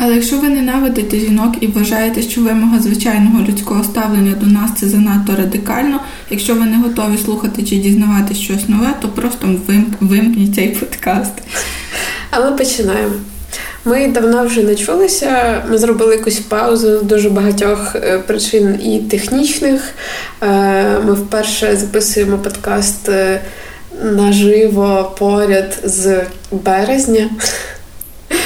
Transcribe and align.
Але 0.00 0.14
якщо 0.14 0.38
ви 0.38 0.48
ненавидите 0.48 1.18
жінок 1.18 1.54
і 1.60 1.66
вважаєте, 1.66 2.22
що 2.22 2.40
вимога 2.40 2.80
звичайного 2.80 3.44
людського 3.48 3.84
ставлення 3.84 4.34
до 4.40 4.46
нас 4.46 4.70
це 4.76 4.88
занадто 4.88 5.36
радикально, 5.36 6.00
якщо 6.30 6.54
ви 6.54 6.64
не 6.64 6.76
готові 6.76 7.18
слухати 7.24 7.62
чи 7.62 7.76
дізнавати 7.76 8.34
щось 8.34 8.68
нове, 8.68 8.94
то 9.00 9.08
просто 9.08 9.48
вимкніть 10.00 10.54
цей 10.54 10.68
подкаст. 10.68 11.32
А 12.30 12.40
ми 12.40 12.56
починаємо. 12.56 13.14
Ми 13.84 14.08
давно 14.08 14.44
вже 14.44 14.62
не 14.62 14.74
чулися. 14.74 15.62
Ми 15.70 15.78
зробили 15.78 16.16
якусь 16.16 16.38
паузу 16.38 16.98
з 16.98 17.02
дуже 17.02 17.30
багатьох 17.30 17.96
е, 17.96 18.18
причин 18.18 18.80
і 18.84 18.98
технічних. 18.98 19.82
Е, 20.42 20.98
ми 20.98 21.14
вперше 21.14 21.76
записуємо 21.76 22.38
подкаст 22.38 23.08
е, 23.08 23.40
наживо 24.02 25.14
поряд 25.18 25.78
з 25.84 26.20
березня. 26.52 27.30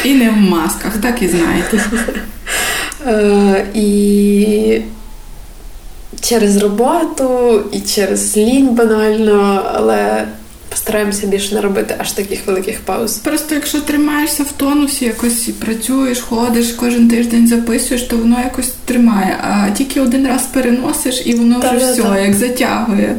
І 0.05 0.15
не 0.15 0.31
в 0.31 0.37
масках, 0.37 0.97
так 1.03 1.23
і 1.23 1.29
знаєте. 1.29 1.85
Е, 3.07 3.67
і 3.75 4.81
через 6.21 6.57
роботу, 6.57 7.61
і 7.73 7.81
через 7.81 8.37
лінь 8.37 8.75
банально, 8.75 9.63
але 9.75 10.25
постараємося 10.73 11.27
більше 11.27 11.55
не 11.55 11.61
робити 11.61 11.95
аж 11.99 12.13
таких 12.13 12.47
великих 12.47 12.81
пауз. 12.81 13.19
Просто 13.19 13.55
якщо 13.55 13.81
тримаєшся 13.81 14.43
в 14.43 14.53
тонусі, 14.53 15.05
якось 15.05 15.51
працюєш, 15.59 16.21
ходиш, 16.21 16.73
кожен 16.73 17.09
тиждень 17.09 17.49
записуєш, 17.49 18.03
то 18.03 18.17
воно 18.17 18.41
якось 18.45 18.73
тримає. 18.85 19.37
А 19.43 19.71
тільки 19.71 20.01
один 20.01 20.27
раз 20.27 20.43
переносиш, 20.53 21.23
і 21.25 21.35
воно 21.35 21.59
вже 21.59 21.93
все 21.93 22.23
як 22.25 22.35
затягує. 22.35 23.17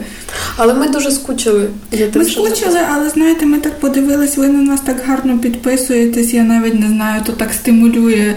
Але 0.58 0.74
ми 0.74 0.88
дуже 0.88 1.12
скучили. 1.12 1.70
Я 1.92 2.08
ми 2.16 2.26
скучили, 2.26 2.80
але 2.94 3.10
знаєте, 3.10 3.46
ми 3.46 3.58
так 3.58 3.80
подивились, 3.80 4.38
ви 4.38 4.48
на 4.48 4.62
нас 4.62 4.82
так 4.82 5.04
гарно 5.06 5.40
підписуєтесь, 5.40 6.34
я 6.34 6.44
навіть 6.44 6.80
не 6.80 6.88
знаю, 6.88 7.22
то 7.26 7.32
так 7.32 7.54
стимулює. 7.54 8.36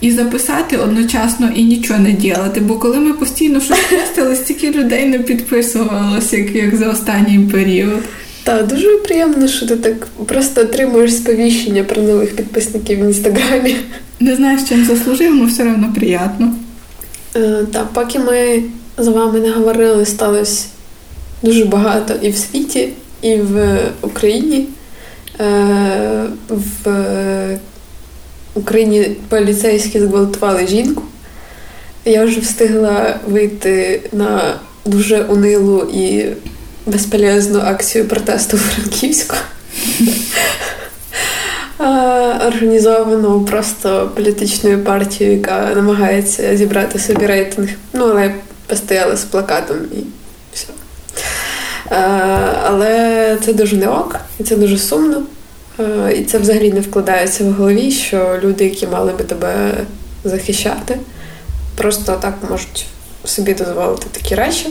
І 0.00 0.10
записати 0.10 0.76
одночасно 0.76 1.50
і 1.54 1.64
нічого 1.64 1.98
не 1.98 2.12
ділати. 2.12 2.60
Бо 2.60 2.78
коли 2.78 2.98
ми 2.98 3.12
постійно 3.12 3.60
щось 3.60 3.78
постили, 3.78 4.36
стільки 4.36 4.70
людей 4.70 5.06
не 5.06 5.18
підписувалося, 5.18 6.36
як, 6.36 6.54
як 6.54 6.76
за 6.76 6.88
останній 6.88 7.38
період. 7.38 8.02
Так, 8.48 8.66
дуже 8.66 8.98
приємно, 8.98 9.48
що 9.48 9.66
ти 9.66 9.76
так 9.76 10.06
просто 10.06 10.60
отримуєш 10.60 11.14
сповіщення 11.14 11.84
про 11.84 12.02
нових 12.02 12.36
підписників 12.36 12.98
в 12.98 13.04
інстаграмі. 13.04 13.76
Не 14.20 14.36
знаю, 14.36 14.58
з 14.58 14.68
чим 14.68 14.84
заслужив, 14.84 15.32
але 15.40 15.46
все 15.46 15.62
одно 15.62 15.92
приємно. 15.94 16.54
Е, 17.36 17.66
так, 17.72 17.86
поки 17.92 18.18
ми 18.18 18.62
з 18.98 19.08
вами 19.08 19.40
не 19.40 19.50
говорили, 19.50 20.06
сталося 20.06 20.66
дуже 21.42 21.64
багато 21.64 22.14
і 22.22 22.30
в 22.30 22.36
світі, 22.36 22.88
і 23.22 23.36
в 23.36 23.78
Україні. 24.00 24.66
Е, 25.40 26.24
в 26.48 27.58
Україні 28.54 29.16
поліцейські 29.28 30.00
зґвалтували 30.00 30.66
жінку. 30.66 31.02
Я 32.04 32.24
вже 32.24 32.40
встигла 32.40 33.20
вийти 33.26 34.00
на 34.12 34.54
дуже 34.84 35.22
унилу 35.22 35.82
і 35.94 36.26
безполезну 36.88 37.60
акцію 37.60 38.08
протесту 38.08 38.56
в 38.56 38.60
Франківську. 38.60 39.36
Організовану 42.46 43.44
просто 43.44 44.10
політичною 44.14 44.84
партією, 44.84 45.36
яка 45.36 45.70
намагається 45.74 46.56
зібрати 46.56 46.98
собі 46.98 47.26
рейтинг. 47.26 47.68
Ну, 47.92 48.04
але 48.04 48.34
постояла 48.66 49.16
з 49.16 49.24
плакатом 49.24 49.76
і 49.76 50.04
все. 50.52 50.66
Але 52.64 53.36
це 53.44 53.52
дуже 53.52 53.76
не 53.76 53.88
ок, 53.88 54.16
і 54.40 54.44
це 54.44 54.56
дуже 54.56 54.78
сумно. 54.78 55.22
І 56.16 56.24
це 56.24 56.38
взагалі 56.38 56.72
не 56.72 56.80
вкладається 56.80 57.44
в 57.44 57.52
голові, 57.52 57.90
що 57.90 58.38
люди, 58.42 58.64
які 58.64 58.86
мали 58.86 59.12
би 59.12 59.24
тебе 59.24 59.74
захищати, 60.24 60.98
просто 61.76 62.12
так 62.12 62.34
можуть 62.50 62.86
собі 63.24 63.54
дозволити 63.54 64.06
такі 64.12 64.34
речі. 64.34 64.66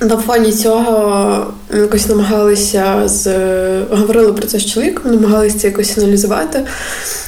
На 0.00 0.16
фоні 0.16 0.52
цього 0.52 1.46
ми 1.70 1.78
якось 1.78 2.08
намагалися 2.08 3.02
з 3.04 3.26
говорили 3.90 4.32
про 4.32 4.46
це 4.46 4.58
з 4.58 4.66
чоловіком, 4.66 5.12
намагалися 5.12 5.58
це 5.58 5.66
якось 5.66 5.98
аналізувати. 5.98 6.62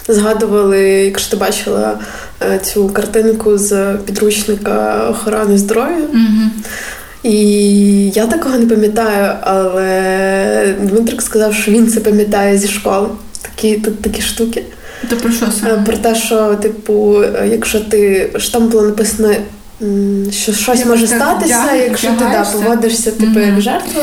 Згадували, 0.08 0.80
якщо 0.80 1.30
ти 1.30 1.36
бачила 1.36 1.98
е, 2.42 2.58
цю 2.58 2.88
картинку 2.88 3.58
з 3.58 3.94
підручника 4.06 5.06
охорони 5.10 5.58
здоров'я. 5.58 5.96
Mm-hmm. 5.96 6.48
І 7.22 8.10
я 8.10 8.26
такого 8.26 8.58
не 8.58 8.66
пам'ятаю, 8.66 9.32
але 9.40 10.74
Дмитрик 10.80 11.22
сказав, 11.22 11.54
що 11.54 11.70
він 11.70 11.88
це 11.88 12.00
пам'ятає 12.00 12.58
зі 12.58 12.68
школи. 12.68 13.08
Такі 13.42 13.74
тут 13.74 14.02
такі 14.02 14.22
штуки. 14.22 14.62
То 15.10 15.16
про 15.16 15.30
що 15.30 15.46
саме? 15.60 15.82
Про 15.86 15.96
те, 15.96 16.14
що, 16.14 16.54
типу, 16.54 17.24
якщо 17.50 17.80
ти 17.80 18.30
що 18.36 18.52
там 18.52 18.68
було 18.68 18.82
написано 18.82 19.34
що 20.30 20.52
щось 20.52 20.80
я 20.80 20.86
може 20.86 21.06
статися, 21.06 21.62
вдяг, 21.62 21.76
якщо 21.76 22.08
ти 22.08 22.24
да, 22.24 22.44
поводишся 22.44 23.10
типу 23.10 23.40
як 23.40 23.60
жертва, 23.60 24.02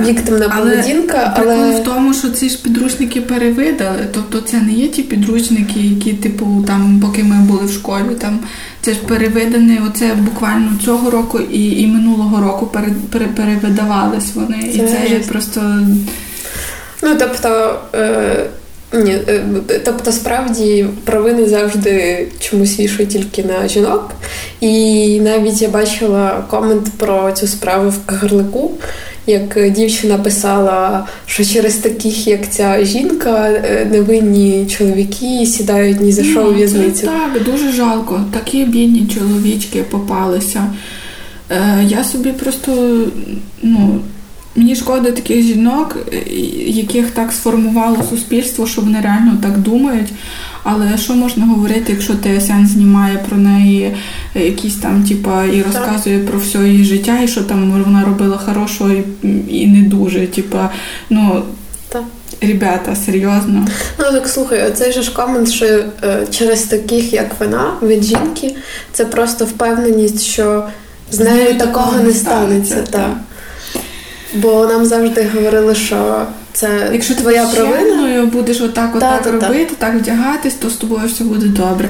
віктимна 0.00 0.48
поведінка. 0.48 1.34
Але, 1.36 1.54
але 1.54 1.80
в 1.80 1.84
тому, 1.84 2.14
що 2.14 2.28
ці 2.28 2.50
ж 2.50 2.62
підручники 2.62 3.20
перевидали, 3.20 4.08
тобто 4.14 4.40
це 4.40 4.56
не 4.56 4.72
є 4.72 4.88
ті 4.88 5.02
підручники, 5.02 5.80
які, 5.80 6.12
типу, 6.12 6.64
там, 6.66 7.00
поки 7.00 7.24
ми 7.24 7.36
були 7.36 7.66
в 7.66 7.72
школі, 7.72 8.14
там 8.20 8.40
це 8.80 8.92
ж 8.92 8.98
перевидані, 8.98 9.80
оце 9.88 10.14
буквально 10.14 10.70
цього 10.84 11.10
року 11.10 11.40
і 11.40 11.82
і 11.82 11.86
минулого 11.86 12.42
року 12.42 12.66
пере, 12.66 12.92
пере, 13.12 13.26
перевидавались 13.26 14.34
вони. 14.34 14.62
Це 14.62 14.68
і 14.68 14.88
це 14.88 15.06
є 15.10 15.18
просто. 15.18 15.60
Ну, 17.02 17.16
тобто. 17.18 17.78
Е- 17.94 18.46
ні, 18.94 19.12
е, 19.28 19.44
тобто 19.84 20.12
справді 20.12 20.86
провини 21.04 21.48
завжди 21.48 22.26
чомусь 22.40 22.80
вішають 22.80 23.10
тільки 23.10 23.42
на 23.42 23.68
жінок. 23.68 24.10
І 24.60 25.20
навіть 25.20 25.62
я 25.62 25.68
бачила 25.68 26.44
комент 26.50 26.92
про 26.98 27.32
цю 27.32 27.46
справу 27.46 27.90
в 27.90 28.06
Кагарлику, 28.06 28.70
як 29.26 29.72
дівчина 29.72 30.18
писала, 30.18 31.06
що 31.26 31.44
через 31.44 31.74
таких, 31.74 32.26
як 32.26 32.50
ця 32.50 32.84
жінка, 32.84 33.50
е, 33.50 33.86
невинні 33.90 34.66
чоловіки 34.66 35.46
сідають 35.46 36.00
ні 36.00 36.12
за 36.12 36.24
що 36.24 36.40
у 36.40 36.44
ну, 36.44 36.52
в'язницю. 36.52 37.06
Так, 37.06 37.44
дуже 37.44 37.72
жалко. 37.72 38.24
Такі 38.32 38.64
бідні 38.64 39.08
чоловічки 39.14 39.82
попалися. 39.82 40.66
Е, 41.50 41.84
Я 41.88 42.04
собі 42.04 42.32
просто 42.32 42.72
ну. 43.62 44.00
Мені 44.56 44.76
шкода 44.76 45.10
таких 45.10 45.42
жінок, 45.42 45.96
е, 46.12 46.30
яких 46.66 47.10
так 47.10 47.32
сформувало 47.32 47.96
суспільство, 48.10 48.66
що 48.66 48.80
вони 48.80 49.00
реально 49.00 49.38
так 49.42 49.58
думають. 49.58 50.12
Але 50.62 50.98
що 50.98 51.14
можна 51.14 51.46
говорити, 51.46 51.92
якщо 51.92 52.12
ТСН 52.12 52.66
знімає 52.66 53.18
про 53.28 53.36
неї 53.36 53.96
е, 54.36 54.44
якісь 54.44 54.76
там, 54.76 55.04
типа, 55.04 55.44
і 55.44 55.62
розказує 55.62 56.18
про 56.18 56.38
все 56.38 56.58
її 56.68 56.84
життя, 56.84 57.20
і 57.20 57.28
що 57.28 57.42
там 57.42 57.82
вона 57.84 58.04
робила 58.04 58.36
хорошого 58.36 58.90
і, 58.90 59.04
і 59.48 59.66
не 59.66 59.88
дуже. 59.88 60.26
Типа, 60.26 60.70
ну 61.10 61.42
так. 61.88 62.02
ребята, 62.40 62.96
серйозно. 62.96 63.66
Ну 63.98 64.04
так 64.12 64.28
слухай, 64.28 64.68
оцей 64.68 64.92
же 64.92 65.02
ж 65.02 65.12
комент, 65.14 65.50
що 65.50 65.66
е, 65.66 66.26
через 66.30 66.62
таких, 66.62 67.12
як 67.12 67.40
вона, 67.40 67.72
від 67.82 68.04
жінки, 68.04 68.56
це 68.92 69.04
просто 69.04 69.44
впевненість, 69.44 70.22
що 70.22 70.64
з 71.10 71.20
нею 71.20 71.58
такого 71.58 72.02
не 72.02 72.12
станеться. 72.12 72.74
станеться 72.74 72.92
так. 72.92 73.16
Бо 74.34 74.66
нам 74.66 74.84
завжди 74.84 75.28
говорили, 75.34 75.74
що 75.74 76.26
це 76.52 76.90
якщо 76.92 77.14
твоя 77.14 77.46
провина, 77.46 78.26
будеш 78.26 78.60
отак, 78.60 78.96
отак 78.96 79.22
та, 79.22 79.30
робити, 79.30 79.74
та. 79.78 79.86
так 79.86 79.94
вдягатись, 80.00 80.54
то 80.54 80.70
з 80.70 80.74
тобою 80.74 81.06
все 81.06 81.24
буде 81.24 81.46
добре. 81.46 81.88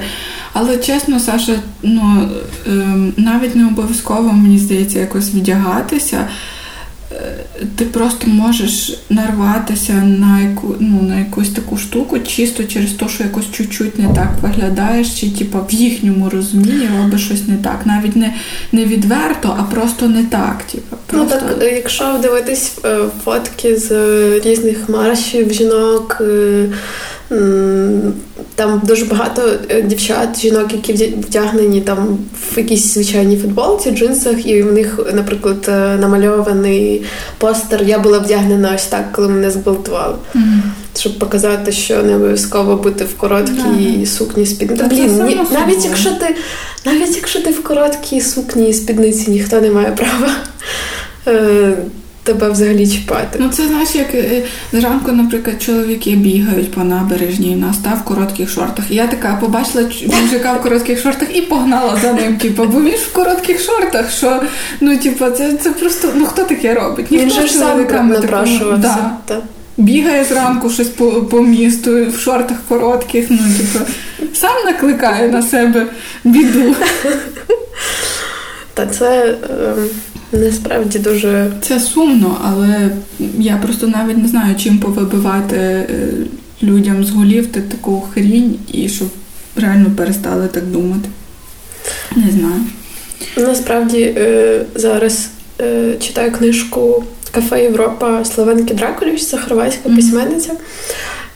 Але 0.53 0.77
чесно, 0.77 1.19
Саша, 1.19 1.59
ну 1.83 2.29
ем, 2.67 3.13
навіть 3.17 3.55
не 3.55 3.67
обов'язково 3.67 4.33
мені 4.33 4.59
здається 4.59 4.99
якось 4.99 5.29
вдягатися 5.29 6.27
ти 7.75 7.85
просто 7.85 8.27
можеш 8.27 8.99
нарватися 9.09 9.93
на 9.93 10.41
яку 10.41 10.75
ну, 10.79 11.01
на 11.01 11.19
якусь 11.19 11.49
таку 11.49 11.77
штуку, 11.77 12.19
чисто 12.19 12.63
через 12.63 12.91
те, 12.91 13.07
що 13.09 13.23
якось 13.23 13.51
чуть-чуть 13.51 13.99
не 13.99 14.13
так 14.15 14.29
виглядаєш, 14.41 15.19
чи 15.19 15.29
типу, 15.29 15.59
в 15.69 15.73
їхньому 15.73 16.29
розумінні 16.29 16.89
робиш 17.01 17.25
щось 17.25 17.47
не 17.47 17.57
так. 17.57 17.81
Навіть 17.85 18.15
не 18.15 18.33
не 18.71 18.85
відверто, 18.85 19.55
а 19.59 19.63
просто 19.63 20.07
не 20.07 20.23
так. 20.23 20.63
Типу, 20.71 20.95
просто... 21.05 21.41
Ну 21.41 21.55
так, 21.55 21.73
якщо 21.73 22.19
дивитись 22.21 22.77
е, 22.85 22.97
фотки 23.23 23.77
з 23.77 23.91
різних 24.39 24.89
маршів 24.89 25.53
жінок. 25.53 26.21
Е, 27.31 28.11
там 28.55 28.81
дуже 28.83 29.05
багато 29.05 29.41
е, 29.69 29.81
дівчат, 29.81 30.41
жінок, 30.41 30.73
які 30.73 30.93
вдягнені 30.93 31.81
там 31.81 32.17
в 32.53 32.57
якійсь 32.57 32.93
звичайній 32.93 33.37
футболці, 33.37 33.91
джинсах, 33.91 34.47
і 34.47 34.63
в 34.63 34.73
них, 34.73 34.99
наприклад, 35.13 35.65
е, 35.67 35.97
намальований 35.97 37.03
постер. 37.37 37.83
Я 37.83 37.99
була 37.99 38.19
вдягнена 38.19 38.71
ось 38.75 38.85
так, 38.85 39.11
коли 39.11 39.27
мене 39.27 39.51
зґвалтували. 39.51 40.15
Mm-hmm. 40.35 40.61
Щоб 40.99 41.19
показати, 41.19 41.71
що 41.71 42.03
не 42.03 42.15
обов'язково 42.15 42.75
бути 42.75 43.03
в 43.03 43.17
короткій 43.17 43.61
yeah. 43.79 44.05
сукні 44.05 44.45
спідниці. 44.45 44.83
Блін, 44.83 45.23
ні, 45.25 45.37
навіть 45.51 45.85
якщо 45.85 46.09
ти 46.09 46.35
навіть 46.85 47.15
якщо 47.15 47.41
ти 47.41 47.49
в 47.49 47.63
короткій 47.63 48.21
сукні 48.21 48.69
і 48.69 48.73
спідниці, 48.73 49.31
ніхто 49.31 49.61
не 49.61 49.69
має 49.69 49.91
права. 49.91 50.31
Тебе 52.25 52.49
взагалі 52.49 52.87
чіпати. 52.87 53.39
Ну 53.41 53.49
це 53.49 53.67
знаєш, 53.67 53.95
як 53.95 54.15
е, 54.15 54.43
зранку, 54.73 55.11
наприклад, 55.11 55.61
чоловіки 55.61 56.11
бігають 56.11 56.71
по 56.71 56.83
набережній 56.83 57.55
на 57.55 57.73
став 57.73 57.97
в 57.97 58.03
коротких 58.03 58.49
шортах. 58.49 58.85
І 58.89 58.95
я 58.95 59.07
така 59.07 59.37
побачила 59.41 59.89
мужика 60.21 60.53
в 60.53 60.61
коротких 60.61 61.01
шортах 61.01 61.35
і 61.37 61.41
погнала 61.41 61.97
за 62.01 62.13
ним. 62.13 62.37
Типу, 62.37 62.63
бо 62.63 62.81
він 62.81 62.91
ж 62.91 62.97
в 62.97 63.13
коротких 63.13 63.61
шортах. 63.61 64.11
Що 64.11 64.41
ну, 64.81 64.97
типу, 64.97 65.25
це 65.25 65.53
це 65.53 65.71
просто 65.71 66.07
ну 66.15 66.25
хто 66.25 66.43
таке 66.43 66.73
робить? 66.73 67.11
Ніхто 67.11 67.25
він 67.25 67.47
же 67.47 67.53
сам 67.53 68.07
напрошувався. 68.07 69.11
Да. 69.27 69.41
Бігає 69.77 70.23
зранку 70.23 70.69
щось 70.69 70.89
по 70.89 71.11
по 71.11 71.41
місту 71.41 72.05
в 72.05 72.19
шортах 72.19 72.57
коротких, 72.67 73.25
ну 73.29 73.37
типу, 73.37 73.85
сам 74.33 74.65
накликає 74.65 75.27
на 75.27 75.41
себе 75.41 75.87
біду. 76.23 76.75
Та 78.73 78.87
це. 78.87 79.35
Е... 79.49 79.73
Насправді 80.31 80.99
дуже 80.99 81.51
це 81.61 81.79
сумно, 81.79 82.41
але 82.43 82.89
я 83.39 83.57
просто 83.57 83.87
навіть 83.87 84.17
не 84.17 84.27
знаю, 84.27 84.55
чим 84.55 84.77
повибивати 84.77 85.57
е, 85.57 85.87
людям 86.63 87.05
з 87.05 87.09
голів 87.09 87.47
таку 87.47 88.03
хрінь 88.13 88.55
і 88.71 88.89
щоб 88.89 89.07
реально 89.55 89.91
перестали 89.97 90.47
так 90.47 90.65
думати. 90.65 91.09
Не 92.15 92.31
знаю. 92.31 92.61
Насправді 93.37 94.01
е, 94.17 94.65
зараз 94.75 95.29
е, 95.61 95.93
читаю 95.99 96.31
книжку 96.31 97.03
Кафе 97.31 97.63
Європа 97.63 98.25
Словенки 98.25 98.73
Дракуліч, 98.73 99.25
це 99.25 99.37
хорватська 99.37 99.89
mm-hmm. 99.89 99.95
письменниця. 99.95 100.53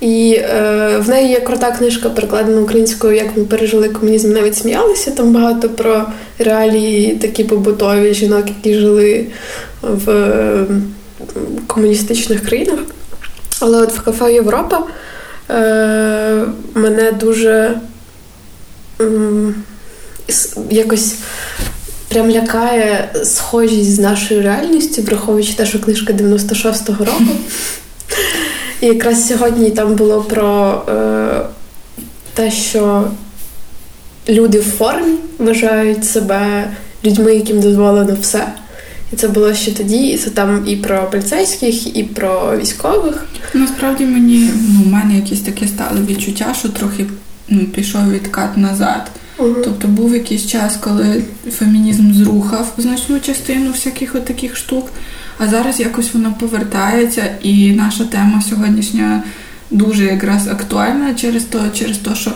І 0.01 0.39
е, 0.39 0.97
в 0.97 1.09
неї 1.09 1.29
є 1.29 1.39
крута 1.39 1.71
книжка, 1.71 2.09
перекладена 2.09 2.61
українською, 2.61 3.15
як 3.15 3.37
ми 3.37 3.43
пережили 3.43 3.89
комунізм, 3.89 4.33
навіть 4.33 4.57
сміялися. 4.57 5.11
Там 5.11 5.33
багато 5.33 5.69
про 5.69 6.05
реалії 6.39 7.15
такі 7.15 7.43
побутові 7.43 8.13
жінок, 8.13 8.45
які 8.47 8.79
жили 8.79 9.25
в 9.81 10.09
е, 10.09 10.65
комуністичних 11.67 12.45
країнах. 12.45 12.79
Але 13.59 13.77
от 13.81 13.91
в 13.91 14.01
кафе 14.01 14.33
Європа 14.33 14.83
е, 15.49 16.45
мене 16.73 17.11
дуже 17.11 17.79
е, 19.01 19.05
якось 20.69 21.15
прям 22.09 22.31
лякає 22.31 23.09
схожість 23.23 23.95
з 23.95 23.99
нашою 23.99 24.41
реальністю, 24.41 25.01
враховуючи 25.01 25.53
те, 25.53 25.65
що 25.65 25.79
книжка 25.79 26.13
96-го 26.13 27.05
року. 27.05 27.35
І 28.81 28.85
якраз 28.85 29.27
сьогодні 29.27 29.69
там 29.69 29.95
було 29.95 30.21
про 30.21 30.81
е, 30.89 31.41
те, 32.33 32.51
що 32.51 33.07
люди 34.29 34.59
в 34.59 34.63
формі 34.63 35.15
вважають 35.37 36.05
себе 36.05 36.69
людьми, 37.05 37.35
яким 37.35 37.61
дозволено 37.61 38.17
все. 38.21 38.47
І 39.13 39.15
це 39.15 39.27
було 39.27 39.53
ще 39.53 39.71
тоді, 39.71 40.07
і 40.07 40.17
це 40.17 40.29
там 40.29 40.63
і 40.67 40.75
про 40.75 41.09
поліцейських, 41.11 41.97
і 41.97 42.03
про 42.03 42.57
військових. 42.57 43.25
Насправді 43.53 44.05
мені 44.05 44.51
ну, 44.73 44.83
в 44.83 44.87
мене 44.87 45.15
якісь 45.15 45.41
таке 45.41 45.67
стало 45.67 46.01
відчуття, 46.05 46.55
що 46.59 46.69
трохи 46.69 47.05
ну, 47.49 47.65
пішов 47.65 48.11
відкат 48.11 48.57
назад. 48.57 49.11
Угу. 49.37 49.55
Тобто 49.63 49.87
був 49.87 50.13
якийсь 50.13 50.47
час, 50.47 50.77
коли 50.77 51.23
фемінізм 51.51 52.13
зрухав 52.13 52.73
значну 52.77 53.19
частину 53.19 53.71
всяких 53.71 54.15
от 54.15 54.25
таких 54.25 54.57
штук. 54.57 54.89
А 55.39 55.47
зараз 55.47 55.79
якось 55.79 56.13
воно 56.13 56.33
повертається, 56.39 57.23
і 57.41 57.71
наша 57.71 58.03
тема 58.03 58.41
сьогоднішня 58.49 59.23
дуже 59.71 60.05
якраз 60.05 60.47
актуальна 60.47 61.13
через 61.13 61.43
то, 61.43 61.59
через 61.73 61.97
то, 61.97 62.15
що 62.15 62.31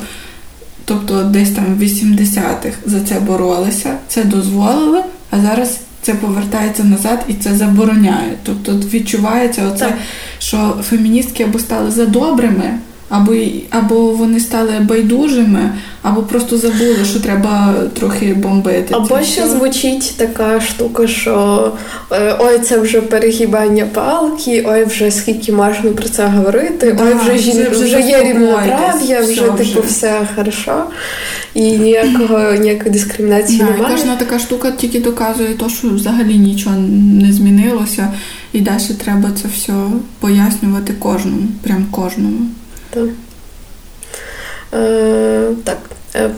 тобто 0.85 1.23
десь 1.23 1.51
там 1.51 1.65
в 1.65 1.83
80-х 1.83 2.77
за 2.85 3.01
це 3.01 3.19
боролися, 3.19 3.97
це 4.07 4.23
дозволили, 4.23 5.03
а 5.29 5.39
зараз 5.39 5.79
це 6.01 6.13
повертається 6.13 6.83
назад 6.83 7.25
і 7.27 7.33
це 7.33 7.55
забороняє. 7.55 8.37
Тобто 8.43 8.71
відчувається 8.71 9.67
оце, 9.67 9.85
так. 9.85 9.97
що 10.39 10.75
феміністки 10.89 11.43
або 11.43 11.59
стали 11.59 11.91
за 11.91 12.05
добрими 12.05 12.79
або 13.13 13.33
або 13.69 13.95
вони 13.95 14.39
стали 14.39 14.71
байдужими, 14.79 15.69
або 16.01 16.21
просто 16.21 16.57
забули, 16.57 16.97
що 17.09 17.19
треба 17.19 17.73
трохи 17.93 18.33
бомбити. 18.33 18.93
Або 18.93 19.17
це 19.17 19.23
ще 19.23 19.41
все. 19.41 19.49
звучить 19.49 20.13
така 20.17 20.61
штука, 20.61 21.07
що 21.07 21.71
е, 22.11 22.35
ой, 22.39 22.59
це 22.59 22.79
вже 22.79 23.01
перегибання 23.01 23.85
палки, 23.93 24.65
ой, 24.67 24.85
вже 24.85 25.11
скільки 25.11 25.51
можна 25.51 25.91
про 25.91 26.09
це 26.09 26.25
говорити, 26.25 26.93
да, 26.97 27.03
ой, 27.03 27.13
вже 27.13 27.37
жін... 27.37 27.67
вже, 27.71 27.83
вже 27.85 28.01
є 28.01 28.23
рівноправ'я, 28.23 29.21
вже 29.21 29.41
типу 29.41 29.81
все 29.87 30.27
хорошо. 30.35 30.83
І 31.53 31.71
ніякого 31.71 32.53
ніякої 32.53 32.91
дискримінації 32.91 33.59
да, 33.59 33.65
немає. 33.65 33.95
Кожна 33.95 34.15
така 34.15 34.39
штука 34.39 34.71
тільки 34.71 34.99
доказує, 34.99 35.49
то, 35.49 35.69
що 35.69 35.89
взагалі 35.89 36.37
нічого 36.37 36.75
не 37.21 37.33
змінилося, 37.33 38.13
і 38.53 38.61
далі 38.61 38.93
треба 39.03 39.29
це 39.41 39.47
все 39.55 39.73
пояснювати 40.19 40.93
кожному, 40.99 41.47
прям 41.63 41.85
кожному. 41.91 42.39
Так. 42.93 43.09
Е, 44.73 45.47
так. 45.63 45.77
Е, 46.15 46.29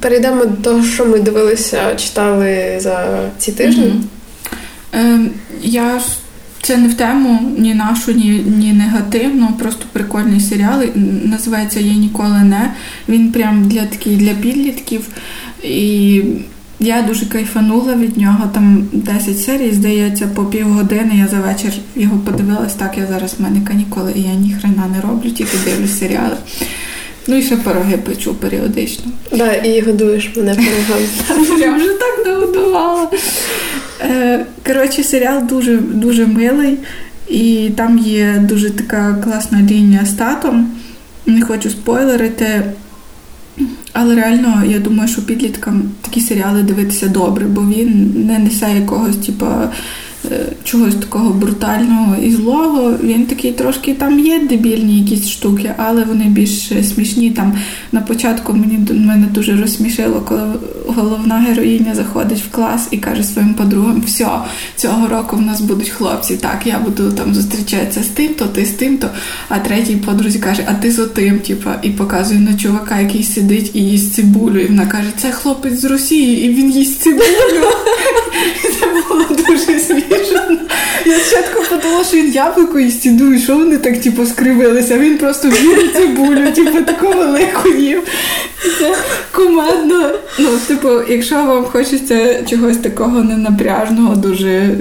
перейдемо 0.00 0.44
до 0.44 0.56
того, 0.56 0.84
що 0.84 1.06
ми 1.06 1.18
дивилися, 1.18 1.96
читали 1.96 2.78
за 2.80 3.18
ці 3.38 3.52
тижні. 3.52 3.94
Е, 4.94 5.20
я 5.62 6.00
це 6.62 6.76
не 6.76 6.88
в 6.88 6.94
тему 6.94 7.54
ні 7.58 7.74
нашу, 7.74 8.12
ні 8.12 8.44
ні 8.46 8.72
негативну, 8.72 9.48
просто 9.58 9.84
прикольний 9.92 10.40
серіал. 10.40 10.82
Називається 11.24 11.80
Я 11.80 11.92
ніколи 11.92 12.38
не. 12.38 12.72
Він 13.08 13.32
прям 13.32 13.68
для 13.68 13.86
такий 13.86 14.16
для 14.16 14.34
підлітків. 14.34 15.08
І 15.62 16.22
я 16.80 17.02
дуже 17.02 17.26
кайфанула 17.26 17.94
від 17.94 18.16
нього. 18.16 18.50
Там 18.54 18.88
10 18.92 19.40
серій, 19.40 19.72
здається, 19.72 20.28
по 20.34 20.44
півгодини. 20.44 21.12
Я 21.18 21.28
за 21.28 21.36
вечір 21.36 21.72
його 21.96 22.18
подивилась. 22.18 22.74
Так, 22.74 22.98
я 22.98 23.06
зараз 23.06 23.34
в 23.38 23.42
мене 23.42 23.60
канікули, 23.60 24.12
і 24.16 24.22
я 24.22 24.34
ні 24.34 24.56
хрена 24.60 24.86
не 24.94 25.00
роблю, 25.00 25.30
тільки 25.30 25.56
дивлюсь 25.64 25.98
серіали. 25.98 26.36
Ну 27.26 27.36
і 27.36 27.42
ще 27.42 27.56
пироги 27.56 27.96
печу 27.96 28.34
періодично. 28.34 29.12
Так, 29.30 29.66
і 29.66 29.80
годуєш 29.80 30.30
мене 30.36 30.54
пирогами. 30.54 31.60
Я 31.60 31.74
вже 31.74 31.88
так 31.88 32.26
нагодувала. 32.26 33.10
Е, 34.00 34.46
коротше, 34.66 35.02
серіал 35.04 35.46
дуже 35.46 35.76
дуже 35.76 36.26
милий, 36.26 36.78
і 37.28 37.70
там 37.76 37.98
є 37.98 38.44
дуже 38.48 38.70
така 38.70 39.14
класна 39.24 39.62
лінія 39.70 40.04
з 40.04 40.12
татом. 40.12 40.70
Не 41.26 41.42
хочу 41.42 41.70
спойлерити. 41.70 42.62
Але 43.98 44.14
реально, 44.14 44.62
я 44.66 44.78
думаю, 44.78 45.08
що 45.08 45.26
підліткам 45.26 45.82
такі 46.02 46.20
серіали 46.20 46.62
дивитися 46.62 47.08
добре, 47.08 47.46
бо 47.46 47.60
він 47.60 48.12
не 48.26 48.38
несе 48.38 48.74
якогось, 48.74 49.16
Е, 49.42 49.68
чогось 50.64 50.94
такого 50.94 51.30
брутального 51.30 52.16
і 52.22 52.30
злого. 52.30 52.94
Він 53.02 53.26
такий 53.26 53.52
трошки 53.52 53.94
там 53.94 54.20
є 54.20 54.38
дебільні 54.38 55.00
якісь 55.00 55.28
штуки, 55.28 55.74
але 55.76 56.04
вони 56.04 56.24
більш 56.24 56.72
смішні. 56.94 57.30
Там 57.30 57.58
на 57.92 58.00
початку 58.00 58.52
мені 58.52 58.78
мене 58.90 59.26
дуже 59.26 59.56
розсмішило, 59.56 60.20
коли 60.20 60.42
головна 60.86 61.34
героїня 61.34 61.94
заходить 61.94 62.42
в 62.42 62.50
клас 62.50 62.88
і 62.90 62.96
каже 62.96 63.22
своїм 63.22 63.54
подругам: 63.54 64.02
все, 64.06 64.28
цього 64.76 65.08
року 65.08 65.36
в 65.36 65.42
нас 65.42 65.60
будуть 65.60 65.88
хлопці. 65.88 66.36
Так, 66.36 66.62
я 66.64 66.78
буду 66.78 67.10
там 67.10 67.34
зустрічатися 67.34 68.02
з 68.02 68.06
тим, 68.06 68.34
то 68.34 68.44
ти 68.44 68.64
з 68.66 68.70
тим, 68.70 68.98
то 68.98 69.08
а 69.48 69.58
третій 69.58 69.96
подрузі 69.96 70.38
каже, 70.38 70.62
а 70.66 70.74
ти 70.74 70.90
з 70.90 70.98
отим, 70.98 71.38
типу, 71.38 71.70
і 71.82 71.90
показує 71.90 72.40
на 72.40 72.54
чувака, 72.54 73.00
який 73.00 73.22
сидить 73.22 73.70
і 73.74 73.80
їсть 73.80 74.14
цибулю. 74.14 74.58
І 74.58 74.66
вона 74.66 74.86
каже, 74.86 75.08
це 75.16 75.32
хлопець 75.32 75.80
з 75.80 75.84
Росії, 75.84 76.44
і 76.44 76.48
він 76.48 76.70
їсть 76.70 77.00
цибулю. 77.00 77.22
Це 78.80 78.86
було 78.86 79.24
дуже 79.48 79.80
смішно. 79.80 80.15
Я 81.06 81.18
спочатку 81.18 81.62
подумала, 81.70 82.04
що 82.04 82.16
він 82.16 82.32
яблуко 82.32 82.78
і 82.78 83.10
думаю, 83.10 83.40
що 83.40 83.56
вони 83.56 83.78
так 83.78 84.00
типу, 84.00 84.26
скривилися. 84.26 84.98
Він 84.98 85.18
просто 85.18 85.48
вірить 85.48 85.94
цибулю, 85.94 86.52
типу, 86.52 86.82
таку 86.82 87.06
велику 87.06 87.68
їв. 87.68 88.02
Це 88.78 88.94
командно. 89.32 90.10
Ну, 90.38 90.48
типу, 90.68 90.88
якщо 91.08 91.34
вам 91.34 91.64
хочеться 91.64 92.42
чогось 92.42 92.76
такого 92.76 93.24
ненапряжного, 93.24 94.16
дуже 94.16 94.78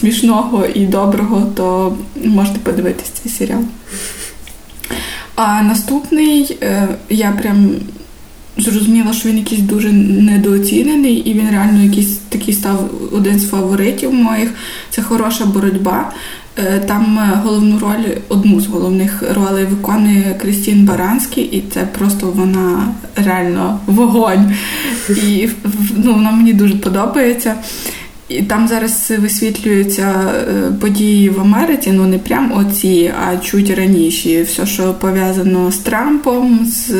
смішного 0.00 0.66
і 0.74 0.86
доброго, 0.86 1.52
то 1.56 1.96
можете 2.24 2.58
подивитися 2.58 3.10
цей 3.22 3.32
серіал. 3.32 3.62
А 5.34 5.62
наступний 5.62 6.58
е, 6.62 6.88
я 7.08 7.38
прям 7.42 7.70
зрозуміла, 8.58 9.12
що 9.12 9.28
він 9.28 9.38
якийсь 9.38 9.60
дуже 9.60 9.92
недооцінений, 9.92 11.14
і 11.14 11.32
він 11.32 11.50
реально 11.50 11.82
якийсь 11.82 12.18
такий 12.28 12.54
став 12.54 12.90
один 13.12 13.38
з 13.38 13.48
фаворитів 13.48 14.14
моїх. 14.14 14.50
Це 14.90 15.02
хороша 15.02 15.46
боротьба. 15.46 16.12
Е, 16.58 16.78
там 16.86 17.18
е, 17.18 17.40
головну 17.44 17.78
роль, 17.78 18.16
одну 18.28 18.60
з 18.60 18.66
головних 18.66 19.22
ролей 19.34 19.64
виконує 19.64 20.36
Крістін 20.40 20.84
Баранський, 20.84 21.44
і 21.44 21.64
це 21.74 21.80
просто 21.80 22.26
вона 22.26 22.94
реально 23.16 23.80
вогонь. 23.86 24.54
І 25.08 25.48
ну, 25.96 26.14
вона 26.14 26.30
мені 26.30 26.52
дуже 26.52 26.74
подобається. 26.74 27.54
І 28.28 28.42
там 28.42 28.68
зараз 28.68 29.12
висвітлюються 29.18 30.14
е, 30.48 30.72
події 30.80 31.30
в 31.30 31.40
Америці, 31.40 31.92
ну 31.92 32.06
не 32.06 32.18
прям 32.18 32.52
оці, 32.52 33.12
а 33.26 33.36
чуть 33.36 33.70
раніше. 33.70 34.42
Все, 34.42 34.66
що 34.66 34.94
пов'язано 34.94 35.72
з 35.72 35.78
Трампом, 35.78 36.66
з 36.66 36.90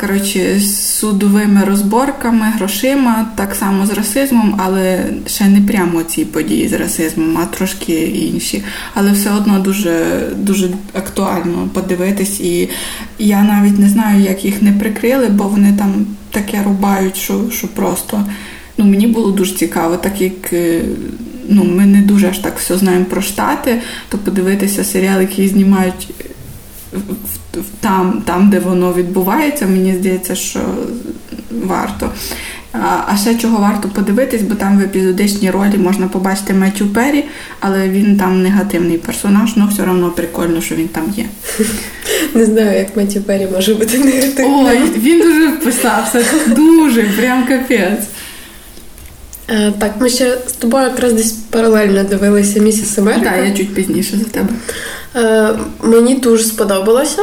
коротше, 0.00 0.60
з 0.60 0.98
судовими 0.98 1.64
розборками, 1.64 2.46
грошима, 2.56 3.26
так 3.36 3.54
само 3.54 3.86
з 3.86 3.90
расизмом, 3.90 4.54
але 4.58 5.06
ще 5.26 5.48
не 5.48 5.60
прямо 5.60 6.02
ці 6.02 6.24
події 6.24 6.68
з 6.68 6.72
расизмом, 6.72 7.38
а 7.38 7.46
трошки 7.46 7.92
інші. 8.02 8.62
Але 8.94 9.12
все 9.12 9.30
одно 9.30 9.58
дуже 9.58 10.22
дуже 10.36 10.68
актуально 10.92 11.68
подивитись. 11.72 12.40
І 12.40 12.68
я 13.18 13.42
навіть 13.42 13.78
не 13.78 13.88
знаю, 13.88 14.20
як 14.20 14.44
їх 14.44 14.62
не 14.62 14.72
прикрили, 14.72 15.28
бо 15.28 15.44
вони 15.44 15.72
там 15.78 16.06
таке 16.30 16.62
рубають, 16.62 17.16
що, 17.16 17.50
що 17.50 17.68
просто. 17.68 18.24
Ну, 18.78 18.84
Мені 18.84 19.06
було 19.06 19.30
дуже 19.30 19.54
цікаво, 19.54 19.96
так 19.96 20.20
як 20.20 20.52
е, 20.52 20.80
ну, 21.48 21.64
ми 21.64 21.86
не 21.86 22.02
дуже 22.02 22.28
аж 22.28 22.38
так 22.38 22.58
все 22.58 22.78
знаємо 22.78 23.04
про 23.04 23.22
штати, 23.22 23.80
то 24.08 24.18
подивитися 24.18 24.84
серіал, 24.84 25.20
який 25.20 25.48
знімають 25.48 26.08
там, 27.80 28.22
там, 28.26 28.50
де 28.50 28.58
воно 28.58 28.92
відбувається, 28.92 29.66
мені 29.66 29.94
здається, 29.94 30.34
що 30.34 30.60
варто. 31.64 32.10
А 33.06 33.16
ще 33.16 33.34
чого 33.34 33.58
варто 33.58 33.88
подивитись, 33.88 34.42
бо 34.42 34.54
там 34.54 34.78
в 34.78 34.82
епізодичній 34.82 35.50
ролі 35.50 35.78
можна 35.78 36.08
побачити 36.08 36.54
Меттю 36.54 36.86
Перрі, 36.86 37.24
але 37.60 37.88
він 37.88 38.16
там 38.16 38.42
негативний 38.42 38.98
персонаж, 38.98 39.50
але 39.56 39.66
все 39.72 39.82
одно 39.82 40.10
прикольно, 40.10 40.60
що 40.60 40.74
він 40.74 40.88
там 40.88 41.14
є. 41.16 41.24
Не 42.34 42.44
знаю, 42.44 42.78
як 42.78 42.96
Меттю 42.96 43.20
Перрі 43.20 43.48
може 43.52 43.74
бути 43.74 43.98
негативним. 43.98 44.54
Ой, 44.54 44.80
він 44.96 45.20
дуже 45.20 45.48
вписався, 45.48 46.24
дуже, 46.46 47.02
прям 47.02 47.46
капець. 47.46 48.04
Е, 49.50 49.72
так, 49.78 49.94
ми 50.00 50.08
ще 50.08 50.38
з 50.48 50.52
тобою 50.52 50.84
якраз 50.84 51.12
десь 51.12 51.32
паралельно 51.32 52.04
дивилися 52.04 52.60
місяць 52.60 52.98
Америка. 52.98 53.30
Так, 53.30 53.46
я 53.46 53.56
чуть 53.56 53.74
пізніше 53.74 54.16
за 54.16 54.24
тебе. 54.24 54.48
Е, 55.16 55.54
Мені 55.82 56.14
дуже 56.14 56.44
сподобалося. 56.44 57.22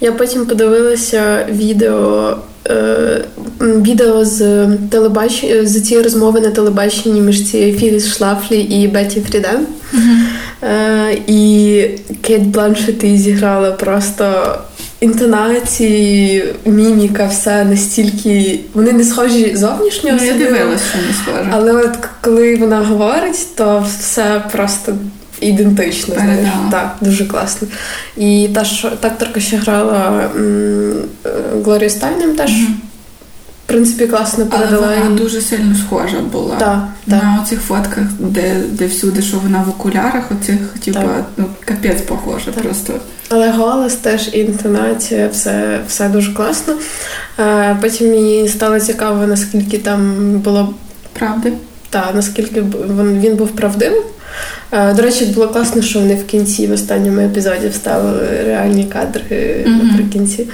Я 0.00 0.12
потім 0.12 0.46
подивилася 0.46 1.46
відео 1.50 2.36
е, 2.68 3.24
відео 3.60 4.24
з 4.24 4.68
телебач... 4.90 5.44
з 5.62 5.80
цієї 5.80 6.04
розмови 6.04 6.40
на 6.40 6.50
телебаченні 6.50 7.20
між 7.20 7.50
цією 7.50 7.78
Філіс 7.78 8.16
Шлафлі 8.16 8.60
і 8.60 8.88
Бетті 8.88 9.20
Фріден. 9.20 9.66
Uh-huh. 9.94 10.68
Е, 10.68 11.18
і 11.26 11.84
Кейт 12.22 12.42
Бланшет 12.42 13.16
зіграла 13.18 13.70
просто 13.70 14.58
інтонації, 15.00 16.44
міміка, 16.64 17.26
все 17.26 17.64
настільки. 17.64 18.60
Вони 18.74 18.92
не 18.92 19.04
схожі 19.04 19.56
зовнішньо. 19.56 20.10
Ну, 20.20 20.26
я 20.26 20.32
дивилася, 20.32 20.84
що 20.90 20.98
не 21.08 21.14
схоже. 21.14 21.50
Але 21.52 21.72
от 21.72 21.98
коли 22.20 22.56
вона 22.56 22.78
говорить, 22.78 23.46
то 23.56 23.86
все 23.98 24.42
просто 24.52 24.92
ідентично. 25.40 26.14
знаєш. 26.14 26.48
Так, 26.70 26.96
дуже 27.00 27.26
класно. 27.26 27.68
І 28.16 28.48
та 28.54 28.64
ж 28.64 28.90
такторка 29.00 29.40
ще 29.40 29.56
грала 29.56 30.30
Глорія 31.64 31.90
Стайнем 31.90 32.36
теж. 32.36 32.50
Mm-hmm. 32.50 32.74
В 33.64 33.72
принципі, 33.72 34.06
класно 34.06 34.46
передала. 34.46 34.86
Але 34.86 34.98
вона 34.98 35.16
дуже 35.16 35.40
сильно 35.40 35.74
схожа 35.74 36.20
була 36.32 36.56
да, 36.58 36.88
на 37.06 37.16
да. 37.20 37.42
оцих 37.42 37.60
фотках, 37.60 38.04
де 38.18 38.62
де 38.68 38.86
всюди, 38.86 39.22
що 39.22 39.38
вона 39.38 39.62
в 39.62 39.68
окулярах, 39.68 40.24
оцих, 40.30 40.56
типа, 40.84 41.24
ну, 41.36 41.46
капець 41.64 42.00
похоже 42.02 42.44
так. 42.44 42.64
просто. 42.64 42.94
Але 43.28 43.50
голос 43.50 43.94
теж 43.94 44.30
і 44.32 44.38
інтонація, 44.38 45.28
все 45.28 45.80
все 45.88 46.08
дуже 46.08 46.32
класно. 46.32 46.74
А, 47.36 47.74
Потім 47.80 48.08
мені 48.08 48.48
стало 48.48 48.80
цікаво, 48.80 49.26
наскільки 49.26 49.78
там 49.78 50.30
було 50.38 50.74
правди. 51.12 51.52
Так, 51.90 52.10
наскільки 52.14 52.62
він 53.20 53.36
був 53.36 53.48
правдивим. 53.48 54.02
До 54.72 55.02
речі, 55.02 55.24
було 55.24 55.48
класно, 55.48 55.82
що 55.82 55.98
вони 55.98 56.14
в 56.14 56.26
кінці, 56.26 56.66
в 56.66 56.72
останньому 56.72 57.20
епізоді 57.20 57.68
вставили 57.68 58.28
реальні 58.44 58.84
кадри 58.84 59.66
наприкінці. 59.66 60.46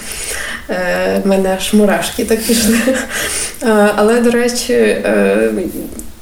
У 0.68 0.72
е, 0.72 1.22
мене 1.24 1.56
аж 1.58 1.74
мурашки 1.74 2.24
так 2.24 2.40
пішли. 2.42 2.78
Але, 3.96 4.20
до 4.20 4.30
речі, 4.30 4.72
е, 4.72 5.50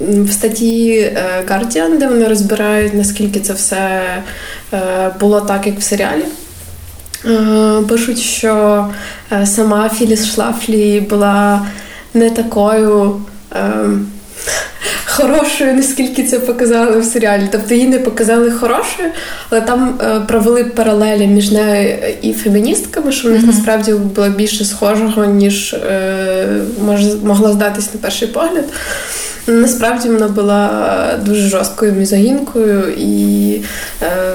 в 0.01 0.33
статті 0.33 1.11
Guardian, 1.49 1.99
де 1.99 2.09
вони 2.09 2.29
розбирають, 2.29 2.95
наскільки 2.95 3.41
це 3.41 3.53
все 3.53 4.03
е, 4.73 4.79
було 5.21 5.41
так, 5.41 5.67
як 5.67 5.79
в 5.79 5.83
серіалі. 5.83 6.25
Пишуть, 7.89 8.19
що 8.19 8.87
сама 9.45 9.89
Філіс 9.89 10.27
Шлафлі 10.27 11.01
була 11.01 11.67
не 12.15 12.31
такою. 12.31 13.21
Хорошою, 15.17 15.75
наскільки 15.75 16.25
це 16.25 16.39
показали 16.39 17.01
в 17.01 17.05
серіалі. 17.05 17.49
Тобто 17.53 17.75
її 17.75 17.89
не 17.89 17.99
показали 17.99 18.51
хорошою, 18.51 19.09
але 19.51 19.61
там 19.61 20.01
е, 20.01 20.21
провели 20.21 20.65
паралелі 20.65 21.27
між 21.27 21.51
нею 21.51 21.99
і 22.23 22.33
феміністками, 22.33 23.13
що 23.13 23.29
в 23.29 23.31
них 23.31 23.43
mm-hmm. 23.43 23.47
насправді 23.47 23.93
було 23.93 24.29
більше 24.29 24.65
схожого, 24.65 25.25
ніж 25.25 25.75
е, 25.75 26.47
мож, 26.85 27.01
могло 27.25 27.53
здатись 27.53 27.95
на 27.95 28.01
перший 28.01 28.29
погляд. 28.29 28.65
Насправді 29.47 30.09
вона 30.09 30.29
була 30.29 31.21
дуже 31.27 31.49
жорсткою 31.49 31.93
мізогінкою 31.93 32.93
і. 32.99 33.61
Е, 34.03 34.35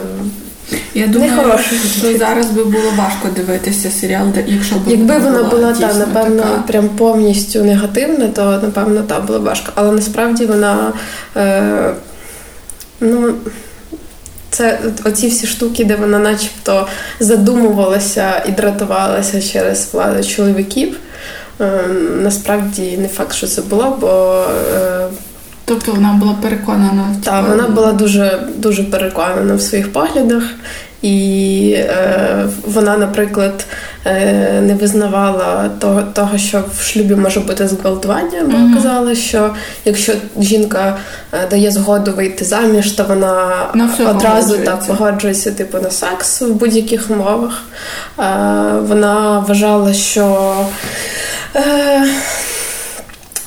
я 0.93 1.07
думаю, 1.07 1.59
що 1.97 2.17
зараз 2.17 2.51
би 2.51 2.63
було 2.63 2.91
важко 2.97 3.27
дивитися 3.35 3.89
серіал, 3.91 4.27
якщо 4.47 4.75
б 4.75 4.79
якби 4.87 5.17
вона 5.17 5.43
була 5.43 5.73
та 5.73 5.93
напевно 5.93 6.43
така. 6.43 6.63
прям 6.67 6.89
повністю 6.89 7.63
негативна, 7.63 8.27
то 8.27 8.43
напевно 8.63 9.01
та 9.01 9.19
було 9.19 9.39
важко. 9.39 9.71
Але 9.75 9.91
насправді 9.91 10.45
вона 10.45 10.93
е, 11.37 11.93
ну. 12.99 13.33
Це 14.51 14.79
оці 15.03 15.27
всі 15.27 15.47
штуки, 15.47 15.85
де 15.85 15.95
вона 15.95 16.19
начебто 16.19 16.87
задумувалася 17.19 18.43
і 18.47 18.51
дратувалася 18.51 19.41
через 19.41 19.89
владу 19.93 20.23
чоловіків. 20.23 20.97
Е, 21.61 21.81
насправді 22.21 22.97
не 22.97 23.07
факт, 23.07 23.33
що 23.33 23.47
це 23.47 23.61
було, 23.61 23.97
бо 24.01 24.43
е, 24.75 25.07
Тобто 25.69 25.91
вона 25.91 26.13
була 26.13 26.35
переконана 26.41 27.03
в 27.13 27.25
Так, 27.25 27.47
вона 27.49 27.67
була 27.67 27.91
дуже 27.91 28.39
дуже 28.55 28.83
переконана 28.83 29.55
в 29.55 29.61
своїх 29.61 29.93
поглядах, 29.93 30.43
і 31.01 31.73
е, 31.77 32.47
вона, 32.65 32.97
наприклад, 32.97 33.65
е, 34.05 34.61
не 34.61 34.73
визнавала 34.73 35.69
того, 35.79 36.01
того, 36.01 36.37
що 36.37 36.63
в 36.77 36.83
шлюбі 36.83 37.15
може 37.15 37.39
бути 37.39 37.67
зґвалтування, 37.67 38.41
бо 38.45 38.57
mm-hmm. 38.57 38.73
казала, 38.73 39.15
що 39.15 39.55
якщо 39.85 40.13
жінка 40.39 40.97
е, 41.33 41.47
дає 41.49 41.71
згоду 41.71 42.11
вийти 42.11 42.45
заміж, 42.45 42.91
то 42.91 43.03
вона 43.03 43.67
на 43.73 43.89
одразу 44.09 44.57
так 44.57 44.87
погоджується 44.87 45.51
типу 45.51 45.77
на 45.77 45.91
секс 45.91 46.41
в 46.41 46.53
будь-яких 46.53 47.09
умовах. 47.09 47.63
Е, 48.19 48.23
вона 48.81 49.39
вважала, 49.39 49.93
що. 49.93 50.55
Е, 51.55 52.05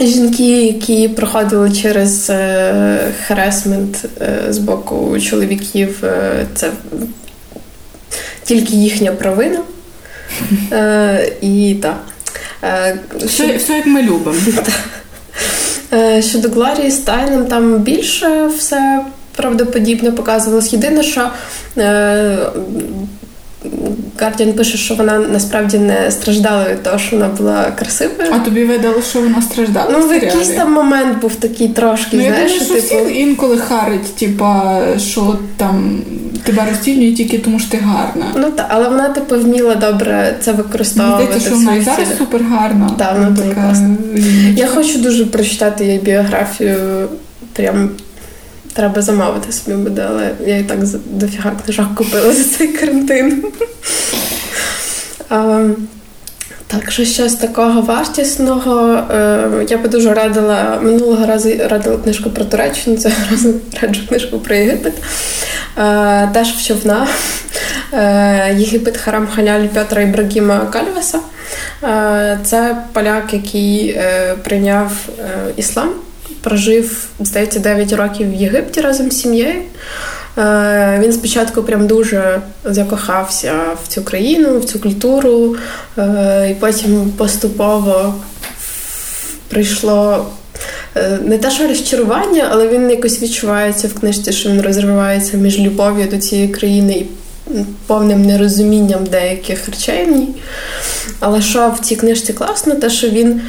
Жінки, 0.06 0.62
які 0.66 1.08
проходили 1.08 1.72
через 1.72 2.30
е, 2.30 3.12
харесмент 3.26 4.04
е, 4.20 4.52
з 4.52 4.58
боку 4.58 5.20
чоловіків, 5.20 6.04
е, 6.04 6.46
це 6.54 6.70
тільки 8.44 8.72
їхня 8.72 9.12
провина. 9.12 9.60
І 11.40 11.76
так. 11.82 12.00
Все, 13.24 13.56
все 13.56 13.72
як 13.72 13.86
ми 13.86 14.02
любимо. 14.02 14.40
Щодо 16.20 16.48
Глорії 16.48 16.90
Стайном, 16.90 17.46
там 17.46 17.78
більше 17.78 18.46
все 18.46 19.00
правдоподібно 19.36 20.12
показувалось. 20.12 20.72
Єдине, 20.72 21.02
що 21.02 21.30
Гардіан 24.18 24.52
пише, 24.52 24.78
що 24.78 24.94
вона 24.94 25.18
насправді 25.18 25.78
не 25.78 26.10
страждала 26.10 26.66
від 26.70 26.82
того, 26.82 26.98
що 26.98 27.16
вона 27.16 27.28
була 27.28 27.64
красивою. 27.78 28.30
А 28.32 28.38
тобі 28.38 28.64
видало, 28.64 29.02
що 29.02 29.20
вона 29.20 29.42
страждала? 29.42 29.90
Ну, 29.92 30.06
в 30.06 30.14
якийсь 30.14 30.48
там 30.48 30.72
момент 30.72 31.20
був 31.20 31.34
такий 31.34 31.68
трошки. 31.68 32.16
Ну, 32.16 32.22
знаєш, 32.22 32.52
я 32.52 32.60
думаю, 32.60 32.82
що 32.82 32.94
типу... 32.96 33.10
інколи 33.10 33.58
харить, 33.58 34.16
типа, 34.16 34.80
що 34.98 35.38
там 35.56 36.02
тебе 36.42 36.62
розцінюють 36.70 37.16
тільки 37.16 37.38
тому, 37.38 37.58
що 37.58 37.70
ти 37.70 37.76
гарна. 37.76 38.26
Ну 38.36 38.50
так, 38.50 38.66
але 38.68 38.88
вона 38.88 39.08
типу 39.08 39.38
вміла 39.38 39.74
добре 39.74 40.36
це 40.40 40.52
використовувати. 40.52 41.28
Мені 41.28 41.40
що 41.40 41.54
вона 41.54 41.74
і 41.74 41.80
зараз 41.80 42.18
супер 42.18 42.42
гарна. 42.42 42.90
Так, 42.98 43.14
вона 43.14 43.30
дуже 43.30 43.54
класна. 43.54 43.96
Я 44.56 44.66
хочу 44.66 44.98
дуже 44.98 45.26
прочитати 45.26 45.84
її 45.84 45.98
біографію. 45.98 47.08
Прям 47.52 47.90
Треба 48.72 49.02
замовити 49.02 49.52
собі 49.52 49.76
буде, 49.76 50.06
але 50.08 50.30
я 50.46 50.58
і 50.58 50.62
так 50.62 50.78
дофіга 51.10 51.52
книжок 51.64 51.94
купила 51.94 52.32
за 52.32 52.44
цей 52.44 52.68
карантин. 52.68 53.44
Так, 56.72 56.90
що 56.90 57.04
щось 57.04 57.34
такого 57.34 57.80
вартісного. 57.80 59.02
Е, 59.10 59.66
я 59.68 59.78
би 59.78 59.88
дуже 59.88 60.14
радила 60.14 60.78
минулого 60.82 61.26
разу 61.26 61.48
радила 61.70 61.96
книжку 61.96 62.30
про 62.30 62.44
Туреччину, 62.44 62.96
цього 62.96 63.14
разу 63.30 63.54
раджу 63.82 64.00
книжку 64.08 64.38
про 64.38 64.54
Єгипет. 64.54 64.92
Е, 65.78 66.28
теж 66.34 66.48
в 66.48 66.66
човна. 66.66 67.06
Е, 67.92 68.54
Єгипет 68.58 68.96
Харам 68.96 69.28
Халяль 69.34 69.66
Петра 69.66 70.02
Ібрагіма 70.02 70.66
Кальвеса. 70.66 71.18
Це 72.44 72.76
поляк, 72.92 73.32
який 73.32 74.00
прийняв 74.44 74.92
іслам, 75.56 75.90
прожив, 76.42 77.06
здається, 77.20 77.60
9 77.60 77.92
років 77.92 78.30
в 78.30 78.34
Єгипті 78.34 78.80
разом 78.80 79.10
з 79.10 79.20
сім'єю. 79.20 79.62
Е, 80.38 81.00
він 81.02 81.12
спочатку 81.12 81.62
прям 81.62 81.86
дуже 81.86 82.40
закохався 82.64 83.54
в 83.84 83.88
цю 83.88 84.02
країну, 84.02 84.58
в 84.58 84.64
цю 84.64 84.78
культуру, 84.80 85.56
е, 85.98 86.48
і 86.50 86.54
потім 86.54 87.10
поступово 87.16 88.14
прийшло 89.48 90.26
е, 90.96 91.18
не 91.24 91.38
те, 91.38 91.50
що 91.50 91.68
розчарування, 91.68 92.48
але 92.50 92.68
він 92.68 92.90
якось 92.90 93.22
відчувається 93.22 93.88
в 93.88 94.00
книжці, 94.00 94.32
що 94.32 94.48
він 94.48 94.62
розривається 94.62 95.36
між 95.36 95.58
любов'ю 95.58 96.06
до 96.10 96.18
цієї 96.18 96.48
країни 96.48 96.92
і 96.92 97.06
повним 97.86 98.26
нерозумінням 98.26 99.04
деяких 99.04 99.68
речей 99.68 100.04
в 100.04 100.16
ній. 100.16 100.28
Але 101.20 101.42
що 101.42 101.74
в 101.76 101.78
цій 101.78 101.96
книжці 101.96 102.32
класно, 102.32 102.74
те, 102.74 102.90
що 102.90 103.08
він. 103.08 103.40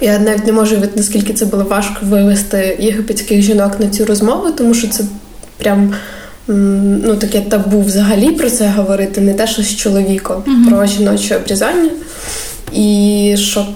Я 0.00 0.18
навіть 0.18 0.46
не 0.46 0.52
можу 0.52 0.76
від 0.76 0.96
наскільки 0.96 1.32
це 1.32 1.44
було 1.44 1.64
важко 1.64 1.96
вивести 2.02 2.76
єгипетських 2.80 3.42
жінок 3.42 3.80
на 3.80 3.88
цю 3.88 4.04
розмову, 4.04 4.50
тому 4.50 4.74
що 4.74 4.88
це 4.88 5.04
прям 5.56 5.94
ну, 6.48 7.16
таке 7.16 7.40
табу 7.40 7.80
взагалі 7.80 8.30
про 8.30 8.50
це 8.50 8.68
говорити, 8.68 9.20
не 9.20 9.34
те, 9.34 9.46
що 9.46 9.62
з 9.62 9.76
чоловіком, 9.76 10.42
uh 10.46 10.70
про 10.70 10.86
жіноче 10.86 11.36
обрізання. 11.36 11.90
І 12.72 13.34
що 13.38 13.66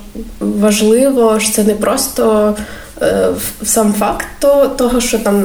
важливо, 0.40 1.40
що 1.40 1.52
це 1.52 1.64
не 1.64 1.74
просто 1.74 2.54
е, 3.02 3.26
сам 3.62 3.92
факт 3.92 4.26
того, 4.76 5.00
що 5.00 5.18
там 5.18 5.44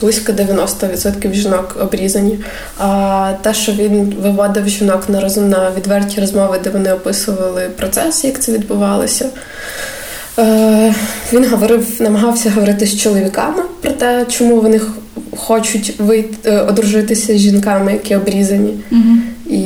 близько 0.00 0.32
90% 0.32 1.32
жінок 1.32 1.76
обрізані. 1.80 2.38
А 2.78 3.32
те, 3.42 3.54
що 3.54 3.72
він 3.72 4.14
виводив 4.22 4.68
жінок 4.68 5.08
на 5.08 5.20
розум 5.20 5.48
на 5.48 5.70
відверті 5.76 6.20
розмови, 6.20 6.60
де 6.64 6.70
вони 6.70 6.92
описували 6.92 7.70
процес, 7.76 8.24
як 8.24 8.40
це 8.40 8.52
відбувалося. 8.52 9.26
Е, 10.38 10.94
він 11.32 11.48
говорив, 11.48 11.86
намагався 12.00 12.50
говорити 12.50 12.86
з 12.86 13.00
чоловіками 13.00 13.62
про 13.80 13.90
те, 13.90 14.26
чому 14.28 14.60
вони 14.60 14.80
хочуть 15.36 15.94
вийти, 15.98 16.50
е, 16.50 16.60
одружитися 16.60 17.34
з 17.34 17.38
жінками, 17.38 17.92
які 17.92 18.16
обрізані, 18.16 18.74
угу. 18.92 19.16
і 19.50 19.60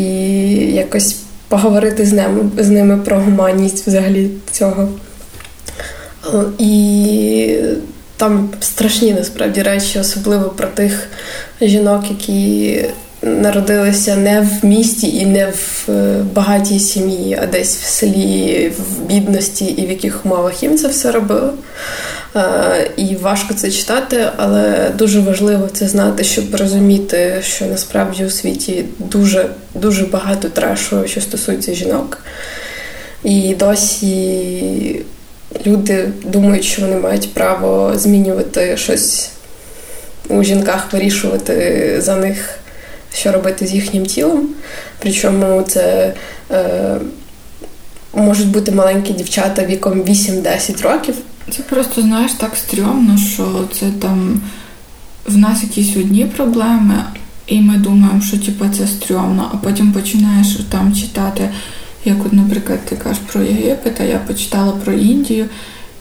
якось 0.75 1.17
поговорити 1.49 2.07
з 2.07 2.12
ними 2.12 2.50
з 2.59 2.71
ними 2.71 2.97
про 2.97 3.19
гуманність 3.19 3.87
взагалі 3.87 4.31
цього. 4.50 4.88
І 6.59 7.57
там 8.16 8.49
страшні 8.61 9.12
насправді 9.12 9.62
речі, 9.62 9.99
особливо 9.99 10.49
про 10.49 10.68
тих 10.68 11.09
жінок, 11.61 12.04
які 12.11 12.85
народилися 13.23 14.16
не 14.16 14.40
в 14.40 14.66
місті 14.66 15.16
і 15.16 15.26
не 15.26 15.47
в 15.47 15.90
е, 15.90 16.25
багатій 16.35 16.80
сім'ї, 16.80 17.38
а 17.42 17.47
десь 17.47 17.76
в 17.76 17.85
селі, 17.85 18.73
в 18.78 19.02
бідності 19.02 19.64
і 19.64 19.87
в 19.87 19.90
яких 19.90 20.26
умовах 20.26 20.62
їм 20.62 20.76
це 20.76 20.88
все 20.88 21.12
робили. 21.12 21.50
Е, 22.37 22.90
і 22.97 23.16
важко 23.16 23.54
це 23.54 23.71
читати, 23.71 24.28
але 24.37 24.90
дуже 24.99 25.21
важливо 25.21 25.68
це 25.73 25.88
знати, 25.88 26.25
щоб 26.25 26.54
розуміти, 26.54 27.40
що 27.42 27.66
насправді 27.66 28.25
у 28.25 28.30
світі 28.30 28.85
дуже 28.99 29.47
дуже 29.75 30.06
багато 30.06 30.49
трешу, 30.49 31.06
що 31.06 31.21
стосується 31.21 31.75
жінок. 31.75 32.18
І 33.25 33.54
досі 33.54 35.00
люди 35.66 36.08
думають, 36.25 36.64
що 36.64 36.82
вони 36.82 36.96
мають 36.96 37.34
право 37.34 37.92
змінювати 37.98 38.76
щось 38.76 39.31
у 40.29 40.42
жінках, 40.42 40.92
вирішувати 40.92 41.96
за 41.98 42.16
них 42.16 42.59
що 43.14 43.33
робити 43.33 43.66
з 43.66 43.72
їхнім 43.74 44.07
тілом. 44.07 44.48
Причому 44.98 45.62
це 45.62 46.14
е, 46.50 46.96
можуть 48.14 48.48
бути 48.48 48.72
маленькі 48.72 49.12
дівчата 49.12 49.66
віком 49.66 50.02
8-10 50.02 50.83
років. 50.83 51.14
Це 51.50 51.62
просто, 51.62 52.02
знаєш, 52.02 52.33
так 52.33 52.57
стрьомно, 52.57 53.18
що 53.18 53.68
це 53.72 53.87
там 54.02 54.40
в 55.26 55.37
нас 55.37 55.62
якісь 55.62 55.96
одні 55.96 56.24
проблеми, 56.24 57.05
і 57.46 57.61
ми 57.61 57.76
думаємо, 57.76 58.20
що 58.20 58.38
типу, 58.38 58.64
це 58.79 58.87
стрьомно, 58.87 59.50
а 59.55 59.57
потім 59.57 59.92
починаєш 59.92 60.59
там 60.70 60.94
читати, 60.94 61.48
як, 62.05 62.27
от, 62.27 62.33
наприклад, 62.33 62.79
ти 62.88 62.97
кажеш 62.97 63.23
про 63.33 63.43
Єгипет, 63.43 64.01
а 64.01 64.05
я 64.05 64.19
почитала 64.19 64.73
про 64.73 64.93
Індію. 64.93 65.47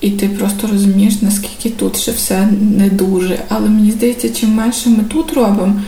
І 0.01 0.11
ти 0.11 0.29
просто 0.29 0.67
розумієш, 0.67 1.21
наскільки 1.21 1.69
тут 1.69 1.97
ще 1.97 2.11
все 2.11 2.47
не 2.77 2.89
дуже. 2.89 3.39
Але 3.49 3.69
мені 3.69 3.91
здається, 3.91 4.29
чим 4.29 4.49
менше 4.49 4.89
ми 4.89 5.03
тут 5.03 5.33
робимо, 5.33 5.81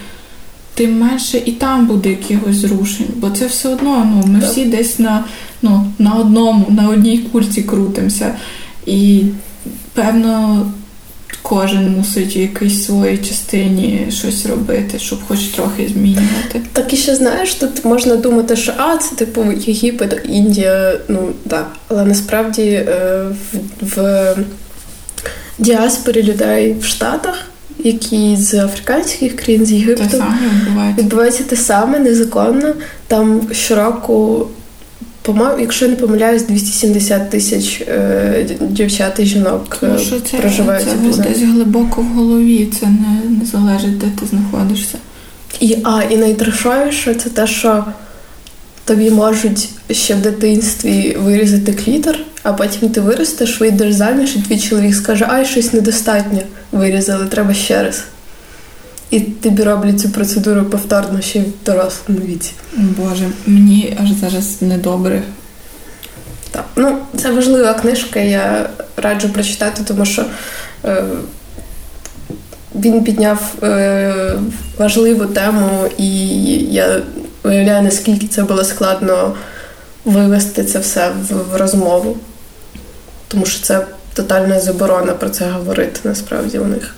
тим 0.73 0.99
менше 0.99 1.41
і 1.45 1.51
там 1.51 1.87
буде 1.87 2.09
якихось 2.09 2.55
зрушень. 2.55 3.07
Бо 3.15 3.29
це 3.29 3.47
все 3.47 3.69
одно, 3.69 4.11
ну 4.11 4.33
ми 4.33 4.39
так. 4.39 4.49
всі 4.49 4.65
десь 4.65 4.99
на 4.99 5.23
ну, 5.61 5.91
на 5.99 6.13
одному, 6.13 6.65
на 6.69 6.89
одній 6.89 7.17
кульці 7.17 7.63
крутимося. 7.63 8.35
І 8.85 9.23
певно. 9.93 10.65
Кожен 11.49 11.89
мусить 11.89 12.35
в 12.35 12.37
якійсь 12.37 12.85
своїй 12.85 13.17
частині 13.17 14.07
щось 14.09 14.45
робити, 14.45 14.99
щоб 14.99 15.19
хоч 15.27 15.39
трохи 15.39 15.87
змінювати. 15.87 16.61
Так 16.73 16.93
і 16.93 16.97
ще 16.97 17.15
знаєш, 17.15 17.53
тут 17.53 17.85
можна 17.85 18.15
думати, 18.15 18.55
що 18.55 18.73
а 18.77 18.97
це 18.97 19.15
типу 19.15 19.45
Єгипет, 19.51 20.21
Індія, 20.29 20.93
ну 21.07 21.33
так. 21.49 21.71
Але 21.87 22.05
насправді 22.05 22.61
е, 22.61 23.25
в, 23.81 23.95
в 23.95 24.35
діаспорі 25.59 26.23
людей 26.23 26.75
в 26.79 26.85
Штатах 26.85 27.45
які 27.79 28.35
з 28.35 28.53
африканських 28.53 29.35
країн, 29.35 29.65
з 29.65 29.71
Єгипту 29.71 30.23
відбувається 30.97 31.43
те 31.43 31.55
саме 31.55 31.99
незаконно. 31.99 32.73
Там 33.07 33.41
щороку, 33.51 34.47
по-моєму, 35.25 35.59
якщо 35.59 35.87
не 35.87 35.95
помиляюсь, 35.95 36.43
270 36.43 37.29
тисяч 37.29 37.81
е, 37.81 38.45
дівчат 38.61 39.19
і 39.19 39.25
жінок 39.25 39.77
Тому 39.79 39.99
що 39.99 40.19
це, 40.19 40.37
проживають. 40.37 40.87
Це 41.15 41.21
десь 41.21 41.41
глибоко 41.41 42.01
в 42.01 42.05
голові, 42.05 42.71
це 42.79 42.85
не, 42.85 43.37
не 43.39 43.45
залежить, 43.45 43.97
де 43.97 44.05
ти 44.19 44.25
знаходишся. 44.25 44.97
І 45.59 45.77
а, 45.83 46.03
і 46.09 46.17
найтрешовіше 46.17 47.13
це 47.13 47.29
те, 47.29 47.47
що 47.47 47.85
тобі 48.85 49.11
можуть 49.11 49.69
ще 49.91 50.15
в 50.15 50.21
дитинстві 50.21 51.17
вирізати 51.19 51.73
клітор, 51.73 52.17
а 52.43 52.53
потім 52.53 52.89
ти 52.89 53.01
виростеш, 53.01 53.59
вийдеш 53.59 53.93
заміж, 53.93 54.35
і 54.35 54.39
твій 54.39 54.59
чоловік 54.59 54.95
скаже, 54.95 55.25
ай, 55.29 55.45
щось 55.45 55.73
недостатньо 55.73 56.39
вирізали, 56.71 57.25
треба 57.25 57.53
ще 57.53 57.83
раз. 57.83 58.03
І 59.09 59.19
тобі 59.19 59.63
роблять 59.63 60.01
цю 60.01 60.09
процедуру 60.09 60.65
повторно 60.65 61.21
ще 61.21 61.39
в 61.39 61.65
дорослому 61.65 62.21
віці. 62.21 62.51
Боже, 62.73 63.29
мені 63.45 63.97
аж 64.03 64.11
зараз 64.11 64.61
недобре. 64.61 65.23
Так, 66.51 66.65
ну 66.75 66.97
це 67.17 67.31
важлива 67.31 67.73
книжка, 67.73 68.19
я 68.19 68.69
раджу 68.97 69.29
прочитати, 69.33 69.81
тому 69.87 70.05
що 70.05 70.25
е, 70.85 71.03
він 72.75 73.03
підняв 73.03 73.53
е, 73.63 74.33
важливу 74.77 75.25
тему, 75.25 75.89
і 75.97 76.27
я 76.57 77.01
уявляю, 77.43 77.83
наскільки 77.83 78.27
це 78.27 78.43
було 78.43 78.63
складно 78.63 79.35
вивести 80.05 80.63
це 80.63 80.79
все 80.79 81.09
в, 81.09 81.51
в 81.51 81.55
розмову. 81.55 82.17
Тому 83.27 83.45
що 83.45 83.61
це 83.61 83.85
тотальна 84.13 84.59
заборона 84.59 85.13
про 85.13 85.29
це 85.29 85.49
говорити 85.49 85.99
насправді 86.03 86.59
у 86.59 86.65
них. 86.65 86.95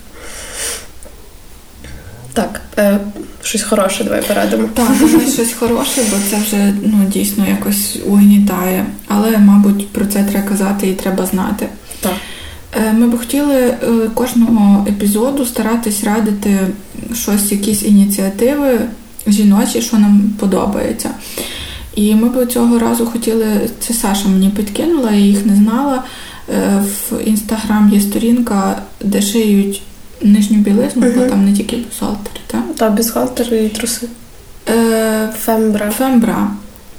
Так, 2.38 2.62
е, 2.78 3.00
щось 3.44 3.64
хороше, 3.64 4.04
давай 4.04 4.22
порадимо. 4.28 4.70
Так, 4.74 4.88
давай 5.00 5.32
щось 5.32 5.54
хороше, 5.54 6.02
бо 6.12 6.18
це 6.30 6.38
вже 6.38 6.74
ну, 6.84 7.06
дійсно 7.14 7.46
якось 7.50 7.98
угнітає. 8.06 8.86
Але, 9.08 9.38
мабуть, 9.38 9.90
про 9.90 10.06
це 10.06 10.24
треба 10.24 10.48
казати 10.48 10.88
і 10.88 10.94
треба 10.94 11.26
знати. 11.26 11.68
Так. 12.00 12.14
Е, 12.76 12.94
ми 12.94 13.08
б 13.08 13.20
хотіли 13.20 13.56
е, 13.56 13.76
кожного 14.14 14.88
епізоду 14.88 15.46
старатись 15.46 16.04
радити 16.04 16.60
щось, 17.14 17.52
якісь 17.52 17.84
ініціативи 17.84 18.80
жіночі, 19.28 19.82
що 19.82 19.98
нам 19.98 20.22
подобається. 20.40 21.10
І 21.96 22.16
ми 22.16 22.30
б 22.30 22.46
цього 22.46 22.80
разу 22.80 23.06
хотіли, 23.06 23.70
це 23.80 23.94
Саша 23.94 24.28
мені 24.28 24.50
підкинула, 24.50 25.12
я 25.12 25.20
їх 25.20 25.46
не 25.46 25.56
знала. 25.56 26.04
Е, 26.50 26.84
в 26.84 27.28
інстаграм 27.28 27.90
є 27.94 28.02
сторінка, 28.02 28.82
де 29.02 29.22
шиють 29.22 29.82
нижню 30.22 30.58
білизну, 30.58 31.02
uh-huh. 31.02 31.16
бо 31.16 31.30
там 31.30 31.46
не 31.46 31.54
тільки 31.54 31.76
бюстгальтери, 31.76 32.40
так? 32.48 32.62
Так, 32.78 32.94
бюстгальтери 32.94 33.64
і 33.64 33.70
труси. 33.70 34.08
Е, 34.70 35.30
Фембра. 35.40 35.90
Фембра. 35.90 36.52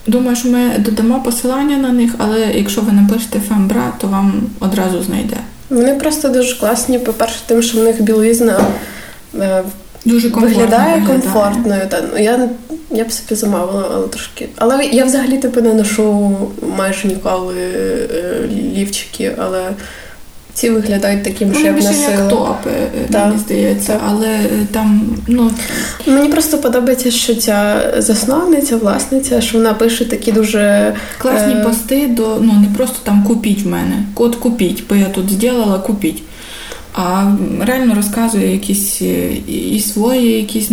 Думаю, 0.06 0.36
що 0.36 0.48
ми 0.48 0.78
додамо 0.78 1.22
посилання 1.22 1.76
на 1.76 1.92
них, 1.92 2.14
але 2.18 2.46
якщо 2.54 2.80
ви 2.80 2.92
напишете 2.92 3.40
Фембра, 3.40 3.92
то 3.98 4.06
вам 4.06 4.42
одразу 4.60 5.02
знайде. 5.02 5.36
Вони 5.70 5.94
просто 5.94 6.28
дуже 6.28 6.60
класні. 6.60 6.98
По-перше, 6.98 7.36
тим, 7.46 7.62
що 7.62 7.80
в 7.80 7.84
них 7.84 8.02
білизна. 8.02 8.60
Е, 9.34 9.62
Дуже 10.04 10.30
комфортно 10.30 10.58
виглядає 10.58 11.06
комфортною. 11.06 11.82
Та, 11.88 12.02
ну, 12.12 12.22
я 12.22 12.48
я 12.90 13.04
б 13.04 13.12
собі 13.12 13.34
замовила, 13.34 13.88
але 13.94 14.08
трошки. 14.08 14.48
Але 14.56 14.84
я 14.84 15.04
взагалі 15.04 15.38
типу 15.38 15.60
не 15.60 15.74
ношу 15.74 16.36
майже 16.76 17.08
ніколи 17.08 17.54
е, 18.14 18.48
лівчики, 18.76 19.34
але 19.38 19.70
ці 20.58 20.70
виглядають 20.70 21.22
таким, 21.22 21.54
що 21.54 21.66
я 21.66 21.72
б 21.72 21.76
носила. 21.76 22.10
як 22.10 22.28
топи, 22.28 22.70
да. 23.08 23.26
мені 23.26 23.38
здається, 23.38 24.00
але 24.08 24.26
е, 24.26 24.66
там, 24.72 25.16
ну. 25.26 25.50
Мені 26.06 26.28
просто 26.28 26.58
подобається, 26.58 27.10
що 27.10 27.34
ця 27.34 27.80
засновниця, 27.98 28.76
власниця, 28.76 29.40
що 29.40 29.58
вона 29.58 29.74
пише 29.74 30.04
такі 30.04 30.32
дуже. 30.32 30.94
Класні 31.18 31.52
е... 31.52 31.64
пости 31.64 32.06
до 32.06 32.38
ну 32.40 32.52
не 32.52 32.76
просто 32.76 32.96
там 33.02 33.24
купіть 33.24 33.62
в 33.62 33.68
мене. 33.68 34.02
От 34.14 34.36
купіть, 34.36 34.84
бо 34.88 34.94
я 34.94 35.04
тут 35.04 35.30
зробила, 35.30 35.78
купіть 35.78 36.22
а 37.00 37.32
реально 37.60 37.94
розказує 37.94 38.52
якісь 38.52 39.02
е, 39.02 39.30
і 39.48 39.80
свої 39.80 40.32
якісь 40.32 40.70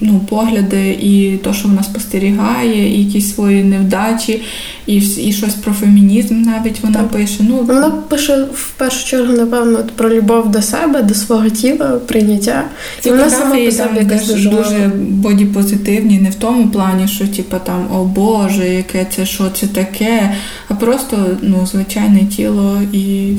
ну, 0.00 0.20
погляди, 0.28 0.90
і 0.90 1.38
то, 1.44 1.52
що 1.52 1.68
вона 1.68 1.82
спостерігає, 1.82 2.96
і 2.96 3.04
якісь 3.04 3.34
свої 3.34 3.64
невдачі, 3.64 4.42
і 4.86 4.96
і 4.96 5.32
щось 5.32 5.54
про 5.54 5.72
фемінізм 5.72 6.42
навіть 6.42 6.80
вона 6.82 6.98
так. 6.98 7.08
пише. 7.08 7.36
Ну, 7.40 7.56
Вона 7.56 7.90
пише 7.90 8.46
в 8.54 8.70
першу 8.70 9.06
чергу, 9.06 9.32
напевно, 9.32 9.78
про 9.96 10.10
любов 10.10 10.50
до 10.50 10.62
себе, 10.62 11.02
до 11.02 11.14
свого 11.14 11.48
тіла, 11.48 11.90
прийняття. 12.06 12.64
І 13.04 13.10
вона 13.10 13.30
сама 13.30 13.56
по 13.56 13.70
собі 13.70 13.98
якась 13.98 14.26
дуже 14.26 14.50
дуже 14.50 14.90
бодіпозитивні, 14.98 16.18
не 16.18 16.30
в 16.30 16.34
тому 16.34 16.68
плані, 16.68 17.08
що 17.08 17.28
типу, 17.28 17.56
там 17.64 17.86
о 17.94 18.04
Боже, 18.04 18.68
яке 18.68 19.06
це 19.16 19.26
що 19.26 19.50
це 19.50 19.66
таке, 19.66 20.34
а 20.68 20.74
просто 20.74 21.26
ну, 21.42 21.66
звичайне 21.66 22.20
тіло 22.26 22.80
і 22.92 23.32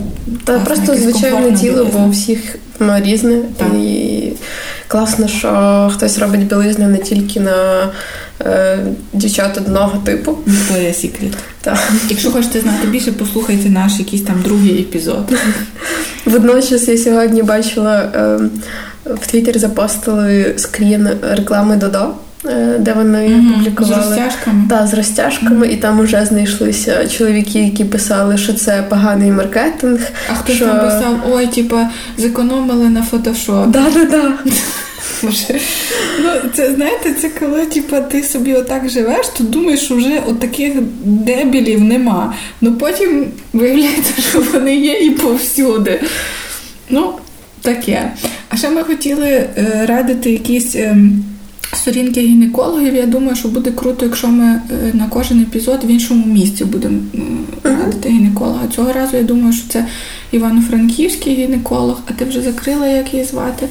Та 0.44 0.60
просто 0.60 0.96
звичайне 0.96 1.58
тіло, 1.58 1.88
бо 1.94 2.15
всіх 2.16 2.56
воно 2.80 3.00
різне. 3.00 3.40
Так. 3.58 3.68
І 3.74 4.32
класно, 4.88 5.28
що 5.28 5.92
хтось 5.96 6.20
робить 6.20 6.48
білизну 6.48 6.88
не 6.88 6.98
тільки 6.98 7.40
на 7.40 7.90
е, 8.42 8.80
дівчат 9.14 9.58
одного 9.58 9.98
типу. 9.98 10.38
Victoria's 10.48 11.06
Secret. 11.06 11.34
Так. 11.62 11.78
Якщо 12.10 12.32
хочете 12.32 12.60
знати 12.60 12.88
більше, 12.88 13.12
послухайте 13.12 13.70
наш 13.70 14.00
якийсь 14.00 14.24
там 14.24 14.42
другий 14.44 14.80
епізод. 14.80 15.32
Водночас 16.26 16.88
я 16.88 16.98
сьогодні 16.98 17.44
бачила 17.44 18.02
е, 18.16 18.40
в 19.06 19.28
Твіттері 19.28 19.60
запостили 19.60 20.54
скрін 20.58 21.10
реклами 21.22 21.76
Додо. 21.76 22.08
Е, 22.50 22.78
де 22.80 22.94
вони 22.94 23.28
mm-hmm. 23.28 23.54
публікували 23.54 24.04
з 24.04 24.08
розтяжками. 24.08 24.66
Та, 24.70 24.88
з 24.88 24.94
розтяжками, 24.94 25.68
mm-hmm. 25.68 25.74
і 25.74 25.78
там 25.78 26.02
вже 26.02 26.26
знайшлися 26.26 27.08
чоловіки, 27.08 27.60
які 27.60 27.86
писали, 27.86 28.38
що 28.38 28.54
це 28.54 28.84
поганий 28.90 29.32
маркетинг. 29.32 30.00
А 30.32 30.34
хтось 30.34 30.56
що... 30.56 30.66
там 30.66 30.80
писав: 30.80 31.20
ой, 31.32 31.48
типа, 31.48 31.90
зекономили 32.18 32.90
на 32.90 33.04
фотошоп. 33.04 33.68
Да, 33.68 33.86
да, 33.94 34.06
да. 34.06 34.34
Ну, 36.24 36.50
це 36.54 36.74
знаєте, 36.74 37.14
це 37.14 37.30
коли 37.30 37.66
типа, 37.66 38.02
ти 38.02 38.24
собі 38.24 38.54
отак 38.54 38.90
живеш, 38.90 39.28
то 39.38 39.44
думаєш, 39.44 39.80
що 39.80 39.96
вже 39.96 40.22
от 40.28 40.40
таких 40.40 40.74
дебілів 41.04 41.84
нема. 41.84 42.34
Ну 42.62 42.74
потім 42.74 43.26
виявляється, 43.54 44.22
що 44.30 44.44
вони 44.54 44.76
є 44.76 45.00
і 45.00 45.10
повсюди. 45.10 46.02
Ну, 46.90 47.14
таке. 47.62 48.12
А 48.50 48.58
ще 48.58 48.70
ми 48.70 48.84
хотіли 48.84 49.28
е, 49.28 49.86
радити 49.88 50.32
якісь. 50.32 50.76
Е, 50.76 50.98
сторінки 51.76 52.22
гінекологів, 52.22 52.96
я 52.96 53.06
думаю, 53.06 53.36
що 53.36 53.48
буде 53.48 53.72
круто, 53.72 54.06
якщо 54.06 54.28
ми 54.28 54.46
е, 54.46 54.62
на 54.94 55.08
кожен 55.08 55.42
епізод 55.42 55.80
в 55.84 55.88
іншому 55.88 56.26
місці 56.26 56.66
будемо 56.66 56.98
радити 57.64 58.10
гінеколога. 58.10 58.68
Цього 58.76 58.94
разу 58.94 59.18
я 59.18 59.24
думаю, 59.24 59.54
що 59.54 59.68
це 59.70 59.86
Івано-Франківський 60.32 61.36
гінеколог, 61.36 62.00
а 62.08 62.14
ти 62.14 62.26
вже 62.26 62.42
закрила, 62.42 62.88
як 62.88 63.14
її 63.14 63.26
звати. 63.26 63.68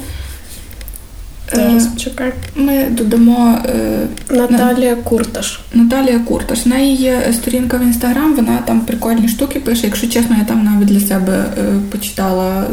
Зараз, 1.53 1.87
чекай. 1.97 2.33
Ми 2.55 2.87
додамо 2.91 3.59
е, 3.65 4.07
Наталія 4.29 4.95
Курташ. 4.95 5.59
Наталія 5.73 6.19
Курташ. 6.19 6.65
В 6.65 6.69
неї 6.69 6.95
є 6.95 7.33
сторінка 7.33 7.77
в 7.77 7.81
інстаграм, 7.81 8.35
вона 8.35 8.57
там 8.57 8.81
прикольні 8.81 9.27
штуки 9.27 9.59
пише. 9.59 9.85
Якщо 9.85 10.07
чесно, 10.07 10.35
я 10.39 10.43
там 10.43 10.63
навіть 10.63 10.87
для 10.87 10.99
себе 10.99 11.45
е, 11.57 11.63
почитала 11.91 12.63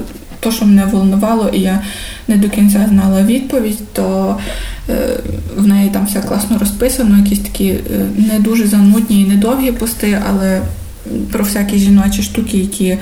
то, 0.42 0.52
що 0.52 0.64
мене 0.64 0.84
волнувало, 0.84 1.48
і 1.48 1.60
я 1.60 1.80
не 2.28 2.36
до 2.36 2.48
кінця 2.48 2.86
знала 2.88 3.22
відповідь, 3.22 3.78
то 3.92 4.36
е, 4.88 5.20
в 5.56 5.66
неї 5.66 5.90
там 5.90 6.06
все 6.06 6.20
класно 6.20 6.58
розписано, 6.58 7.18
якісь 7.18 7.38
такі 7.38 7.68
е, 7.68 7.80
не 8.16 8.38
дуже 8.38 8.66
занудні 8.66 9.22
і 9.22 9.26
недовгі 9.26 9.72
пости, 9.72 10.22
але 10.28 10.60
про 11.32 11.44
всякі 11.44 11.78
жіночі 11.78 12.22
штуки, 12.22 12.58
які 12.58 12.98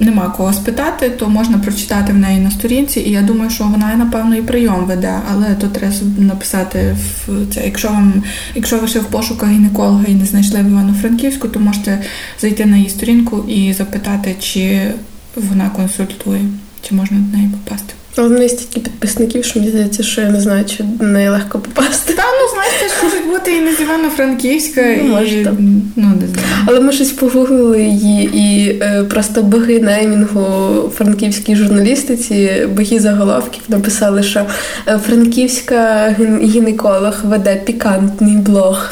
нема 0.00 0.34
кого 0.36 0.52
спитати, 0.52 1.10
то 1.10 1.28
можна 1.28 1.58
прочитати 1.58 2.12
в 2.12 2.16
неї 2.16 2.40
на 2.40 2.50
сторінці, 2.50 3.00
і 3.00 3.10
я 3.10 3.22
думаю, 3.22 3.50
що 3.50 3.64
вона, 3.64 3.94
напевно, 3.96 4.36
і 4.36 4.42
прийом 4.42 4.84
веде, 4.84 5.14
але 5.32 5.54
то 5.54 5.66
треба 5.66 5.94
написати 6.18 6.96
в 7.26 7.54
це. 7.54 7.64
Якщо 7.64 7.88
вам, 7.88 8.22
якщо 8.54 8.78
ви 8.78 8.88
ще 8.88 8.98
в 9.00 9.04
пошуках 9.04 9.50
гінеколога 9.50 10.04
і 10.08 10.14
не 10.14 10.24
знайшли 10.24 10.62
в 10.62 10.66
Івано-Франківську, 10.66 11.48
то 11.48 11.60
можете 11.60 11.98
зайти 12.40 12.66
на 12.66 12.76
її 12.76 12.90
сторінку 12.90 13.44
і 13.48 13.72
запитати, 13.72 14.34
чи 14.40 14.92
вона 15.36 15.70
консультує, 15.70 16.44
чи 16.82 16.94
можна 16.94 17.18
до 17.18 17.36
неї 17.36 17.48
попасти. 17.48 17.94
Мене 18.16 18.48
стільки 18.48 18.80
підписників, 18.80 19.44
що 19.44 19.58
мені 19.58 19.70
здається, 19.70 20.02
що 20.02 20.20
я 20.20 20.30
не 20.30 20.40
знаю, 20.40 20.64
чи 20.64 20.82
до 20.82 21.04
неї 21.04 21.28
легко 21.28 21.58
попасти. 21.58 22.12
Та 22.12 22.22
ну 22.22 22.54
знаєте, 22.54 22.96
що 22.96 23.04
можуть 23.06 23.26
бути 23.26 23.56
і 23.56 23.60
не 23.60 23.74
з 23.74 23.80
Івано-Франківська, 23.80 24.82
ну, 25.02 25.04
може, 25.04 25.36
і 25.36 25.48
ну 25.96 26.12
не 26.20 26.26
знаю. 26.26 26.48
Але 26.66 26.80
ми 26.80 26.92
щось 26.92 27.10
погуглили 27.10 27.82
її, 27.82 28.30
і 28.34 28.78
е, 28.82 29.04
просто 29.04 29.42
боги 29.42 29.80
неймінгу 29.80 30.88
франківській 30.88 31.56
журналістиці, 31.56 32.66
боги 32.76 33.00
заголовків 33.00 33.62
написали, 33.68 34.22
що 34.22 34.46
е, 34.88 34.98
франківська 35.06 36.08
гінеколог 36.42 37.14
веде 37.24 37.62
пікантний 37.66 38.36
блог. 38.36 38.90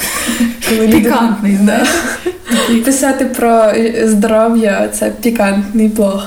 Пікантний, 0.91 1.59
да? 1.63 1.87
Писати 2.85 3.25
про 3.25 3.73
здоров'я 4.05 4.89
це 4.93 5.13
пікантний 5.23 5.89
блог. 5.89 6.23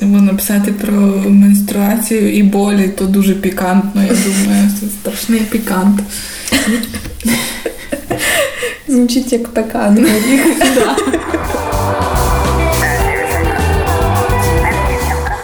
Бо 0.00 0.20
написати 0.20 0.72
про 0.72 0.92
менструацію 1.26 2.36
і 2.36 2.42
болі, 2.42 2.88
то 2.88 3.04
дуже 3.04 3.34
пікантно, 3.34 4.02
я 4.02 4.08
думаю, 4.08 4.70
це 4.80 4.86
страшний 4.86 5.40
пікант. 5.40 6.00
Звучить 8.88 9.32
як 9.32 9.48
пекан. 9.48 10.06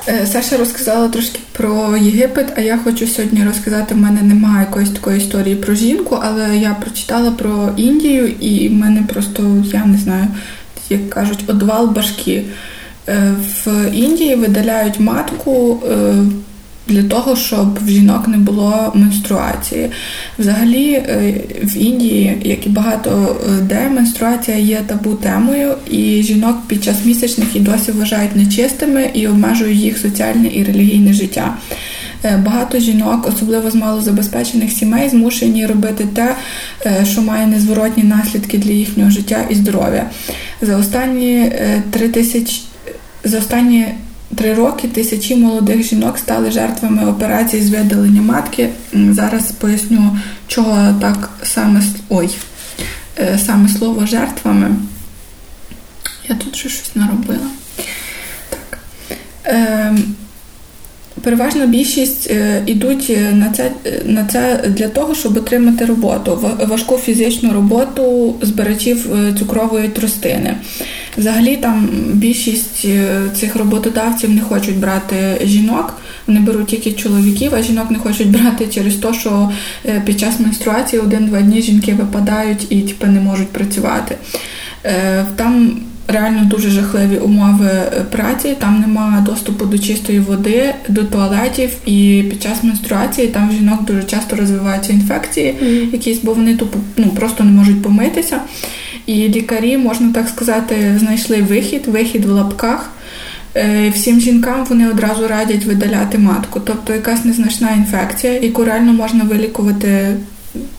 Е, 0.08 0.26
Саша 0.26 0.56
розказала 0.56 1.08
трошки 1.08 1.38
про 1.52 1.96
Єгипет, 1.96 2.52
а 2.56 2.60
я 2.60 2.78
хочу 2.78 3.06
сьогодні 3.06 3.44
розказати, 3.44 3.94
в 3.94 3.98
мене 3.98 4.22
немає 4.22 4.60
якоїсь 4.60 4.90
такої 4.90 5.18
історії 5.18 5.56
про 5.56 5.74
жінку, 5.74 6.18
але 6.22 6.56
я 6.56 6.76
прочитала 6.80 7.30
про 7.30 7.72
Індію, 7.76 8.28
і 8.28 8.68
в 8.68 8.72
мене 8.72 9.02
просто, 9.12 9.64
я 9.72 9.84
не 9.84 9.98
знаю, 9.98 10.26
як 10.88 11.10
кажуть, 11.10 11.44
одвал 11.46 11.86
башки. 11.86 12.44
Е, 13.10 13.34
в 13.64 13.90
Індії 13.92 14.34
видаляють 14.34 15.00
матку 15.00 15.82
е, 15.90 16.14
для 16.86 17.02
того, 17.02 17.36
щоб 17.36 17.84
в 17.84 17.88
жінок 17.88 18.28
не 18.28 18.36
було 18.36 18.92
менструації. 18.94 19.90
Взагалі, 20.38 20.92
е, 20.92 21.34
в 21.62 21.76
Індії, 21.76 22.38
як 22.44 22.66
і 22.66 22.68
багато 22.68 23.36
де, 23.62 23.88
менструація 23.88 24.56
є 24.56 24.76
табу 24.86 25.14
темою, 25.14 25.74
і 25.90 26.22
жінок 26.22 26.56
під 26.66 26.84
час 26.84 26.96
місячних 27.04 27.56
і 27.56 27.60
досі 27.60 27.92
вважають 27.92 28.36
нечистими 28.36 29.10
і 29.14 29.28
обмежують 29.28 29.78
їх 29.78 29.98
соціальне 29.98 30.48
і 30.54 30.64
релігійне 30.64 31.12
життя. 31.12 31.56
Багато 32.44 32.78
жінок, 32.78 33.26
особливо 33.28 33.70
з 33.70 33.74
малозабезпечених 33.74 34.72
сімей, 34.72 35.08
змушені 35.08 35.66
робити 35.66 36.06
те, 36.14 36.36
що 37.04 37.22
має 37.22 37.46
незворотні 37.46 38.02
наслідки 38.02 38.58
для 38.58 38.72
їхнього 38.72 39.10
життя 39.10 39.44
і 39.50 39.54
здоров'я. 39.54 40.10
За 40.62 40.76
останні 40.76 41.52
три 41.90 42.08
тисячі 42.08 42.60
за 43.24 43.38
останні 43.38 43.94
три 44.36 44.54
роки 44.54 44.88
тисячі 44.88 45.36
молодих 45.36 45.82
жінок 45.82 46.18
стали 46.18 46.50
жертвами 46.50 47.06
операцій 47.06 47.62
з 47.62 47.70
видалення 47.70 48.22
матки. 48.22 48.68
Зараз 48.92 49.52
поясню, 49.52 50.18
чого 50.46 50.94
так 51.00 51.30
саме 51.42 51.82
ой, 52.08 52.30
е, 53.18 53.38
саме 53.38 53.68
слово 53.68 54.06
жертвами. 54.06 54.76
Я 56.28 56.34
тут 56.34 56.56
ще 56.56 56.68
щось 56.68 56.96
наробила. 56.96 57.46
Так. 58.50 58.78
Е, 59.46 59.94
Переважна 61.22 61.66
більшість 61.66 62.30
йдуть 62.66 63.06
е, 63.10 63.32
на 63.32 63.50
це 63.50 63.70
на 64.04 64.24
це 64.24 64.64
для 64.68 64.88
того, 64.88 65.14
щоб 65.14 65.36
отримати 65.36 65.84
роботу, 65.84 66.56
важку 66.68 66.96
фізичну 66.96 67.52
роботу 67.52 68.34
збирачів 68.42 69.08
цукрової 69.38 69.88
тростини. 69.88 70.54
Взагалі 71.18 71.56
там 71.56 71.88
більшість 72.12 72.84
е, 72.84 73.20
цих 73.34 73.56
роботодавців 73.56 74.30
не 74.30 74.40
хочуть 74.40 74.78
брати 74.78 75.40
жінок, 75.44 75.94
вони 76.26 76.40
беруть 76.40 76.66
тільки 76.66 76.92
чоловіків, 76.92 77.52
а 77.54 77.62
жінок 77.62 77.90
не 77.90 77.98
хочуть 77.98 78.30
брати 78.30 78.66
через 78.66 78.94
те, 78.94 79.14
що 79.14 79.50
е, 79.86 80.02
під 80.06 80.20
час 80.20 80.40
менструації 80.40 81.02
один-два 81.02 81.40
дні 81.40 81.62
жінки 81.62 81.94
випадають 81.94 82.66
і 82.72 82.80
типу, 82.80 83.06
не 83.06 83.20
можуть 83.20 83.48
працювати. 83.48 84.16
Е, 84.84 85.26
там 85.36 85.80
реально 86.08 86.44
дуже 86.44 86.70
жахливі 86.70 87.16
умови 87.16 87.66
е, 87.66 88.04
праці. 88.10 88.56
Там 88.58 88.80
немає 88.80 89.22
доступу 89.22 89.64
до 89.64 89.78
чистої 89.78 90.20
води, 90.20 90.74
до 90.88 91.04
туалетів, 91.04 91.70
і 91.86 92.24
під 92.30 92.42
час 92.42 92.64
менструації 92.64 93.28
там 93.28 93.50
в 93.50 93.52
жінок 93.52 93.84
дуже 93.84 94.02
часто 94.02 94.36
розвиваються 94.36 94.92
інфекції, 94.92 95.54
mm. 95.62 95.92
якісь, 95.92 96.18
бо 96.22 96.34
вони 96.34 96.56
тупо 96.56 96.78
ну, 96.96 97.06
просто 97.06 97.44
не 97.44 97.50
можуть 97.50 97.82
помитися. 97.82 98.40
І 99.06 99.14
лікарі, 99.14 99.76
можна 99.76 100.12
так 100.12 100.28
сказати, 100.28 100.96
знайшли 100.98 101.42
вихід, 101.42 101.86
вихід 101.86 102.24
в 102.24 102.30
лапках. 102.30 102.90
Е, 103.56 103.90
всім 103.94 104.20
жінкам 104.20 104.64
вони 104.64 104.88
одразу 104.88 105.28
радять 105.28 105.64
видаляти 105.64 106.18
матку, 106.18 106.60
тобто 106.64 106.92
якась 106.92 107.24
незначна 107.24 107.70
інфекція, 107.70 108.32
яку 108.32 108.64
реально 108.64 108.92
можна 108.92 109.24
вилікувати, 109.24 110.16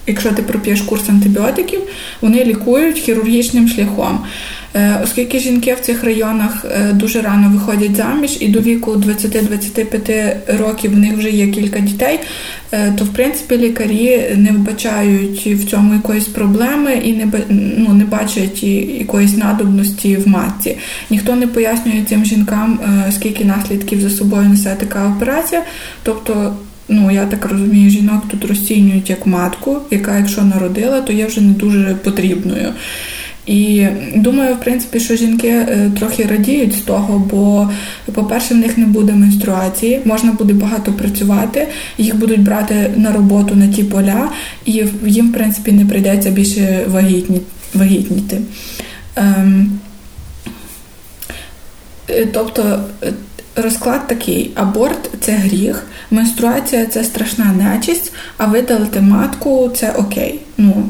якщо 0.08 0.32
ти 0.32 0.42
проп'єш 0.42 0.82
курс 0.82 1.10
антибіотиків, 1.10 1.80
вони 2.22 2.46
лікують 2.46 3.00
хірургічним 3.00 3.68
шляхом. 3.68 4.20
Е, 4.76 5.00
оскільки 5.04 5.40
жінки 5.40 5.74
в 5.74 5.80
цих 5.80 6.04
районах 6.04 6.66
е, 6.66 6.94
дуже 6.94 7.22
рано 7.22 7.50
виходять 7.54 7.96
заміж, 7.96 8.38
і 8.40 8.48
до 8.48 8.60
віку 8.60 8.92
20-25 8.92 10.58
років 10.58 10.94
в 10.94 11.00
них 11.00 11.18
вже 11.18 11.30
є 11.30 11.48
кілька 11.48 11.80
дітей, 11.80 12.20
е, 12.72 12.94
то 12.98 13.04
в 13.04 13.08
принципі 13.08 13.58
лікарі 13.58 14.36
не 14.36 14.52
вбачають 14.52 15.48
в 15.48 15.70
цьому 15.70 15.94
якоїсь 15.94 16.26
проблеми 16.26 16.94
і 16.94 17.14
не 17.14 17.28
ну, 17.78 17.94
не 17.94 18.06
бачать 18.06 18.64
якоїсь 18.64 19.38
надобності 19.38 20.18
в 20.18 20.28
матці. 20.28 20.78
Ніхто 21.10 21.36
не 21.36 21.48
пояснює 21.48 22.04
цим 22.10 22.26
жінкам, 22.26 22.80
скільки 23.12 23.46
наслідків 23.46 24.02
за 24.02 24.10
собою 24.10 24.50
несе 24.50 24.76
така 24.80 25.08
операція. 25.18 25.64
Тобто. 26.04 26.56
Ну, 26.94 27.12
я 27.12 27.26
так 27.26 27.46
розумію, 27.46 27.90
жінок 27.90 28.24
тут 28.28 28.46
розцінюють 28.46 29.10
як 29.10 29.26
матку, 29.26 29.78
яка, 29.92 30.18
якщо 30.18 30.42
народила, 30.42 31.02
то 31.02 31.14
є 31.14 31.26
вже 31.26 31.42
не 31.42 31.54
дуже 31.54 31.96
потрібною. 32.04 32.74
І 33.52 33.88
думаю, 34.16 34.56
в 34.56 34.60
принципі, 34.60 35.00
що 35.00 35.16
жінки 35.16 35.48
е, 35.48 35.92
трохи 36.00 36.24
радіють 36.24 36.76
з 36.76 36.80
того, 36.80 37.20
бо, 37.32 37.70
по-перше, 38.14 38.54
в 38.54 38.58
них 38.58 38.78
не 38.78 38.86
буде 38.86 39.14
менструації, 39.14 40.02
можна 40.06 40.32
буде 40.32 40.54
багато 40.54 40.94
працювати, 40.94 41.68
їх 41.98 42.16
будуть 42.16 42.44
брати 42.44 42.94
на 42.96 43.12
роботу 43.12 43.56
на 43.56 43.68
ті 43.68 43.84
поля, 43.84 44.30
і 44.66 44.72
їм, 45.06 45.30
в 45.30 45.34
принципі, 45.34 45.72
не 45.72 45.86
прийдеться 45.86 46.30
більше 46.30 46.86
вагітні, 46.88 47.42
вагітніти. 47.74 48.42
Ем, 49.16 49.80
е, 52.10 52.28
тобто 52.34 52.80
е, 53.04 53.14
розклад 53.56 54.08
такий: 54.08 54.52
аборт 54.56 55.10
це 55.22 55.32
гріх, 55.32 55.88
менструація 56.12 56.86
це 56.86 57.04
страшна 57.04 57.46
нечисть, 57.46 58.14
а 58.38 58.46
видалити 58.46 59.02
матку 59.02 59.72
це 59.76 59.92
окей. 59.92 60.40
Ну, 60.58 60.86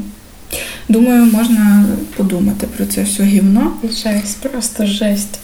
Думаю, 0.90 1.26
можна 1.26 1.86
подумати 2.18 2.68
про 2.78 2.86
це 2.86 3.04
все 3.04 3.24
гівно. 3.24 3.74
Жесть, 3.84 4.38
просто 4.42 4.86
жесть. 4.86 5.40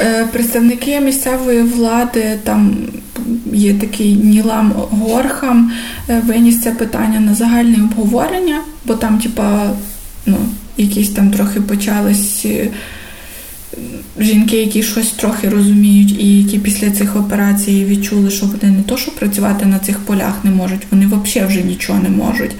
Е, 0.00 0.26
представники 0.32 1.00
місцевої 1.00 1.62
влади, 1.62 2.38
там 2.44 2.76
є 3.52 3.74
такий 3.74 4.14
Нілам 4.14 4.72
Горхам, 4.90 5.72
е, 6.08 6.22
виніс 6.26 6.62
це 6.62 6.70
питання 6.70 7.20
на 7.20 7.34
загальне 7.34 7.82
обговорення, 7.82 8.60
бо 8.84 8.94
там, 8.94 9.18
типа, 9.18 9.70
ну, 10.26 10.36
якісь 10.76 11.10
там 11.10 11.30
трохи 11.30 11.60
почались 11.60 12.42
е, 12.44 12.68
жінки, 14.18 14.56
які 14.56 14.82
щось 14.82 15.10
трохи 15.10 15.48
розуміють, 15.48 16.20
і 16.20 16.42
які 16.42 16.58
після 16.58 16.90
цих 16.90 17.16
операцій 17.16 17.84
відчули, 17.84 18.30
що 18.30 18.46
вони 18.46 18.76
не 18.76 18.82
то, 18.82 18.96
що 18.96 19.10
працювати 19.10 19.66
на 19.66 19.78
цих 19.78 19.98
полях 19.98 20.44
не 20.44 20.50
можуть, 20.50 20.86
вони 20.90 21.06
взагалі 21.06 21.48
вже 21.48 21.62
нічого 21.62 21.98
не 21.98 22.08
можуть. 22.08 22.52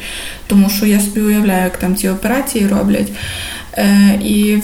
Тому 0.47 0.71
що 0.71 0.87
я 0.87 1.01
собі 1.01 1.21
уявляю, 1.21 1.65
як 1.65 1.77
там 1.77 1.97
ці 1.97 2.09
операції 2.09 2.67
роблять. 2.67 3.13
Е, 3.77 4.21
І 4.25 4.59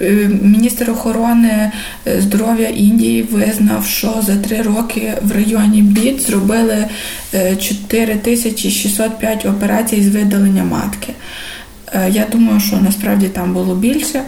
е, 0.00 0.30
Міністр 0.42 0.90
охорони 0.90 1.72
е, 2.06 2.20
здоров'я 2.20 2.68
Індії 2.68 3.22
визнав, 3.22 3.86
що 3.86 4.22
за 4.26 4.36
три 4.36 4.62
роки 4.62 5.12
в 5.22 5.32
районі 5.32 5.82
БІД 5.82 6.20
зробили 6.20 6.84
4605 7.60 9.46
операцій 9.46 10.02
з 10.02 10.08
видалення 10.08 10.64
матки. 10.64 11.12
Я 12.10 12.26
думаю, 12.32 12.60
що 12.60 12.76
насправді 12.76 13.28
там 13.28 13.52
було 13.54 13.74
більше. 13.74 14.22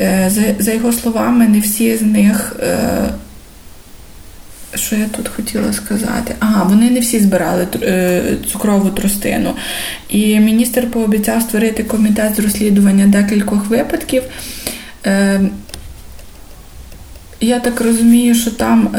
Е, 0.00 0.30
за 0.58 0.72
його 0.72 0.92
словами, 0.92 1.48
не 1.48 1.60
всі 1.60 1.96
з 1.96 2.02
них. 2.02 2.56
Е, 2.62 3.08
що 4.74 4.96
я 4.96 5.06
тут 5.06 5.28
хотіла 5.28 5.72
сказати? 5.72 6.34
Ага, 6.38 6.62
вони 6.64 6.90
не 6.90 7.00
всі 7.00 7.20
збирали 7.20 7.66
е, 7.82 8.22
цукрову 8.52 8.90
тростину. 8.90 9.54
І 10.08 10.40
міністр 10.40 10.90
пообіцяв 10.90 11.42
створити 11.42 11.82
комітет 11.84 12.36
з 12.36 12.38
розслідування 12.38 13.06
декількох 13.06 13.66
випадків. 13.66 14.22
Я 17.40 17.58
так 17.60 17.80
розумію, 17.80 18.34
що 18.34 18.50
там 18.50 18.96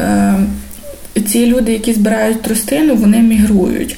ці 1.28 1.46
люди, 1.46 1.72
які 1.72 1.94
збирають 1.94 2.42
тростину, 2.42 2.96
вони 2.96 3.18
мігрують. 3.18 3.98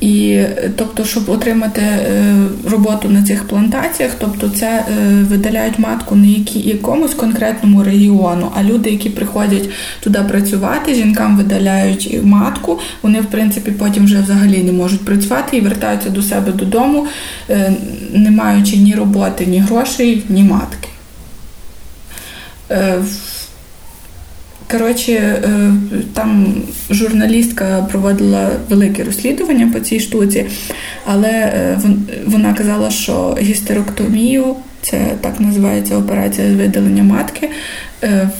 І 0.00 0.42
тобто, 0.76 1.04
щоб 1.04 1.28
отримати 1.28 1.80
е, 1.80 2.34
роботу 2.70 3.08
на 3.08 3.22
цих 3.22 3.48
плантаціях, 3.48 4.12
тобто 4.18 4.48
це 4.48 4.66
е, 4.66 4.84
видаляють 5.22 5.78
матку 5.78 6.16
не 6.16 6.28
якомусь 6.54 7.14
конкретному 7.14 7.82
регіону, 7.82 8.50
а 8.54 8.62
люди, 8.62 8.90
які 8.90 9.10
приходять 9.10 9.68
туди 10.00 10.18
працювати, 10.28 10.94
жінкам 10.94 11.36
видаляють 11.36 12.20
матку, 12.22 12.78
вони 13.02 13.20
в 13.20 13.26
принципі 13.26 13.70
потім 13.70 14.04
вже 14.04 14.20
взагалі 14.20 14.62
не 14.62 14.72
можуть 14.72 15.04
працювати 15.04 15.56
і 15.56 15.60
вертаються 15.60 16.10
до 16.10 16.22
себе 16.22 16.52
додому, 16.52 17.06
е, 17.50 17.72
не 18.12 18.30
маючи 18.30 18.76
ні 18.76 18.94
роботи, 18.94 19.46
ні 19.46 19.58
грошей, 19.60 20.22
ні 20.28 20.42
матки. 20.42 20.88
Коротше, 24.70 25.12
е, 25.12 25.72
там 26.14 26.54
журналістка 26.90 27.86
проводила 27.90 28.50
велике 28.68 29.04
розслідування 29.04 29.70
по 29.72 29.80
цій 29.80 30.00
штуці, 30.00 30.46
але 31.04 31.30
е, 31.30 31.78
вона 32.26 32.54
казала, 32.54 32.90
що 32.90 33.36
гістероктомію, 33.40 34.56
це 34.82 34.98
так 35.20 35.40
називається 35.40 35.96
операція 35.96 36.50
з 36.50 36.54
видалення 36.54 37.02
матки. 37.02 37.50
Е, 38.02 38.30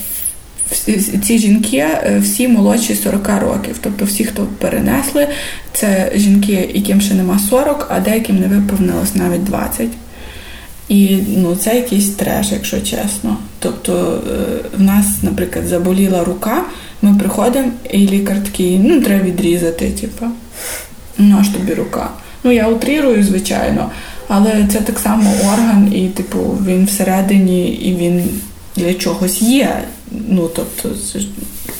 ці 1.24 1.38
жінки 1.38 1.86
всі 2.20 2.48
молодші 2.48 2.94
40 2.94 3.28
років. 3.40 3.78
Тобто 3.80 4.04
всі, 4.04 4.24
хто 4.24 4.46
перенесли, 4.58 5.28
це 5.72 6.12
жінки, 6.14 6.70
яким 6.74 7.00
ще 7.00 7.14
нема 7.14 7.38
40, 7.50 7.86
а 7.90 8.00
деяким 8.00 8.40
не 8.40 8.46
виповнилось 8.46 9.14
навіть 9.14 9.44
20. 9.44 9.88
І 10.88 11.18
ну, 11.36 11.56
це 11.56 11.76
якийсь 11.76 12.10
треш, 12.10 12.52
якщо 12.52 12.80
чесно. 12.80 13.36
Тобто 13.58 14.22
е, 14.30 14.68
в 14.78 14.82
нас, 14.82 15.06
наприклад, 15.22 15.66
заболіла 15.66 16.24
рука, 16.24 16.64
ми 17.02 17.18
приходимо, 17.18 17.70
і 17.90 17.98
лікар 17.98 18.44
такий, 18.44 18.78
ну, 18.78 19.00
треба 19.00 19.24
відрізати, 19.24 19.90
типу, 19.90 20.26
ну 21.18 21.36
аж 21.40 21.48
тобі 21.48 21.74
рука. 21.74 22.10
Ну, 22.44 22.52
я 22.52 22.68
утрірую, 22.68 23.24
звичайно, 23.24 23.90
але 24.28 24.68
це 24.72 24.80
так 24.80 24.98
само 24.98 25.30
орган, 25.52 25.92
і, 25.94 26.08
типу, 26.08 26.58
він 26.66 26.86
всередині 26.86 27.68
і 27.68 27.96
він 27.96 28.24
для 28.76 28.94
чогось 28.94 29.42
є. 29.42 29.82
Ну, 30.28 30.50
тобто, 30.56 30.88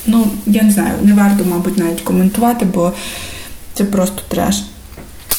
ну, 0.06 0.26
я 0.46 0.62
не 0.62 0.70
знаю, 0.70 0.92
не 1.02 1.14
варто, 1.14 1.44
мабуть, 1.44 1.78
навіть 1.78 2.00
коментувати, 2.00 2.66
бо 2.74 2.92
це 3.74 3.84
просто 3.84 4.22
треш. 4.28 4.62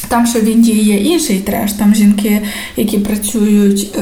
Там 0.08 0.28
ще 0.28 0.39
в 0.39 0.46
Індії 0.46 0.84
є 0.84 0.96
інший 0.96 1.39
треш, 1.39 1.74
там 1.74 1.96
жінки, 1.96 2.41
які 2.78 2.98
працюють 2.98 3.96
е, 3.98 4.02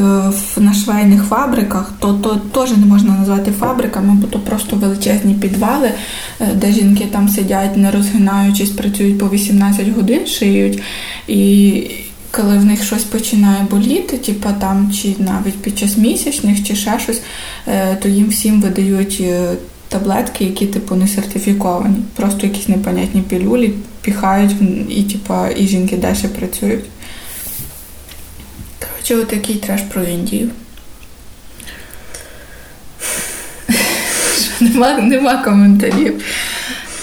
на 0.57 0.73
швейних 0.73 1.23
фабриках, 1.23 1.93
то 1.99 2.13
то 2.13 2.35
теж 2.35 2.77
не 2.77 2.85
можна 2.85 3.17
назвати 3.17 3.51
фабриками, 3.51 4.13
бо 4.13 4.27
то 4.27 4.39
просто 4.39 4.75
величезні 4.75 5.33
підвали, 5.33 5.91
е, 6.39 6.47
де 6.55 6.71
жінки 6.71 7.07
там 7.11 7.29
сидять, 7.29 7.77
не 7.77 7.91
розгинаючись, 7.91 8.69
працюють 8.69 9.19
по 9.19 9.29
18 9.29 9.89
годин, 9.95 10.27
шиють. 10.27 10.81
І 11.27 11.83
коли 12.31 12.57
в 12.57 12.65
них 12.65 12.83
щось 12.83 13.03
починає 13.03 13.65
боліти, 13.71 14.17
типу 14.17 14.49
там 14.59 14.91
чи 14.91 15.15
навіть 15.19 15.61
під 15.61 15.79
час 15.79 15.97
місячних, 15.97 16.63
чи 16.63 16.75
ще 16.75 16.99
щось, 16.99 17.21
е, 17.67 17.97
то 18.01 18.09
їм 18.09 18.29
всім 18.29 18.61
видають 18.61 19.23
таблетки, 19.95 20.43
які 20.43 20.65
типу 20.65 20.95
не 20.95 21.07
сертифіковані. 21.07 21.95
Просто 22.15 22.47
якісь 22.47 22.67
непонятні 22.67 23.21
пілюлі 23.21 23.73
піхають 24.01 24.55
і 24.89 25.03
типу, 25.03 25.33
і 25.55 25.67
жінки 25.67 25.97
далі 25.97 26.27
працюють. 26.39 26.85
Коротше, 28.79 29.15
отакий 29.15 29.55
треш 29.55 29.81
про 29.81 30.03
Індію. 30.03 30.49
Нема 34.59 34.97
нема 34.97 35.37
коментарів. 35.37 36.23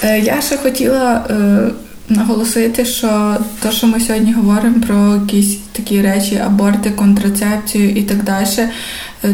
Е, 0.03 0.21
я 0.21 0.43
ще 0.43 0.57
хотіла 0.57 1.27
е, 1.31 1.71
наголосити, 2.09 2.85
що 2.85 3.37
те, 3.61 3.73
що 3.73 3.87
ми 3.87 4.01
сьогодні 4.01 4.33
говоримо 4.33 4.81
про 4.87 5.15
якісь 5.15 5.59
такі 5.73 6.03
речі, 6.03 6.37
аборти, 6.47 6.91
контрацепцію 6.91 7.91
і 7.91 8.03
так 8.03 8.23
далі, 8.23 8.69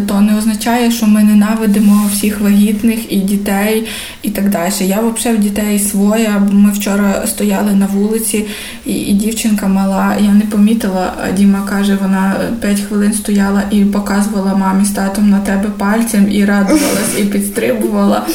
то 0.06 0.20
не 0.20 0.38
означає, 0.38 0.90
що 0.90 1.06
ми 1.06 1.22
ненавидимо 1.22 2.10
всіх 2.12 2.40
вагітних 2.40 3.12
і 3.12 3.16
дітей 3.16 3.88
і 4.22 4.30
так 4.30 4.50
далі. 4.50 4.72
Я 4.80 5.00
взагалі 5.00 5.38
в 5.38 5.40
дітей 5.40 5.78
своя. 5.78 6.48
Ми 6.52 6.72
вчора 6.72 7.26
стояли 7.26 7.72
на 7.72 7.86
вулиці, 7.86 8.46
і, 8.86 8.92
і 8.92 9.12
дівчинка 9.12 9.68
мала, 9.68 10.16
я 10.20 10.32
не 10.32 10.40
помітила, 10.40 11.12
Діма 11.36 11.62
каже, 11.70 11.98
вона 12.02 12.36
5 12.60 12.80
хвилин 12.80 13.12
стояла 13.12 13.62
і 13.70 13.84
показувала 13.84 14.54
мамі 14.54 14.84
з 14.84 14.90
татом 14.90 15.30
на 15.30 15.38
тебе 15.38 15.68
пальцем 15.78 16.32
і 16.32 16.44
радувалась, 16.44 17.18
і 17.18 17.24
підстрибувала. 17.24 18.26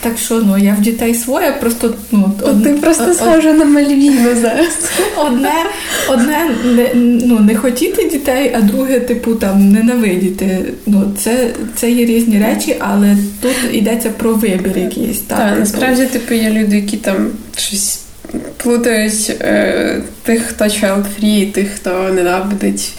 Так 0.00 0.18
що 0.18 0.34
ну 0.34 0.58
я 0.58 0.74
в 0.74 0.80
дітей 0.80 1.14
своя, 1.14 1.52
просто 1.52 1.94
ну 2.10 2.32
од... 2.42 2.62
ти 2.62 2.70
просто 2.70 3.14
схожа 3.14 3.52
на 3.52 3.64
Мальвіну 3.64 4.34
зараз. 4.40 4.90
Одне, 5.16 5.52
одне 6.08 6.50
не 6.64 6.90
ну 7.26 7.40
не 7.40 7.56
хотіти 7.56 8.08
дітей, 8.08 8.52
а 8.58 8.60
друге, 8.60 9.00
типу, 9.00 9.34
там 9.34 9.72
ненавидіти. 9.72 10.64
Ну 10.86 11.12
це 11.18 11.50
це 11.76 11.90
є 11.90 12.06
різні 12.06 12.38
речі, 12.38 12.76
але 12.78 13.16
тут 13.42 13.56
йдеться 13.72 14.10
про 14.10 14.34
вибір 14.34 14.78
якийсь. 14.78 15.20
Так, 15.20 15.38
так 15.38 15.58
насправді, 15.58 16.06
типу, 16.06 16.34
є 16.34 16.50
люди, 16.50 16.76
які 16.76 16.96
там 16.96 17.30
щось 17.56 18.00
плутають 18.56 19.36
е, 19.40 20.02
тих, 20.22 20.42
хто 20.42 20.64
child 20.64 21.04
free, 21.20 21.52
тих, 21.52 21.68
хто 21.70 22.10
ненавидить. 22.14 22.92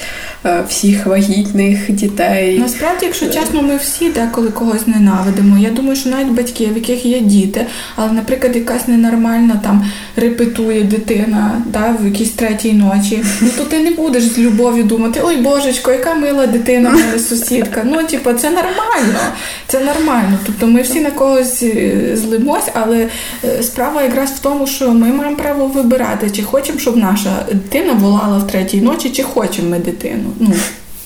Е, 0.45 0.63
всіх 0.69 1.06
вагітних 1.06 1.91
дітей. 1.91 2.60
Насправді, 2.60 3.06
якщо 3.06 3.25
чесно, 3.25 3.62
ми 3.62 3.75
всі 3.78 4.10
деколи 4.10 4.49
когось 4.49 4.88
ненавидимо. 4.88 5.58
Я 5.58 5.69
думаю, 5.69 5.95
що 5.95 6.10
навіть 6.10 6.32
батьки, 6.32 6.69
в 6.73 6.75
яких 6.75 7.06
є 7.06 7.19
діти, 7.19 7.65
але, 7.95 8.12
наприклад, 8.12 8.56
якась 8.56 8.88
ненормальна 8.88 9.60
там 9.63 9.86
репетує 10.15 10.84
дитина 10.84 11.62
да, 11.65 11.95
в 12.02 12.06
якійсь 12.06 12.30
третій 12.30 12.73
ночі, 12.73 13.23
ну 13.41 13.47
то 13.58 13.63
ти 13.63 13.80
не 13.80 13.91
будеш 13.91 14.23
з 14.23 14.39
любов'ю 14.39 14.84
думати, 14.84 15.21
ой 15.23 15.38
божечко, 15.38 15.91
яка 15.91 16.13
мила 16.13 16.47
дитина, 16.47 16.89
моя 16.89 17.19
сусідка. 17.19 17.82
Ну, 17.86 18.04
типу, 18.04 18.34
це 18.34 18.49
нормально. 18.49 19.19
Це 19.67 19.80
нормально. 19.80 20.38
Тобто 20.45 20.67
ми 20.67 20.82
всі 20.82 20.99
на 20.99 21.12
когось 21.12 21.63
е, 21.63 22.12
злимось, 22.13 22.67
але 22.73 23.08
е, 23.45 23.63
справа 23.63 24.04
якраз 24.04 24.30
в 24.30 24.39
тому, 24.39 24.67
що 24.67 24.91
ми 24.91 25.08
маємо 25.08 25.38
право 25.38 25.65
вибирати, 25.67 26.30
чи 26.30 26.43
хочемо, 26.43 26.80
щоб 26.80 26.97
наша 26.97 27.45
дитина 27.52 27.93
волала 27.93 28.38
в 28.38 28.47
третій 28.47 28.82
ночі, 28.82 29.10
чи 29.10 29.23
хочемо 29.23 29.69
ми 29.69 29.80
дитину. 29.80 30.28
Ну, 30.39 30.53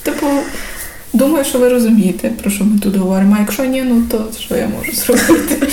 типу, 0.03 0.27
думаю, 1.13 1.45
що 1.45 1.59
ви 1.59 1.69
розумієте, 1.69 2.29
про 2.29 2.51
що 2.51 2.63
ми 2.63 2.79
тут 2.79 2.95
говоримо. 2.95 3.35
А 3.37 3.39
якщо 3.39 3.65
ні, 3.65 3.83
ну 3.83 4.03
то 4.11 4.29
що 4.39 4.55
я 4.55 4.67
можу 4.67 4.91
зробити? 4.91 5.67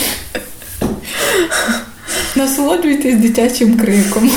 Насолоджуйтесь 2.37 3.17
дитячим 3.17 3.79
криком. 3.79 4.31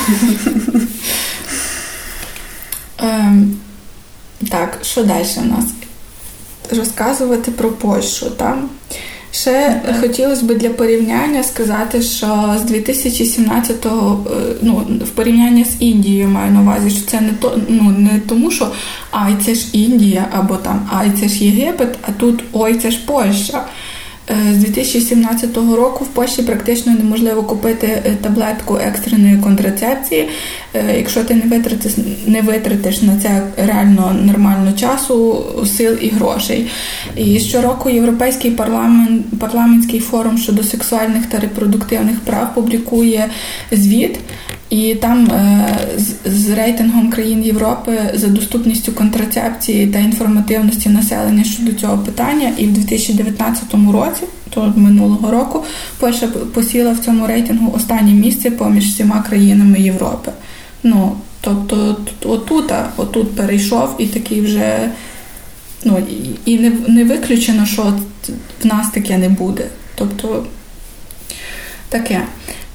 Ем, 2.97 3.58
Так, 4.49 4.78
що 4.82 5.04
далі 5.04 5.26
у 5.38 5.45
нас? 5.45 5.65
Розказувати 6.71 7.52
про 7.52 7.69
Польщу. 7.69 8.30
Там 8.30 8.69
Ще 9.34 9.82
хотілося 10.02 10.46
б 10.46 10.54
для 10.54 10.69
порівняння 10.69 11.43
сказати, 11.43 12.02
що 12.02 12.56
з 12.65 12.72
2017-го, 12.72 14.26
е, 14.32 14.56
ну 14.62 14.86
в 15.06 15.10
порівнянні 15.10 15.65
з 15.65 15.76
Індією 15.80 16.28
маю 16.28 16.52
на 16.52 16.62
увазі, 16.62 16.89
що 16.89 17.06
це 17.06 17.22
не 17.22 17.30
то, 17.30 17.60
ну 17.69 17.96
не 17.98 18.22
тому, 18.28 18.52
що 18.52 18.67
ай, 19.12 19.36
це 19.46 19.56
ж 19.56 19.67
Індія, 19.72 20.28
або 20.32 20.56
там 20.56 20.89
ай, 20.93 21.12
це 21.19 21.28
ж 21.28 21.43
Єгипет, 21.46 21.98
а 22.02 22.12
тут 22.12 22.43
ой, 22.54 22.76
це 22.76 22.91
ж 22.91 23.00
Польща. 23.06 23.65
Е, 24.30 24.54
з 24.54 24.58
2017 24.58 25.58
року 25.58 26.04
в 26.04 26.08
Польщі 26.08 26.42
практично 26.42 26.94
неможливо 26.94 27.44
купити 27.44 27.88
е, 27.88 28.16
таблетку 28.22 28.78
екстреної 28.78 29.38
контрацепції, 29.38 30.30
е, 30.74 30.98
якщо 30.98 31.24
ти 31.24 31.34
не 31.34 31.42
витратиш 31.42 31.94
не 32.28 32.42
витратиш 32.42 33.02
на 33.02 33.20
це 33.20 33.42
реально 33.58 34.16
нормально 34.24 34.74
часу, 34.74 35.46
сил 35.78 35.98
і 36.02 36.10
грошей. 36.10 36.68
І 37.16 37.40
щороку 37.40 37.90
Європейський 37.90 38.52
парламент 38.52 39.26
парламентський 39.40 40.00
форум 40.00 40.38
щодо 40.38 40.64
сексуальних 40.64 41.26
та 41.26 41.40
репродуктивних 41.40 42.20
прав 42.20 42.56
публікує 42.56 43.30
звіт. 43.72 44.20
І 44.74 44.96
там 44.96 45.32
з, 45.98 46.16
з 46.26 46.50
рейтингом 46.50 47.12
країн 47.12 47.44
Європи 47.44 48.00
за 48.14 48.28
доступністю 48.28 48.92
контрацепції 48.92 49.88
та 49.88 50.00
інформативності 50.00 50.90
населення 50.90 51.44
щодо 51.44 51.74
цього 51.74 51.98
питання, 51.98 52.52
і 52.58 52.68
в 52.68 52.74
2019 52.74 53.74
році 53.74 54.04
році, 54.14 54.24
то 54.50 54.74
минулого 54.76 55.32
року, 55.32 55.64
Польща 56.00 56.28
посіла 56.28 56.92
в 56.92 57.00
цьому 57.00 57.28
рейтингу 57.28 57.74
останнє 57.76 58.12
місце 58.12 58.52
поміж 58.52 58.86
всіма 58.86 59.22
країнами 59.22 59.80
Європи. 59.80 60.32
Ну, 60.84 61.16
тобто, 61.42 61.98
отут, 62.26 62.74
отут 62.98 63.36
перейшов 63.36 63.96
і 63.98 64.06
такий 64.08 64.42
вже. 64.42 64.90
Ну, 65.86 66.04
і 66.46 66.60
не 66.60 66.72
не 66.88 67.04
виключено, 67.04 67.66
що 67.66 67.94
в 68.64 68.66
нас 68.66 68.90
таке 68.92 69.18
не 69.18 69.30
буде. 69.30 69.66
Тобто 69.96 70.46
таке. 71.90 72.22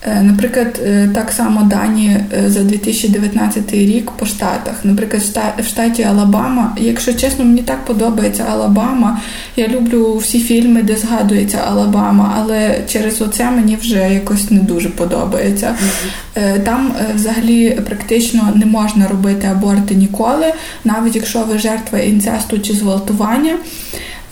Е, 0.06 0.22
наприклад, 0.22 0.80
е, 0.86 1.10
так 1.14 1.30
само 1.30 1.62
дані 1.62 2.16
е, 2.44 2.50
за 2.50 2.60
2019 2.60 3.72
рік 3.72 4.10
по 4.10 4.26
штатах. 4.26 4.74
Наприклад, 4.84 5.22
в 5.58 5.64
штаті 5.66 6.02
Алабама, 6.02 6.76
якщо 6.80 7.14
чесно, 7.14 7.44
мені 7.44 7.62
так 7.62 7.84
подобається 7.84 8.44
Алабама. 8.52 9.20
Я 9.56 9.68
люблю 9.68 10.16
всі 10.16 10.40
фільми, 10.40 10.82
де 10.82 10.96
згадується 10.96 11.58
Алабама, 11.68 12.34
але 12.38 12.80
через 12.88 13.22
оце 13.22 13.50
мені 13.50 13.76
вже 13.76 14.14
якось 14.14 14.50
не 14.50 14.60
дуже 14.60 14.88
подобається. 14.88 15.74
Там 16.64 16.92
взагалі 17.14 17.70
практично 17.70 18.52
не 18.54 18.66
можна 18.66 19.08
робити 19.08 19.46
аборти 19.46 19.94
ніколи, 19.94 20.52
навіть 20.84 21.16
якщо 21.16 21.44
ви 21.44 21.58
жертва 21.58 21.98
інцесту 21.98 22.58
чи 22.58 22.74
зґвалтування. 22.74 23.54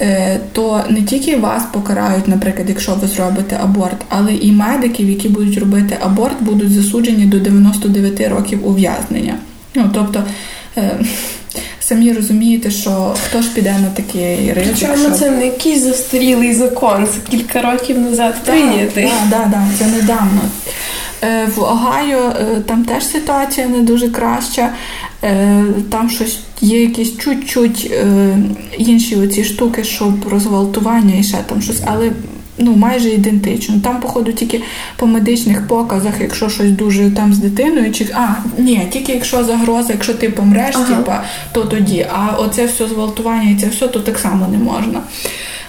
Е, 0.00 0.40
то 0.52 0.84
не 0.88 1.02
тільки 1.02 1.36
вас 1.36 1.62
покарають, 1.72 2.28
наприклад, 2.28 2.68
якщо 2.68 2.94
ви 2.94 3.08
зробите 3.08 3.58
аборт, 3.62 3.96
але 4.08 4.34
і 4.34 4.52
медиків, 4.52 5.10
які 5.10 5.28
будуть 5.28 5.58
робити 5.58 5.96
аборт, 6.00 6.36
будуть 6.40 6.72
засуджені 6.72 7.24
до 7.24 7.38
99 7.38 8.28
років 8.28 8.66
ув'язнення. 8.68 9.34
Ну 9.74 9.90
тобто. 9.94 10.24
Е, 10.76 10.90
самі 11.80 12.12
розумієте, 12.12 12.70
що 12.70 13.14
хто 13.26 13.42
ж 13.42 13.48
піде 13.54 13.74
на 13.82 13.88
такий 13.88 14.52
ризик. 14.52 14.74
Причому 14.78 14.96
що... 14.96 15.10
це 15.10 15.30
не 15.30 15.46
якийсь 15.46 15.82
застарілий 15.82 16.54
закон, 16.54 17.06
це 17.06 17.30
кілька 17.30 17.60
років 17.62 17.98
назад 17.98 18.34
прийнятий. 18.44 19.04
Так, 19.04 19.28
да, 19.30 19.46
да, 19.50 19.66
це 19.78 19.86
недавно. 19.86 20.40
Е, 21.22 21.48
в 21.56 21.62
Огайо 21.62 22.32
там 22.66 22.84
теж 22.84 23.04
ситуація 23.04 23.66
не 23.66 23.80
дуже 23.80 24.08
краща. 24.08 24.72
Там 25.90 26.10
щось 26.10 26.38
Є 26.60 26.82
якісь 26.82 27.16
чуть-чуть 27.18 27.90
е, 27.92 28.36
інші 28.78 29.16
оці 29.16 29.44
штуки, 29.44 29.84
щоб 29.84 30.28
розґвалтування 30.28 31.14
і 31.18 31.22
ще 31.22 31.36
там 31.36 31.62
щось, 31.62 31.80
але 31.84 32.12
ну 32.58 32.76
майже 32.76 33.08
ідентично. 33.08 33.80
Там, 33.84 34.00
походу, 34.00 34.32
тільки 34.32 34.62
по 34.96 35.06
медичних 35.06 35.68
показах, 35.68 36.14
якщо 36.20 36.48
щось 36.48 36.70
дуже 36.70 37.10
там 37.10 37.34
з 37.34 37.38
дитиною, 37.38 37.92
чи 37.92 38.06
а 38.14 38.28
ні, 38.58 38.86
тільки 38.90 39.12
якщо 39.12 39.44
загроза, 39.44 39.92
якщо 39.92 40.14
ти 40.14 40.30
помреш, 40.30 40.74
ага. 40.76 40.96
типа, 40.96 41.22
то 41.52 41.64
тоді. 41.64 42.06
А 42.12 42.36
оце 42.36 42.66
все 42.66 42.88
зґвалтування 42.88 43.50
і 43.50 43.60
це 43.60 43.66
все, 43.66 43.88
то 43.88 44.00
так 44.00 44.18
само 44.18 44.48
не 44.48 44.58
можна. 44.58 45.00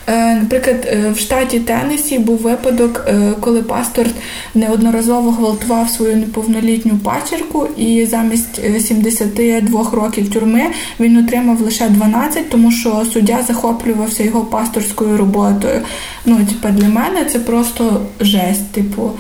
Е, 0.09 0.35
наприклад, 0.35 0.87
е, 0.91 1.11
в 1.11 1.19
штаті 1.19 1.59
Теннесі 1.59 2.19
був 2.19 2.37
випадок, 2.37 3.05
е, 3.07 3.33
коли 3.39 3.61
пастор 3.61 4.07
неодноразово 4.55 5.31
гвалтував 5.31 5.89
свою 5.89 6.17
неповнолітню 6.17 6.97
пачерку, 6.97 7.67
і 7.77 8.05
замість 8.05 8.81
72 8.87 9.89
років 9.93 10.31
тюрми 10.33 10.61
він 10.99 11.17
отримав 11.17 11.61
лише 11.61 11.89
12, 11.89 12.49
тому 12.49 12.71
що 12.71 13.05
суддя 13.13 13.43
захоплювався 13.47 14.23
його 14.23 14.45
пасторською 14.45 15.17
роботою. 15.17 15.81
Ну, 16.25 16.37
типа, 16.45 16.69
для 16.69 16.89
мене 16.89 17.25
це 17.25 17.39
просто 17.39 18.01
жесть. 18.19 18.71
Типу, 18.71 19.11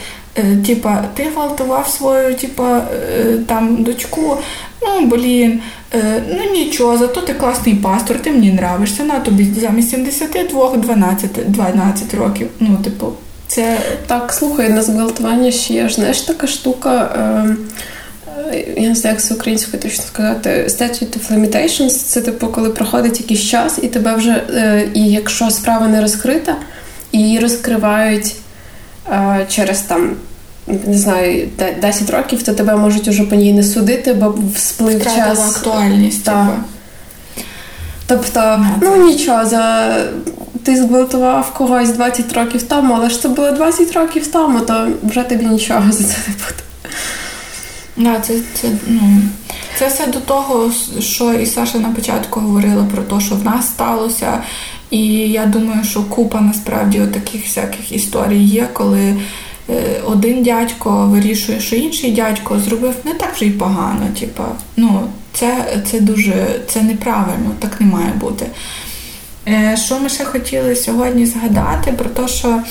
типа, 0.65 1.03
ти 1.13 1.23
гвалтував 1.23 1.87
свою, 1.87 2.35
типа, 2.35 2.81
там 3.47 3.83
дочку. 3.83 4.37
Ну, 4.81 5.05
блін, 5.05 5.61
е, 5.93 6.23
ну 6.29 6.51
нічого, 6.53 6.97
зато 6.97 7.21
ти 7.21 7.33
класний 7.33 7.75
пастор, 7.75 8.19
ти 8.19 8.31
мені 8.31 8.47
нравишся, 8.47 9.03
на 9.03 9.19
тобі 9.19 9.47
замість 9.61 9.89
72 9.89 10.77
12 10.77 11.31
12 11.47 12.13
років. 12.13 12.47
Ну, 12.59 12.77
типу, 12.83 13.07
це. 13.47 13.77
Так, 14.07 14.33
слухай, 14.33 14.69
на 14.69 14.81
зґвалтування 14.81 15.51
ще 15.51 15.73
є 15.73 15.89
знаєш 15.89 16.21
така 16.21 16.47
штука. 16.47 17.15
Е, 17.17 17.55
я 18.77 18.89
не 18.89 18.95
знаю, 18.95 19.15
як 19.15 19.23
це 19.23 19.33
українською 19.33 19.83
точно 19.83 20.03
сказати, 20.03 20.49
statute 20.69 21.17
of 21.17 21.33
limitations 21.33 21.89
це 21.89 22.21
типу, 22.21 22.47
коли 22.47 22.69
проходить 22.69 23.19
якийсь 23.19 23.41
час, 23.41 23.79
і 23.81 23.87
тебе 23.87 24.15
вже, 24.15 24.43
е, 24.49 24.89
і 24.93 25.07
якщо 25.07 25.49
справа 25.49 25.87
не 25.87 26.01
розкрита, 26.01 26.55
її 27.11 27.39
розкривають 27.39 28.35
е, 29.11 29.45
через 29.49 29.81
там 29.81 30.15
не 30.67 30.97
знаю, 30.97 31.47
10 31.81 32.09
років, 32.09 32.43
то 32.43 32.53
тебе 32.53 32.75
можуть 32.75 33.07
уже 33.07 33.23
по 33.23 33.35
ній 33.35 33.53
не 33.53 33.63
судити, 33.63 34.13
бо 34.13 34.35
сплив 34.55 35.03
час. 35.03 35.55
актуальність. 35.55 36.23
Так. 36.23 36.47
Тобто, 38.07 38.65
ну 38.81 39.07
нічого, 39.07 39.45
за 39.45 39.95
ти 40.63 40.75
зґвалтував 40.75 41.53
когось 41.53 41.89
20 41.89 42.33
років 42.33 42.63
тому, 42.63 42.93
але 42.97 43.09
ж 43.09 43.21
це 43.21 43.29
було 43.29 43.51
20 43.51 43.93
років 43.93 44.27
тому, 44.27 44.59
то 44.59 44.87
вже 45.03 45.23
тобі 45.23 45.45
нічого 45.45 45.91
за 45.91 46.03
це 46.03 46.15
не 46.27 46.33
буде. 46.33 46.63
Да, 47.97 48.19
це, 48.19 48.33
це, 48.61 48.67
ну, 48.87 49.21
це 49.79 49.87
все 49.87 50.07
до 50.07 50.19
того, 50.19 50.71
що 50.99 51.33
і 51.33 51.45
Саша 51.45 51.77
на 51.77 51.89
початку 51.89 52.39
говорила 52.39 52.87
про 52.93 53.03
те, 53.03 53.25
що 53.25 53.35
в 53.35 53.45
нас 53.45 53.67
сталося, 53.67 54.41
І 54.89 55.07
я 55.17 55.45
думаю, 55.45 55.83
що 55.83 56.03
купа 56.03 56.41
насправді 56.41 56.99
таких 56.99 57.43
всяких 57.43 57.91
історій 57.91 58.43
є, 58.43 58.67
коли 58.73 59.17
один 60.05 60.43
дядько 60.43 61.07
вирішує, 61.07 61.59
що 61.59 61.75
інший 61.75 62.11
дядько 62.11 62.59
зробив 62.59 62.95
не 63.03 63.13
так 63.13 63.35
вже 63.35 63.45
й 63.45 63.51
погано. 63.51 64.07
Типа, 64.19 64.45
ну, 64.77 65.07
це 65.33 65.79
це 65.91 65.99
дуже 65.99 66.59
це 66.67 66.81
неправильно, 66.81 67.51
так 67.59 67.81
не 67.81 67.87
має 67.87 68.13
бути. 68.13 68.45
Е, 69.47 69.77
що 69.85 69.99
ми 69.99 70.09
ще 70.09 70.25
хотіли 70.25 70.75
сьогодні 70.75 71.25
згадати? 71.25 71.91
Про 71.91 72.09
те, 72.09 72.27
що 72.27 72.61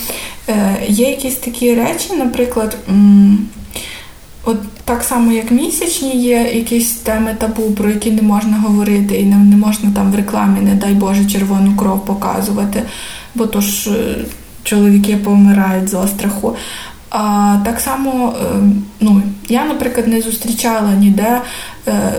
е, 0.49 0.77
є 0.87 1.09
якісь 1.09 1.35
такі 1.35 1.75
речі, 1.75 2.13
наприклад, 2.13 2.77
от 4.43 4.57
так 4.85 5.03
само, 5.03 5.31
як 5.31 5.51
місячні, 5.51 6.17
є 6.17 6.51
якісь 6.53 6.91
теми 6.91 7.35
табу, 7.39 7.71
про 7.71 7.89
які 7.89 8.11
не 8.11 8.21
можна 8.21 8.57
говорити, 8.57 9.19
і 9.19 9.23
не, 9.23 9.57
можна 9.57 9.91
там 9.95 10.11
в 10.11 10.15
рекламі, 10.15 10.59
не 10.61 10.75
дай 10.75 10.93
Боже, 10.93 11.25
червону 11.25 11.75
кров 11.75 12.05
показувати, 12.05 12.83
бо 13.35 13.47
то 13.47 13.61
ж 13.61 13.91
е, 13.91 14.25
чоловіки 14.67 15.17
помирають 15.17 15.89
з 15.89 15.93
остраху. 15.93 16.55
А 17.09 17.55
так 17.65 17.79
само, 17.79 18.33
ну, 18.99 19.21
я, 19.49 19.65
наприклад, 19.65 20.07
не 20.07 20.21
зустрічала 20.21 20.91
ніде 20.91 21.41
Е, 21.87 22.13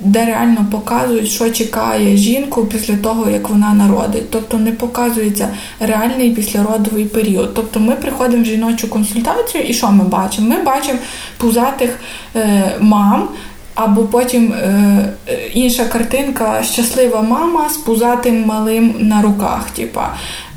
де 0.00 0.24
реально 0.24 0.66
показують, 0.70 1.28
що 1.28 1.50
чекає 1.50 2.16
жінку 2.16 2.64
після 2.64 2.96
того, 2.96 3.30
як 3.30 3.48
вона 3.48 3.74
народить. 3.74 4.30
Тобто 4.30 4.58
не 4.58 4.72
показується 4.72 5.48
реальний 5.80 6.30
післяродовий 6.30 7.04
період. 7.04 7.54
Тобто 7.54 7.80
ми 7.80 7.92
приходимо 7.92 8.42
в 8.42 8.46
жіночу 8.46 8.90
консультацію, 8.90 9.64
і 9.64 9.74
що 9.74 9.90
ми 9.90 10.04
бачимо? 10.04 10.48
Ми 10.48 10.62
бачимо 10.62 10.98
пузатих 11.38 11.98
е, 12.36 12.76
мам. 12.80 13.28
Або 13.74 14.02
потім 14.02 14.52
е, 14.52 15.12
інша 15.54 15.84
картинка 15.84 16.62
щаслива 16.62 17.22
мама 17.22 17.68
з 17.68 17.76
пузатим 17.76 18.44
малим 18.46 18.94
на 18.98 19.22
руках. 19.22 19.70
Типа. 19.70 20.14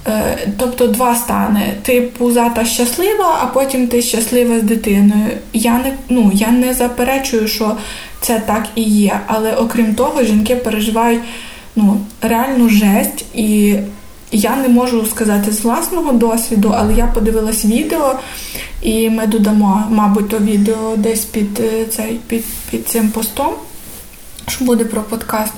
Е, 0.08 0.48
тобто 0.58 0.88
два 0.88 1.16
стани. 1.16 1.74
Ти 1.82 2.02
пузата 2.02 2.66
щаслива, 2.66 3.40
а 3.42 3.46
потім 3.46 3.88
ти 3.88 4.02
щаслива 4.02 4.60
з 4.60 4.64
дитиною. 4.64 5.30
Я 5.54 5.74
не 5.74 5.94
ну, 6.10 6.32
я 6.34 6.52
не 6.52 6.74
заперечую, 6.74 7.48
що 7.48 7.78
це 8.22 8.40
так 8.40 8.68
і 8.76 8.82
є. 8.84 9.20
Але 9.28 9.56
окрім 9.56 9.96
того, 9.96 10.24
жінки 10.24 10.56
переживають 10.56 11.22
ну, 11.76 12.00
реальну 12.22 12.70
жесть, 12.70 13.26
і 13.34 13.76
я 14.32 14.56
не 14.56 14.68
можу 14.68 15.06
сказати 15.06 15.52
з 15.52 15.62
власного 15.62 16.12
досвіду, 16.12 16.74
але 16.78 16.94
я 16.94 17.08
подивилась 17.08 17.66
відео, 17.66 18.20
і 18.82 19.10
ми 19.10 19.28
додамо, 19.28 19.84
мабуть, 19.90 20.30
то 20.30 20.38
відео 20.38 20.96
десь 20.98 21.26
під 21.26 21.60
е, 21.60 21.86
цей 21.86 22.20
під, 22.28 22.44
під 22.72 22.88
цим 22.88 23.10
постом, 23.10 23.54
що 24.48 24.66
буде 24.66 24.86
про 24.86 25.02
подкаст. 25.02 25.54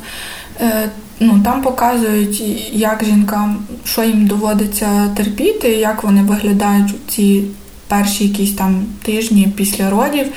Е, 0.61 0.89
ну, 1.19 1.41
Там 1.45 1.61
показують, 1.61 2.41
як 2.73 3.03
жінкам, 3.05 3.63
що 3.83 4.03
їм 4.03 4.27
доводиться 4.27 5.09
терпіти, 5.15 5.69
як 5.69 6.03
вони 6.03 6.23
виглядають 6.23 6.91
у 6.91 7.11
ці 7.11 7.43
перші 7.87 8.27
якісь 8.27 8.53
там 8.53 8.85
тижні 9.03 9.53
після 9.55 9.89
родів. 9.89 10.27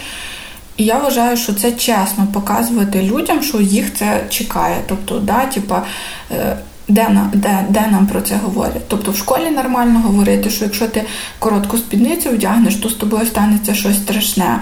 І 0.77 0.85
я 0.85 0.99
вважаю, 0.99 1.37
що 1.37 1.55
це 1.55 1.73
чесно 1.73 2.27
показувати 2.33 3.03
людям, 3.03 3.43
що 3.43 3.61
їх 3.61 3.95
це 3.95 4.25
чекає. 4.29 4.77
Тобто, 4.87 5.19
да, 5.19 5.47
типа, 5.47 5.83
е, 6.31 6.57
де 6.89 7.21
де, 7.33 7.65
де 7.69 7.87
нам 7.91 8.07
про 8.07 8.21
це 8.21 8.37
говорять? 8.37 8.89
Тобто 8.89 9.11
в 9.11 9.17
школі 9.17 9.51
нормально 9.51 10.01
говорити, 10.01 10.51
що 10.51 10.65
якщо 10.65 10.89
ти 10.89 11.05
коротку 11.39 11.79
спідницю 11.79 12.31
вдягнеш, 12.31 12.77
то 12.77 12.89
з 12.89 12.95
тобою 12.95 13.27
станеться 13.27 13.75
щось 13.75 13.97
страшне. 13.97 14.61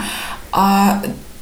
А 0.52 0.94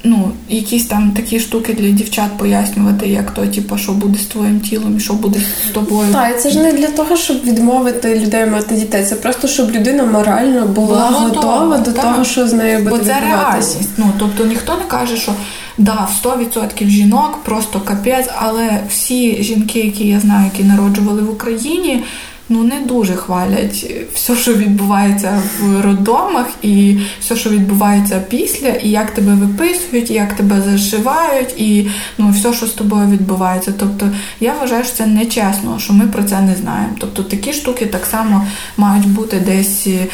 ну, 0.03 0.31
якісь 0.49 0.85
там 0.85 1.11
такі 1.11 1.39
штуки 1.39 1.73
для 1.73 1.89
дівчат 1.89 2.37
пояснювати, 2.37 3.07
як 3.07 3.31
то, 3.31 3.47
типу, 3.47 3.77
що 3.77 3.91
буде 3.91 4.19
з 4.19 4.25
твоїм 4.25 4.59
тілом 4.59 4.97
і 4.97 4.99
що 4.99 5.13
буде 5.13 5.39
з 5.67 5.71
тобою. 5.71 6.13
Так, 6.13 6.41
це 6.41 6.49
ж 6.49 6.59
не 6.59 6.73
для 6.73 6.87
того, 6.87 7.17
щоб 7.17 7.43
відмовити 7.43 8.19
людей 8.19 8.45
мати 8.45 8.75
дітей. 8.75 9.05
Це 9.05 9.15
просто 9.15 9.47
щоб 9.47 9.71
людина 9.71 10.03
морально 10.03 10.65
була, 10.65 10.87
була 10.87 11.05
готова, 11.09 11.53
готова 11.53 11.77
до 11.77 11.91
так. 11.91 12.03
того, 12.03 12.25
що 12.25 12.47
з 12.47 12.53
нею 12.53 12.77
буде 12.79 12.89
Бо 12.89 13.05
це 13.05 13.19
реальність. 13.19 13.89
Ну 13.97 14.11
тобто 14.19 14.45
ніхто 14.45 14.77
не 14.77 14.83
каже, 14.87 15.17
що 15.17 15.33
да, 15.77 16.07
в 16.23 16.25
100% 16.27 16.87
жінок 16.87 17.39
просто 17.43 17.79
капець, 17.79 18.29
але 18.35 18.79
всі 18.89 19.43
жінки, 19.43 19.79
які 19.79 20.07
я 20.07 20.19
знаю, 20.19 20.51
які 20.53 20.63
народжували 20.63 21.21
в 21.21 21.31
Україні 21.31 22.03
ну 22.51 22.63
не 22.63 22.79
дуже 22.79 23.13
хвалять 23.13 23.85
все, 24.13 24.35
що 24.35 24.53
відбувається 24.53 25.41
в 25.59 25.81
роддомах, 25.81 26.47
і 26.61 26.97
все, 27.19 27.35
що 27.35 27.49
відбувається 27.49 28.21
після, 28.29 28.67
і 28.69 28.89
як 28.89 29.11
тебе 29.11 29.33
виписують, 29.33 30.11
і 30.11 30.13
як 30.13 30.33
тебе 30.33 30.61
зашивають, 30.61 31.53
і 31.57 31.87
ну 32.17 32.31
все, 32.31 32.53
що 32.53 32.67
з 32.67 32.71
тобою 32.71 33.07
відбувається. 33.07 33.73
Тобто 33.79 34.09
я 34.39 34.53
вважаю, 34.53 34.83
що 34.83 34.93
це 34.93 35.05
нечесно, 35.05 35.79
що 35.79 35.93
ми 35.93 36.07
про 36.07 36.23
це 36.23 36.41
не 36.41 36.55
знаємо. 36.55 36.93
Тобто 36.99 37.23
такі 37.23 37.53
штуки 37.53 37.85
так 37.85 38.05
само 38.05 38.45
мають 38.77 39.07
бути 39.07 39.39
десь 39.39 39.87
е, 39.87 40.07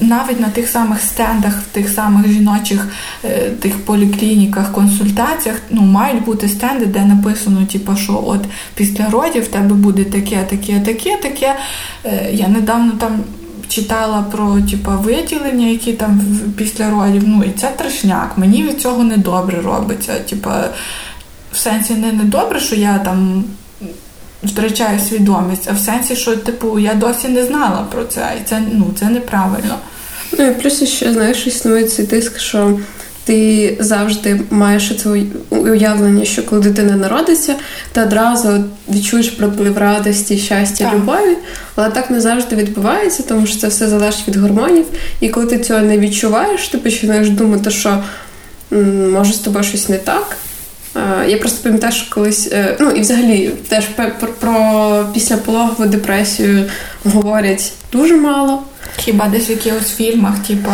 навіть 0.00 0.40
на 0.40 0.48
тих 0.48 0.68
самих 0.68 1.00
стендах, 1.00 1.58
в 1.58 1.74
тих 1.74 1.88
самих 1.88 2.32
жіночих 2.32 2.88
е, 3.24 3.50
тих 3.50 3.84
поліклініках, 3.84 4.72
консультаціях, 4.72 5.56
ну 5.70 5.82
мають 5.82 6.24
бути 6.24 6.48
стенди, 6.48 6.86
де 6.86 7.04
написано, 7.04 7.66
типу, 7.72 7.96
що 7.96 8.22
от 8.26 8.40
після 8.74 9.10
родів 9.10 9.42
в 9.42 9.48
тебе 9.48 9.74
буде 9.74 10.04
таке, 10.04 10.46
таке, 10.50 10.80
таке, 10.80 11.16
таке. 11.22 11.54
Е, 12.04 12.28
я 12.32 12.48
недавно 12.48 12.92
там 12.92 13.24
читала 13.68 14.22
про 14.32 14.60
типу, 14.70 14.90
виділення, 14.90 15.66
які 15.66 15.92
там 15.92 16.20
після 16.56 16.90
родів. 16.90 17.22
Ну 17.26 17.44
і 17.44 17.50
це 17.60 17.70
трешняк. 17.76 18.32
Мені 18.36 18.62
від 18.62 18.80
цього 18.80 19.04
не 19.04 19.16
добре 19.16 19.60
робиться. 19.60 20.14
Типа, 20.14 20.64
в 21.52 21.56
сенсі 21.56 21.94
не 21.94 22.12
недобре, 22.12 22.60
що 22.60 22.74
я 22.74 22.98
там. 22.98 23.44
Втрачаю 24.42 25.00
свідомість, 25.00 25.68
а 25.70 25.72
в 25.72 25.78
сенсі, 25.78 26.16
що 26.16 26.36
типу 26.36 26.78
я 26.78 26.94
досі 26.94 27.28
не 27.28 27.44
знала 27.44 27.86
про 27.90 28.04
це, 28.04 28.32
і 28.40 28.44
це 28.44 28.62
ну 28.72 28.86
це 28.98 29.04
неправильно. 29.04 29.78
Ну 30.38 30.46
і 30.46 30.54
плюс 30.54 30.88
ще 30.88 31.12
знаєш, 31.12 31.46
існує 31.46 31.84
цей 31.84 32.06
тиск, 32.06 32.38
що 32.38 32.78
ти 33.24 33.76
завжди 33.80 34.40
маєш 34.50 34.92
це 35.02 35.08
уявлення, 35.50 36.24
що 36.24 36.42
коли 36.42 36.62
дитина 36.62 36.96
народиться, 36.96 37.54
ти 37.92 38.02
одразу 38.02 38.64
відчуєш 38.88 39.30
приплив 39.30 39.78
радості, 39.78 40.38
щастя, 40.38 40.84
так. 40.84 40.94
любові. 40.94 41.36
Але 41.74 41.90
так 41.90 42.10
не 42.10 42.20
завжди 42.20 42.56
відбувається, 42.56 43.22
тому 43.28 43.46
що 43.46 43.56
це 43.56 43.68
все 43.68 43.88
залежить 43.88 44.28
від 44.28 44.36
гормонів. 44.36 44.84
І 45.20 45.28
коли 45.28 45.46
ти 45.46 45.58
цього 45.58 45.80
не 45.80 45.98
відчуваєш, 45.98 46.68
ти 46.68 46.78
починаєш 46.78 47.30
думати, 47.30 47.70
що 47.70 48.02
може 49.10 49.32
з 49.32 49.38
тобою 49.38 49.64
щось 49.64 49.88
не 49.88 49.98
так. 49.98 50.36
Я 51.26 51.36
просто 51.36 51.62
пам'ятаю, 51.62 51.92
що 51.92 52.14
колись, 52.14 52.48
е, 52.52 52.76
ну 52.80 52.90
і 52.90 53.00
взагалі 53.00 53.50
теж 53.68 53.84
про, 53.84 54.28
про 54.40 55.06
післяпологову 55.14 55.86
депресію 55.88 56.64
говорять 57.04 57.72
дуже 57.92 58.16
мало. 58.16 58.62
Хіба 58.96 59.28
десь 59.28 59.48
в 59.48 59.50
якихось 59.50 59.94
фільмах, 59.94 60.38
типу, 60.38 60.70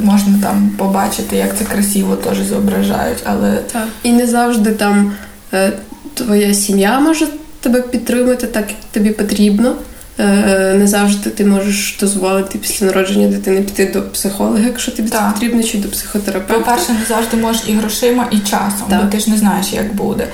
можна 0.00 0.38
там 0.42 0.70
побачити, 0.78 1.36
як 1.36 1.58
це 1.58 1.64
красиво 1.64 2.16
теж 2.16 2.38
зображають, 2.38 3.18
але 3.24 3.56
так. 3.56 3.88
І 4.02 4.12
не 4.12 4.26
завжди 4.26 4.72
там 4.72 5.12
е, 5.52 5.72
твоя 6.14 6.54
сім'я 6.54 7.00
може 7.00 7.26
тебе 7.60 7.80
підтримати 7.80 8.46
так, 8.46 8.64
як 8.68 8.78
тобі 8.92 9.10
потрібно. 9.10 9.76
Е, 10.18 10.74
не 10.78 10.86
завжди 10.86 11.30
ти 11.30 11.44
можеш 11.44 11.96
дозволити 12.00 12.58
після 12.58 12.86
народження 12.86 13.28
дитини 13.28 13.62
піти 13.62 13.90
до 13.94 14.02
психолога, 14.02 14.58
якщо 14.66 14.92
тобі 14.92 15.08
так. 15.08 15.20
це 15.20 15.32
потрібно, 15.32 15.62
чи 15.62 15.78
до 15.78 15.88
психотерапевта. 15.88 16.64
По-перше, 16.64 16.92
не 16.92 17.06
завжди 17.08 17.36
можеш 17.36 17.62
і 17.66 17.72
грошима, 17.72 18.28
і 18.30 18.38
часом, 18.38 18.86
так. 18.90 19.04
бо 19.04 19.10
ти 19.10 19.20
ж 19.20 19.30
не 19.30 19.36
знаєш, 19.36 19.72
як 19.72 19.94
буде. 19.94 20.28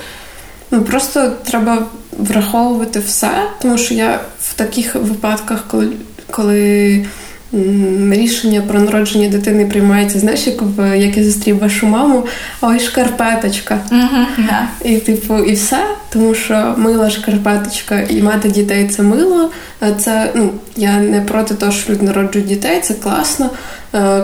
Ну 0.70 0.82
просто 0.82 1.32
треба 1.44 1.86
враховувати 2.18 3.00
все, 3.00 3.30
тому 3.62 3.78
що 3.78 3.94
я 3.94 4.20
в 4.40 4.54
таких 4.54 4.94
випадках, 4.94 5.64
коли 5.68 5.88
коли 6.30 7.06
рішення 8.10 8.60
про 8.60 8.80
народження 8.80 9.28
дитини 9.28 9.66
приймається, 9.66 10.18
знаєш, 10.18 10.46
як 10.46 10.62
в 10.62 10.98
як 10.98 11.16
я 11.16 11.24
зустрів 11.24 11.58
вашу 11.58 11.86
маму, 11.86 12.26
ой, 12.60 12.80
шкарпеточка. 12.80 13.78
Mm-hmm, 13.90 14.26
yeah. 14.38 14.90
І 14.90 14.96
типу, 14.96 15.38
і 15.38 15.52
все, 15.52 15.84
тому 16.12 16.34
що 16.34 16.74
мила 16.76 17.10
шкарпеточка, 17.10 18.00
і 18.00 18.22
мати 18.22 18.48
дітей 18.48 18.88
це 18.88 19.02
мило. 19.02 19.50
Це 19.98 20.30
ну 20.34 20.50
я 20.76 20.96
не 20.96 21.20
проти 21.20 21.54
того, 21.54 21.72
що 21.72 21.92
люди 21.92 22.04
народжують 22.04 22.48
дітей, 22.48 22.80
це 22.80 22.94
класно. 22.94 23.50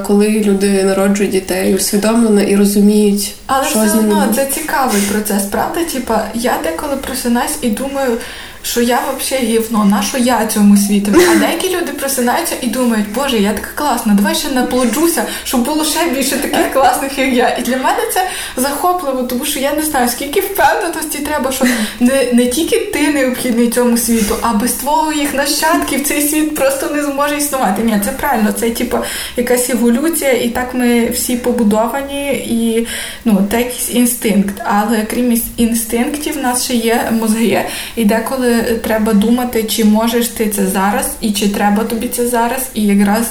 Коли 0.07 0.29
люди 0.29 0.85
народжують 0.85 1.33
дітей 1.33 1.75
усвідомлено 1.75 2.41
і 2.41 2.57
розуміють, 2.57 3.35
але 3.47 3.67
що 3.67 3.79
все 3.79 3.99
одно 3.99 4.29
це 4.35 4.47
цікавий 4.47 5.03
процес, 5.13 5.43
правда? 5.43 5.81
Типа 5.93 6.25
я 6.35 6.55
деколи 6.65 6.97
просинаюсь 6.97 7.59
і 7.63 7.71
думаю 7.71 8.19
що 8.67 8.81
я 8.81 9.01
взагалі 9.21 9.47
гівно, 9.47 9.85
на 9.85 10.03
що 10.03 10.19
я 10.19 10.47
цьому 10.47 10.77
світу. 10.77 11.13
А 11.33 11.39
деякі 11.39 11.77
люди 11.77 11.93
просинаються 11.93 12.55
і 12.61 12.67
думають, 12.67 13.13
боже, 13.15 13.39
я 13.39 13.53
така 13.53 13.69
класна, 13.75 14.15
давай 14.15 14.35
ще 14.35 14.49
наплоджуся, 14.49 15.25
щоб 15.45 15.65
було 15.65 15.85
ще 15.85 16.11
більше 16.11 16.37
таких 16.37 16.73
класних, 16.73 17.19
як 17.19 17.33
я. 17.33 17.57
І 17.59 17.63
для 17.63 17.77
мене 17.77 17.99
це 18.15 18.27
захопливо, 18.57 19.23
тому 19.23 19.45
що 19.45 19.61
я 19.61 19.73
не 19.73 19.83
знаю, 19.83 20.09
скільки 20.09 20.41
впевненості 20.41 21.19
треба, 21.19 21.53
що 21.53 21.65
не 22.01 22.33
не 22.33 22.47
тільки 22.47 22.79
ти 22.79 23.09
необхідний 23.09 23.71
цьому 23.71 23.97
світу, 23.97 24.37
а 24.43 24.53
без 24.53 24.73
твого 24.73 25.13
їх 25.13 25.35
нащадків 25.35 26.05
цей 26.05 26.29
світ 26.29 26.55
просто 26.55 26.91
не 26.91 27.05
зможе 27.05 27.37
існувати. 27.37 27.83
Ні, 27.83 28.01
це 28.05 28.11
правильно, 28.11 28.53
це 28.53 28.71
типу 28.71 28.99
якась 29.37 29.71
еволюція, 29.71 30.33
і 30.33 30.49
так 30.49 30.75
ми 30.75 31.11
всі 31.11 31.37
побудовані, 31.37 32.33
і 32.33 32.87
ну, 33.25 33.47
це 33.51 33.59
якийсь 33.59 33.95
інстинкт. 33.95 34.63
Але 34.65 35.07
крім 35.11 35.43
інстинктів, 35.57 36.35
в 36.35 36.43
нас 36.43 36.65
ще 36.65 36.75
є 36.75 37.13
мозги. 37.21 37.65
І 37.97 38.05
деколи 38.05 38.56
треба 38.63 39.13
думати, 39.13 39.63
чи 39.63 39.85
можеш 39.85 40.29
ти 40.29 40.47
це 40.49 40.67
зараз, 40.67 41.11
і 41.21 41.31
чи 41.33 41.49
треба 41.49 41.85
тобі 41.85 42.09
це 42.09 42.27
зараз. 42.27 42.69
І 42.75 42.83
якраз 42.83 43.31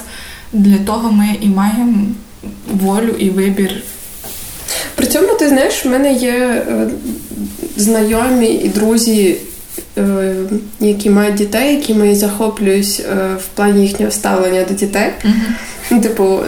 для 0.53 0.77
того 0.77 1.11
ми 1.11 1.27
і 1.41 1.47
маємо 1.47 1.97
волю 2.73 3.15
і 3.19 3.29
вибір. 3.29 3.71
При 4.95 5.07
цьому 5.07 5.27
ти 5.39 5.47
знаєш, 5.49 5.85
в 5.85 5.89
мене 5.89 6.13
є 6.13 6.33
е, 6.33 6.87
знайомі 7.77 8.47
і 8.47 8.69
друзі, 8.69 9.35
е, 9.97 10.35
які 10.79 11.09
мають 11.09 11.35
дітей, 11.35 11.75
якими 11.75 12.07
я 12.07 12.15
захоплююсь 12.15 12.99
е, 12.99 13.15
в 13.37 13.45
плані 13.55 13.87
їхнього 13.87 14.11
ставлення 14.11 14.63
до 14.63 14.73
дітей. 14.73 15.11
Uh-huh. 15.89 16.01
Типу, 16.01 16.39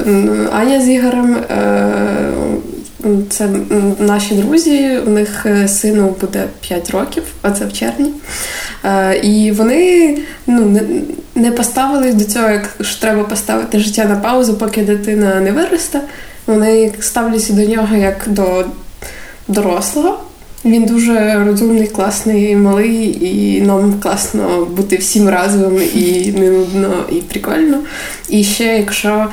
Аня 0.51 0.81
з 0.81 0.89
Ігорем. 0.89 1.37
Це 3.29 3.49
наші 3.99 4.35
друзі, 4.35 4.97
у 5.07 5.09
них 5.09 5.45
сину 5.67 6.15
буде 6.21 6.43
5 6.61 6.91
років, 6.91 7.23
оце 7.43 7.65
в 7.65 7.73
червні. 7.73 8.11
І 9.23 9.51
вони 9.51 10.17
ну, 10.47 10.79
не 11.35 11.51
поставились 11.51 12.15
до 12.15 12.25
цього, 12.25 12.49
як 12.49 12.69
ж 12.79 13.01
треба 13.01 13.23
поставити 13.23 13.79
життя 13.79 14.05
на 14.05 14.15
паузу, 14.15 14.53
поки 14.53 14.81
дитина 14.81 15.39
не 15.39 15.51
виросте. 15.51 16.01
Вони 16.47 16.91
ставляться 16.99 17.53
до 17.53 17.65
нього 17.65 17.95
як 17.95 18.23
до 18.27 18.65
дорослого. 19.47 20.19
Він 20.65 20.85
дуже 20.85 21.43
розумний, 21.45 21.87
класний, 21.87 22.55
малий, 22.55 23.25
і 23.25 23.61
нам 23.61 23.99
класно 23.99 24.65
бути 24.65 24.97
всім 24.97 25.29
разом 25.29 25.81
і 25.95 26.33
не 26.37 26.51
нудно, 26.51 27.03
і 27.11 27.15
прикольно. 27.15 27.79
І 28.29 28.43
ще 28.43 28.63
якщо 28.63 29.27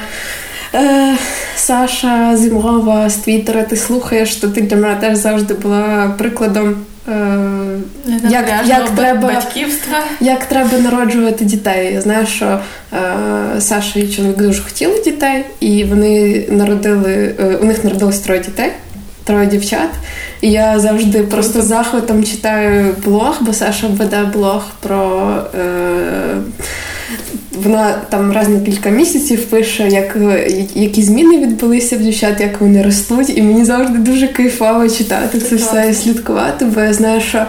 е, 0.75 1.17
Саша 1.57 2.37
Зимрова 2.37 3.09
з 3.09 3.17
Твіттера 3.17 3.63
ти 3.63 3.77
слухаєш, 3.77 4.37
то 4.37 4.49
ти 4.49 4.61
для 4.61 4.77
мене 4.77 4.97
теж 4.97 5.19
завжди 5.19 5.55
була 5.55 6.15
прикладом. 6.19 6.77
Е, 7.09 7.79
як 8.31 8.49
як, 8.67 8.91
треба 8.91 9.33
батьківства. 9.35 9.99
як 10.21 10.45
треба 10.45 10.79
народжувати 10.79 11.45
дітей. 11.45 11.95
Я 11.95 12.01
знаю, 12.01 12.27
що 12.27 12.61
е, 12.93 13.61
Саша 13.61 14.01
і 14.01 14.09
чоловік 14.09 14.37
дуже 14.37 14.63
хотіли 14.63 15.03
дітей, 15.05 15.45
і 15.61 15.85
вони 15.85 16.45
народили, 16.51 17.35
е, 17.41 17.57
у 17.63 17.65
них 17.65 17.85
народилось 17.85 18.19
троє 18.19 18.41
дітей, 18.41 18.71
троє 19.25 19.47
дівчат. 19.47 19.91
І 20.41 20.51
я 20.51 20.79
завжди 20.79 21.23
просто 21.23 21.63
захватом 21.63 22.25
читаю 22.25 22.95
блог, 23.05 23.37
бо 23.41 23.53
Саша 23.53 23.87
веде 23.87 24.25
блог 24.33 24.65
про. 24.81 25.33
Е, 25.55 26.37
вона 27.63 27.95
там 28.09 28.33
раз 28.33 28.49
на 28.49 28.61
кілька 28.61 28.91
місяців 28.91 29.45
пише, 29.45 29.89
як 29.89 30.17
які 30.75 31.03
зміни 31.03 31.39
відбулися 31.39 31.97
в 31.97 32.01
дівчат, 32.01 32.41
як 32.41 32.61
вони 32.61 32.83
ростуть, 32.83 33.39
і 33.39 33.43
мені 33.43 33.65
завжди 33.65 33.99
дуже 33.99 34.29
кайфово 34.29 34.89
читати 34.89 35.41
це 35.41 35.57
все 35.57 35.89
і 35.91 35.95
слідкувати, 35.95 36.65
бо 36.65 36.81
я 36.81 36.93
знаю, 36.93 37.21
що 37.21 37.47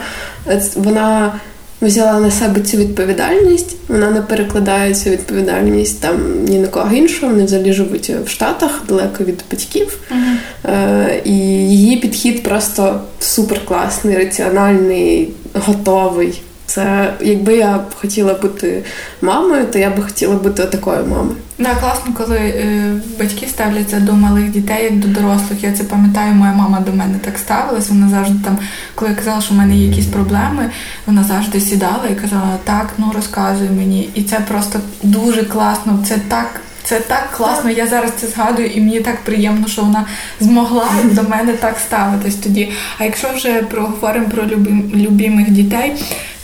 вона 0.75 1.33
взяла 1.81 2.19
на 2.19 2.31
себе 2.31 2.61
цю 2.61 2.77
відповідальність, 2.77 3.75
вона 3.87 4.11
не 4.11 4.21
перекладає 4.21 4.95
цю 4.95 5.09
відповідальність 5.09 6.01
там 6.01 6.45
ні 6.47 6.59
на 6.59 6.67
кого 6.67 6.95
іншого. 6.95 7.31
Вони 7.31 7.45
взагалі 7.45 7.73
живуть 7.73 8.11
в 8.25 8.29
Штатах 8.29 8.83
далеко 8.87 9.23
від 9.23 9.43
батьків. 9.51 9.97
Uh-huh. 10.11 10.71
Е, 10.71 11.21
І 11.25 11.37
її 11.69 11.97
підхід 11.97 12.43
просто 12.43 13.01
супер 13.19 13.65
класний, 13.65 14.17
раціональний, 14.17 15.33
готовий. 15.53 16.41
Це 16.66 17.13
якби 17.22 17.57
я 17.57 17.78
б 17.78 17.95
хотіла 18.01 18.34
бути 18.34 18.84
мамою, 19.22 19.66
то 19.66 19.80
я 19.80 19.89
б 19.89 20.03
хотіла 20.03 20.36
бути 20.36 20.66
такою 20.66 21.05
мамою. 21.05 21.36
Да, 21.59 21.76
класно, 21.76 22.13
коли 22.18 22.38
е, 22.38 22.93
батьки 23.20 23.47
ставляться 23.47 23.99
до 23.99 24.13
малих 24.13 24.51
дітей 24.51 24.84
як 24.84 24.99
до 24.99 25.07
дорослих. 25.07 25.63
Я 25.63 25.72
це 25.72 25.84
пам'ятаю, 25.84 26.34
моя 26.34 26.53
мама 26.53 26.80
до 26.80 26.91
мене 26.91 27.20
так 27.26 27.38
ставилась. 27.38 27.89
Вона 27.89 28.09
завжди 28.09 28.36
там, 28.43 28.59
коли 28.95 29.11
я 29.11 29.18
казала, 29.18 29.41
що 29.41 29.53
в 29.53 29.57
мене 29.57 29.78
є 29.78 29.88
якісь 29.88 30.05
проблеми, 30.05 30.70
вона 31.05 31.24
завжди 31.24 31.59
сідала 31.59 32.07
і 32.11 32.16
казала, 32.16 32.57
так, 32.63 32.89
ну 32.97 33.11
розказуй 33.16 33.70
мені. 33.70 34.09
І 34.13 34.24
це 34.24 34.39
просто 34.39 34.80
дуже 35.03 35.43
класно. 35.43 36.03
Це 36.07 36.18
так 36.28 36.61
це 36.86 36.99
так 36.99 37.32
класно. 37.38 37.70
Я 37.70 37.88
зараз 37.88 38.11
це 38.18 38.28
згадую, 38.28 38.68
і 38.68 38.82
мені 38.82 38.99
так 38.99 39.22
приємно, 39.24 39.68
що 39.68 39.82
вона 39.82 40.05
змогла 40.39 40.89
до 41.03 41.24
мене 41.24 41.53
так 41.53 41.80
ставитись 41.80 42.36
тоді. 42.36 42.72
А 42.97 43.03
якщо 43.03 43.30
вже 43.36 43.53
проговоримо 43.53 44.30
про 44.30 44.45
любим, 44.45 44.91
любимих 44.95 45.49
дітей, 45.49 45.93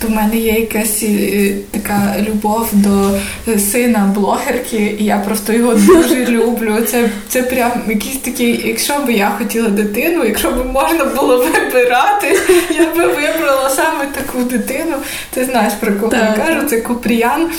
то 0.02 0.08
в 0.08 0.12
мене 0.12 0.38
є 0.38 0.52
якась 0.52 1.04
е, 1.04 1.54
така 1.72 2.16
любов 2.30 2.70
до 2.74 3.20
сина 3.60 4.14
блогерки, 4.16 4.96
і 5.00 5.04
я 5.04 5.18
просто 5.18 5.54
його 5.54 5.74
дуже 5.74 6.26
люблю. 6.30 6.76
Це 6.88 7.10
це 7.30 7.44
прям 7.44 7.72
якийсь 7.88 8.18
такий, 8.18 8.62
якщо 8.66 8.94
б 8.94 9.10
я 9.10 9.32
хотіла 9.38 9.70
дитину, 9.70 10.26
якщо 10.26 10.52
б 10.52 10.74
можна 10.74 11.06
було 11.06 11.38
вибирати, 11.38 12.40
я 12.70 12.86
би 12.96 13.08
вибрала 13.08 13.70
саме 13.70 14.06
таку 14.06 14.44
дитину. 14.44 14.96
Ти 15.34 15.46
знаєш 15.46 15.74
про 15.80 15.94
кого 15.94 16.16
я 16.16 16.46
кажу, 16.46 16.68
це 16.68 16.82
Купріян. 16.82 17.50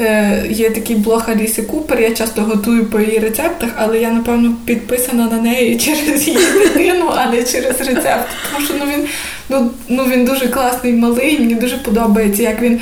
Е, 0.00 0.46
є 0.50 0.70
такий 0.70 0.96
блог 0.96 1.30
Аліси 1.30 1.62
Купер, 1.62 2.00
я 2.00 2.10
часто 2.10 2.42
готую 2.42 2.86
по 2.86 3.00
її 3.00 3.18
рецептах, 3.18 3.70
але 3.76 3.98
я, 3.98 4.10
напевно, 4.10 4.54
підписана 4.64 5.26
на 5.26 5.40
неї 5.40 5.76
через 5.84 6.28
її 6.28 6.38
дитину, 6.58 7.10
а 7.16 7.26
не 7.26 7.42
через 7.42 7.80
рецепт. 7.80 8.28
Тому 8.52 8.66
що 8.66 8.74
ну, 8.78 8.84
він 8.92 9.08
ну, 9.48 9.70
ну, 9.88 10.04
він 10.04 10.24
дуже 10.24 10.48
класний 10.48 10.92
малий, 10.92 11.38
мені 11.38 11.54
дуже 11.54 11.76
подобається, 11.76 12.42
як 12.42 12.62
він 12.62 12.80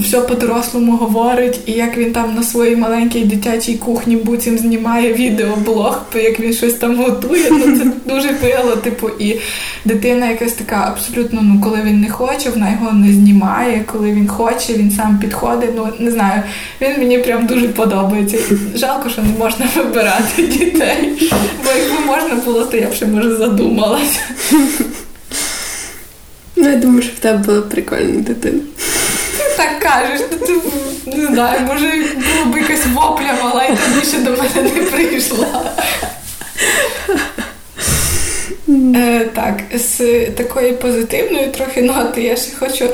все 0.00 0.20
по-дорослому 0.20 0.96
говорить, 0.96 1.60
і 1.66 1.72
як 1.72 1.96
він 1.98 2.12
там 2.12 2.34
на 2.34 2.42
своїй 2.42 2.76
маленькій 2.76 3.24
дитячій 3.24 3.74
кухні 3.74 4.16
буцім 4.16 4.58
знімає 4.58 5.12
відеоблог, 5.12 6.02
як 6.14 6.40
він 6.40 6.52
щось 6.52 6.74
там 6.74 6.96
готує. 6.96 7.50
Ну 7.50 7.78
це 7.78 8.14
дуже 8.14 8.28
пило. 8.28 8.76
Типу, 8.76 9.08
і 9.18 9.36
дитина 9.84 10.30
якась 10.30 10.52
така 10.52 10.76
абсолютно, 10.76 11.40
ну 11.42 11.60
коли 11.60 11.78
він 11.84 12.00
не 12.00 12.10
хоче, 12.10 12.50
вона 12.50 12.70
його 12.70 12.92
не 12.92 13.12
знімає. 13.12 13.84
Коли 13.92 14.12
він 14.12 14.28
хоче, 14.28 14.72
він 14.72 14.90
сам 14.90 15.18
підходить. 15.18 15.70
Ну 15.76 15.88
не 15.98 16.10
знаю, 16.10 16.42
він 16.80 16.98
мені 16.98 17.18
прям 17.18 17.46
дуже 17.46 17.68
подобається. 17.68 18.38
Жалко, 18.74 19.08
що 19.08 19.22
не 19.22 19.38
можна 19.38 19.66
вибирати 19.76 20.46
дітей. 20.46 21.30
Бо 21.64 21.70
якби 21.78 22.06
можна 22.06 22.34
було, 22.44 22.64
то 22.64 22.76
я 22.76 22.86
б 22.86 22.94
ще 22.94 23.06
може 23.06 23.36
задумалася. 23.36 24.20
Ну, 26.60 26.68
я 26.70 26.76
думаю, 26.76 27.02
що 27.02 27.12
в 27.12 27.18
тебе 27.18 27.38
була 27.38 27.62
прикольна 27.62 28.20
дитина 28.20 28.60
так 29.58 29.78
кажеш, 29.78 30.20
то 30.30 30.36
ти 30.36 30.52
не 31.16 31.26
знаю, 31.26 31.60
може 31.66 31.86
було 32.14 32.52
б 32.52 32.56
якась 32.56 32.86
вопля 32.86 33.32
мала, 33.42 33.64
і 33.64 33.68
ти 33.76 34.00
більше 34.00 34.18
до 34.18 34.30
мене 34.30 34.70
не 34.74 34.82
прийшла. 34.82 35.72
Е, 38.94 39.28
Так, 39.34 39.62
з 39.74 40.26
такої 40.26 40.72
позитивної 40.72 41.46
трохи 41.46 41.82
ноти 41.82 42.22
я 42.22 42.36
ще 42.36 42.56
хочу. 42.56 42.88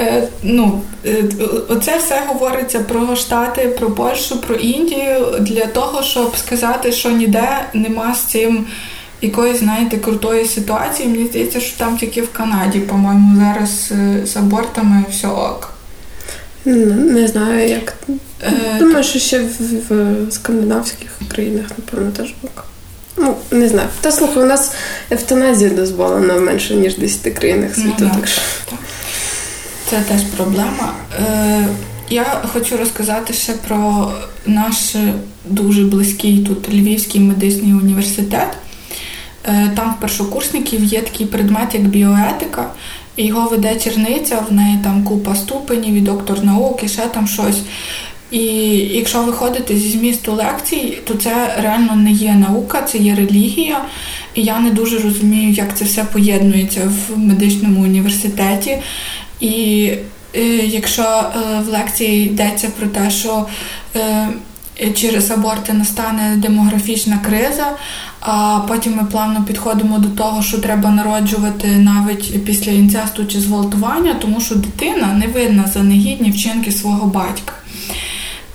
Е, 0.00 0.28
ну, 0.42 0.82
е, 1.06 1.24
Оце 1.68 1.98
все 1.98 2.22
говориться 2.26 2.80
про 2.80 3.16
Штати, 3.16 3.68
про 3.68 3.90
Польщу, 3.90 4.40
про 4.40 4.54
Індію 4.54 5.36
для 5.40 5.66
того, 5.66 6.02
щоб 6.02 6.36
сказати, 6.36 6.92
що 6.92 7.10
ніде 7.10 7.48
нема 7.74 8.14
з 8.14 8.20
цим 8.20 8.66
якоїсь, 9.22 9.58
знаєте, 9.58 9.96
крутої 9.96 10.46
ситуації. 10.46 11.08
Мені 11.08 11.26
здається, 11.26 11.60
що 11.60 11.78
там 11.78 11.98
тільки 11.98 12.22
в 12.22 12.32
Канаді, 12.32 12.80
по-моєму, 12.80 13.40
зараз 13.40 13.88
е, 13.92 14.26
з 14.26 14.36
абортами 14.36 15.04
все 15.10 15.28
ок. 15.28 15.72
Не 16.64 17.28
знаю, 17.28 17.68
як. 17.68 17.94
Е, 18.42 18.78
Думаю, 18.78 19.04
що 19.04 19.18
ще 19.18 19.38
в, 19.38 19.48
в 19.88 20.32
скандинавських 20.32 21.10
країнах, 21.28 21.66
напевно, 21.78 22.10
теж 22.10 22.34
ок. 22.42 22.64
Ну, 23.16 23.36
не 23.50 23.68
знаю. 23.68 23.88
Та 24.00 24.12
слухай, 24.12 24.42
у 24.42 24.46
нас 24.46 24.72
евтаназія 25.10 25.70
дозволена 25.70 26.34
в 26.34 26.40
менше, 26.40 26.74
ніж 26.74 26.94
в 26.94 27.00
10 27.00 27.34
країнах 27.38 27.74
світу. 27.74 27.94
Ну, 27.98 28.10
так 28.16 28.28
що... 28.28 28.40
Це 29.90 30.00
теж 30.08 30.22
проблема. 30.36 30.94
Е, 31.20 31.66
Я 32.10 32.42
хочу 32.52 32.76
розказати 32.76 33.32
ще 33.32 33.52
про 33.52 34.12
наш 34.46 34.96
дуже 35.44 35.84
близький 35.84 36.38
тут 36.38 36.68
Львівський 36.68 37.20
медичний 37.20 37.74
університет. 37.74 38.48
Е, 39.44 39.70
Там 39.76 39.94
в 39.94 40.00
першокурсників 40.00 40.84
є 40.84 41.00
такий 41.00 41.26
предмет, 41.26 41.74
як 41.74 41.82
біоетика. 41.82 42.70
Його 43.16 43.48
веде 43.48 43.76
черниця, 43.76 44.44
в 44.48 44.52
неї 44.52 44.78
там 44.84 45.04
купа 45.04 45.34
ступенів, 45.34 45.94
і 45.94 46.00
доктор 46.00 46.44
наук, 46.44 46.80
і 46.84 46.88
ще 46.88 47.02
там 47.02 47.26
щось. 47.26 47.58
І 48.30 48.44
якщо 48.76 49.22
виходити 49.22 49.76
зі 49.76 49.90
змісту 49.90 50.32
лекцій, 50.32 50.98
то 51.04 51.14
це 51.14 51.54
реально 51.62 51.96
не 51.96 52.10
є 52.10 52.34
наука, 52.34 52.82
це 52.82 52.98
є 52.98 53.14
релігія. 53.14 53.84
І 54.34 54.42
я 54.42 54.60
не 54.60 54.70
дуже 54.70 54.98
розумію, 54.98 55.52
як 55.52 55.76
це 55.76 55.84
все 55.84 56.04
поєднується 56.04 56.92
в 57.08 57.18
медичному 57.18 57.82
університеті. 57.82 58.78
І 59.40 59.90
е, 60.34 60.40
якщо 60.66 61.02
е, 61.02 61.60
в 61.66 61.68
лекції 61.68 62.26
йдеться 62.26 62.68
про 62.78 62.86
те, 62.86 63.10
що 63.10 63.46
через 64.94 65.30
аборти 65.30 65.72
настане 65.72 66.36
демографічна 66.36 67.18
криза, 67.26 67.76
а 68.20 68.60
потім 68.68 68.96
ми 68.96 69.04
плавно 69.04 69.44
підходимо 69.44 69.98
до 69.98 70.08
того, 70.08 70.42
що 70.42 70.58
треба 70.58 70.90
народжувати 70.90 71.68
навіть 71.68 72.44
після 72.44 72.72
інцесту 72.72 73.26
чи 73.26 73.40
зґвалтування, 73.40 74.14
тому 74.14 74.40
що 74.40 74.54
дитина 74.54 75.12
не 75.12 75.26
видна 75.26 75.66
за 75.66 75.82
негідні 75.82 76.30
вчинки 76.30 76.72
свого 76.72 77.06
батька. 77.06 77.54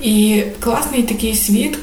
І 0.06 0.44
класний 0.60 1.04
такий 1.04 1.36
світ, 1.36 1.78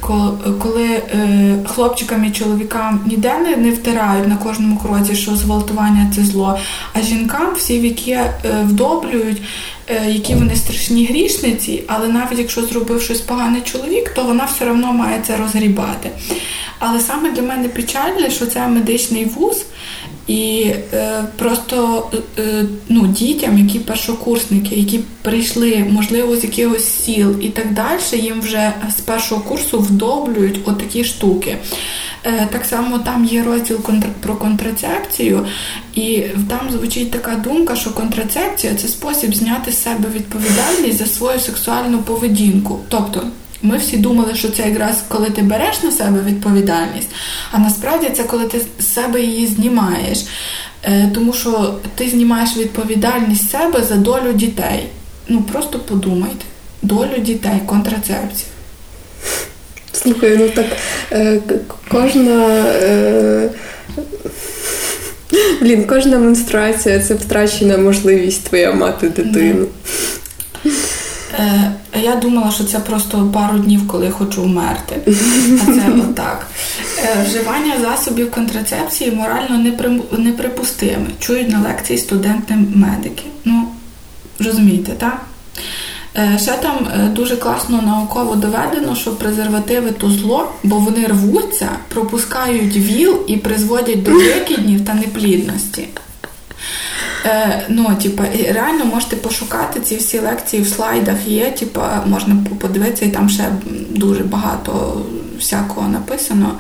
коли 0.63 0.85
е, 0.85 1.59
хлопчикам 1.67 2.25
і 2.25 2.31
чоловікам 2.31 3.01
ніде 3.07 3.57
не, 3.59 3.71
втирають 3.71 4.29
на 4.29 4.37
кожному 4.37 4.77
кроці, 4.77 5.15
що 5.15 5.37
зґвалтування 5.37 6.13
це 6.15 6.25
зло, 6.25 6.59
а 6.93 7.01
жінкам 7.01 7.55
всі 7.57 7.81
віки 7.81 8.11
е, 8.11 8.33
вдоблюють, 8.65 9.43
е, 9.89 10.11
які 10.11 10.35
вони 10.35 10.57
страшні 10.57 11.07
грішниці, 11.07 11.83
але 11.87 12.09
навіть 12.09 12.39
якщо 12.39 12.63
зробив 12.63 13.03
щось 13.03 13.21
погане 13.21 13.61
чоловік, 13.61 14.09
то 14.09 14.25
вона 14.25 14.45
все 14.45 14.71
одно 14.71 14.93
має 14.93 15.21
це 15.27 15.37
розгрібати. 15.37 16.11
Але 16.79 17.01
саме 17.01 17.31
для 17.31 17.43
мене 17.43 17.69
печальне, 17.69 18.31
що 18.31 18.47
це 18.47 18.69
медичний 18.69 19.25
вуз, 19.25 19.65
і 20.27 20.73
е, 20.93 21.25
просто 21.37 22.09
е, 22.39 22.65
ну, 22.89 23.07
дітям, 23.07 23.59
які 23.59 23.79
першокурсники, 23.79 24.75
які 24.75 25.01
прийшли, 25.23 25.87
можливо, 25.91 26.37
з 26.37 26.45
якихось 26.45 26.85
сіл 26.85 27.37
і 27.41 27.49
так 27.49 27.75
далі, 27.75 28.23
їм 28.23 28.41
вже 28.41 28.73
з 28.99 29.01
першого 29.01 29.41
курсу 29.41 29.79
вдоблюють 29.79 30.61
отакі 30.65 31.05
штуки. 31.05 31.57
Е, 32.25 32.49
так 32.53 32.65
само 32.65 32.99
там 32.99 33.25
є 33.25 33.43
розділ 33.43 33.81
про 34.21 34.37
контрацепцію, 34.37 35.47
і 35.95 36.23
там 36.49 36.71
звучить 36.71 37.11
така 37.11 37.35
думка, 37.35 37.77
що 37.77 37.91
контрацепція 37.91 38.75
це 38.75 38.89
спосіб 38.89 39.35
зняти 39.35 39.73
з 39.73 39.83
себе 39.83 40.09
відповідальність 40.15 40.99
за 40.99 41.07
свою 41.07 41.41
сексуальну 41.41 41.99
поведінку. 41.99 42.79
Тобто 42.89 43.23
ми 43.63 43.79
всі 43.79 43.97
думали, 43.97 44.35
що 44.35 44.49
це 44.49 44.69
якраз 44.69 45.03
коли 45.09 45.31
ти 45.31 45.43
береш 45.43 45.83
на 45.83 45.91
себе 45.91 46.21
відповідальність, 46.27 47.09
а 47.51 47.59
насправді 47.59 48.09
це 48.17 48.25
коли 48.25 48.45
ти 48.45 48.61
з 48.81 48.95
себе 48.95 49.23
її 49.23 49.47
знімаєш. 49.47 50.27
Е, 50.85 51.11
тому 51.15 51.33
що 51.33 51.75
ти 51.95 52.09
знімаєш 52.09 52.57
відповідальність 52.57 53.51
себе 53.51 53.83
за 53.89 53.95
долю 53.95 54.33
дітей. 54.33 54.87
Ну 55.29 55.43
просто 55.43 55.79
подумайте, 55.79 56.45
долю 56.83 57.19
дітей, 57.19 57.61
контрацепція. 57.67 58.51
Слухай, 59.93 60.37
ну 60.37 60.49
так 60.49 60.67
е, 61.13 61.41
кожна. 61.89 62.65
Е, 62.67 63.51
Блін, 65.61 65.85
кожна 65.85 66.19
менструація 66.19 67.01
це 67.01 67.15
втрачена 67.15 67.79
можливість 67.79 68.45
твоя 68.45 68.73
мати 68.73 69.09
дитину. 69.09 69.67
Е, 71.39 71.73
Я 72.03 72.17
думала, 72.17 72.51
що 72.51 72.65
це 72.65 72.79
просто 72.79 73.31
пару 73.35 73.59
днів, 73.59 73.89
коли 73.89 74.11
хочу 74.11 74.43
вмерти. 74.43 75.01
А 75.63 75.67
це 75.67 75.83
отак. 76.11 76.47
Е, 76.99 77.25
Вживання 77.29 77.75
засобів 77.81 78.31
контрацепції 78.31 79.11
морально 79.11 79.73
неприпустиме. 80.19 81.07
Чують 81.19 81.51
на 81.51 81.61
лекції 81.61 81.99
студенти-медики. 81.99 83.23
Ну, 83.45 83.65
розумієте, 84.41 84.93
так? 84.93 85.23
Е, 86.17 86.39
ще 86.43 86.53
там 86.53 86.89
е, 86.95 87.09
дуже 87.09 87.37
класно 87.37 87.83
науково 87.83 88.35
доведено, 88.37 88.97
що 88.97 89.11
презервативи 89.17 89.91
то 89.91 90.11
зло, 90.11 90.53
бо 90.63 90.77
вони 90.77 91.07
рвуться, 91.07 91.69
пропускають 91.89 92.77
віл 92.77 93.21
і 93.27 93.37
призводять 93.37 94.03
до 94.03 94.11
викиднів 94.15 94.85
та 94.85 94.95
неплідності. 94.95 95.89
Е, 97.25 97.67
Ну, 97.69 97.97
типа, 98.03 98.25
реально 98.49 98.85
можете 98.85 99.17
пошукати 99.17 99.81
ці 99.81 99.97
всі 99.97 100.19
лекції 100.19 100.63
в 100.63 100.69
слайдах 100.69 101.17
є, 101.27 101.51
типа, 101.51 102.03
можна 102.07 102.37
подивитися, 102.61 103.05
і 103.05 103.09
там 103.09 103.29
ще 103.29 103.45
дуже 103.91 104.25
багато 104.25 105.03
всякого 105.39 105.89
написано. 105.89 106.59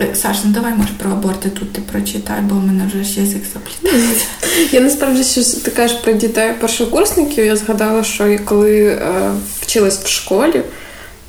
Е, 0.00 0.14
Саш, 0.14 0.36
ну 0.44 0.50
давай 0.50 0.74
може 0.74 0.90
про 0.98 1.10
аборти 1.10 1.48
тут 1.50 1.72
ти 1.72 1.80
прочитай, 1.80 2.40
бо 2.40 2.54
в 2.54 2.66
мене 2.66 2.86
вже 2.86 3.04
ж 3.04 3.20
язик 3.20 3.42
заплітається. 3.54 4.26
Я 4.72 4.80
насправді 4.80 5.24
що 5.24 5.60
ти 5.60 5.70
кажеш 5.70 5.96
про 5.96 6.12
дітей 6.12 6.52
першокурсників. 6.60 7.44
Я 7.44 7.56
згадала, 7.56 8.04
що 8.04 8.38
коли 8.44 8.86
е, 8.86 9.30
вчилась 9.60 9.98
в 9.98 10.08
школі, 10.08 10.62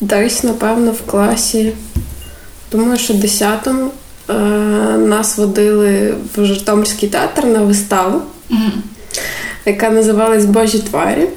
десь, 0.02 0.44
напевно, 0.44 0.92
в 0.92 1.02
класі, 1.02 1.74
думаю, 2.72 3.00
що 3.00 3.14
10-му 3.14 3.86
Е, 3.86 4.05
нас 4.98 5.38
водили 5.38 6.16
в 6.36 6.46
Житомирський 6.46 7.10
театр 7.10 7.46
на 7.46 7.60
виставу, 7.60 8.22
mm-hmm. 8.50 8.72
яка 9.66 9.90
називалась 9.90 10.46
Божі 10.46 10.80
тварі, 10.80 11.28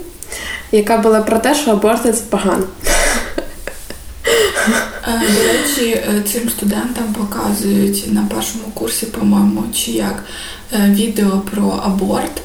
яка 0.73 0.99
була 0.99 1.21
про 1.21 1.39
те, 1.39 1.55
що 1.55 1.71
аборти 1.71 2.13
це 2.13 2.23
погано. 2.31 2.65
Е, 5.09 5.21
до 5.35 5.53
речі, 5.53 5.91
е, 5.91 6.23
цим 6.33 6.51
студентам 6.51 7.05
показують 7.19 8.13
на 8.13 8.23
першому 8.35 8.65
курсі, 8.75 9.07
по-моєму, 9.07 9.65
чи 9.75 9.91
як 9.91 10.25
відео 10.73 11.43
про 11.51 11.83
аборт. 11.85 12.43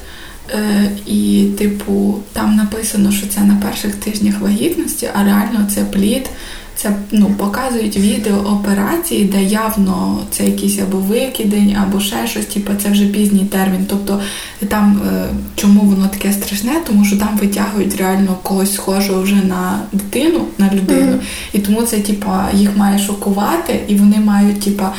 І, 1.06 1.48
типу, 1.58 2.20
там 2.32 2.56
написано, 2.56 3.12
що 3.12 3.26
це 3.26 3.40
на 3.40 3.56
перших 3.56 3.94
тижнях 3.94 4.40
вагітності, 4.40 5.08
а 5.14 5.24
реально 5.24 5.68
це 5.74 5.84
плід 5.84 6.30
це 6.76 6.92
ну, 7.10 7.34
показують 7.38 7.96
відео 7.96 8.36
операції, 8.36 9.24
де 9.24 9.42
явно 9.42 10.18
це 10.30 10.44
якийсь 10.44 10.78
або 10.78 10.98
викидень, 10.98 11.76
або 11.82 12.00
ще 12.00 12.26
щось, 12.26 12.46
типу 12.46 12.72
це 12.82 12.90
вже 12.90 13.06
пізній 13.06 13.44
термін. 13.44 13.86
Тобто 13.88 14.20
там 14.68 15.00
е, 15.08 15.26
чому 15.56 15.80
воно 15.80 16.08
таке 16.08 16.32
страшне, 16.32 16.72
тому 16.86 17.04
що 17.04 17.16
там 17.16 17.38
витягують 17.40 17.96
реально 17.96 18.36
когось 18.42 18.74
схожого 18.74 19.22
вже 19.22 19.34
на 19.34 19.80
дитину, 19.92 20.40
на 20.58 20.70
людину. 20.74 21.12
Mm-hmm. 21.12 21.52
І 21.52 21.58
тому 21.58 21.82
це, 21.82 21.98
типа, 21.98 22.48
їх 22.54 22.76
має 22.76 22.98
шокувати, 22.98 23.80
і 23.88 23.94
вони 23.94 24.18
мають, 24.18 24.60
типа 24.60 24.92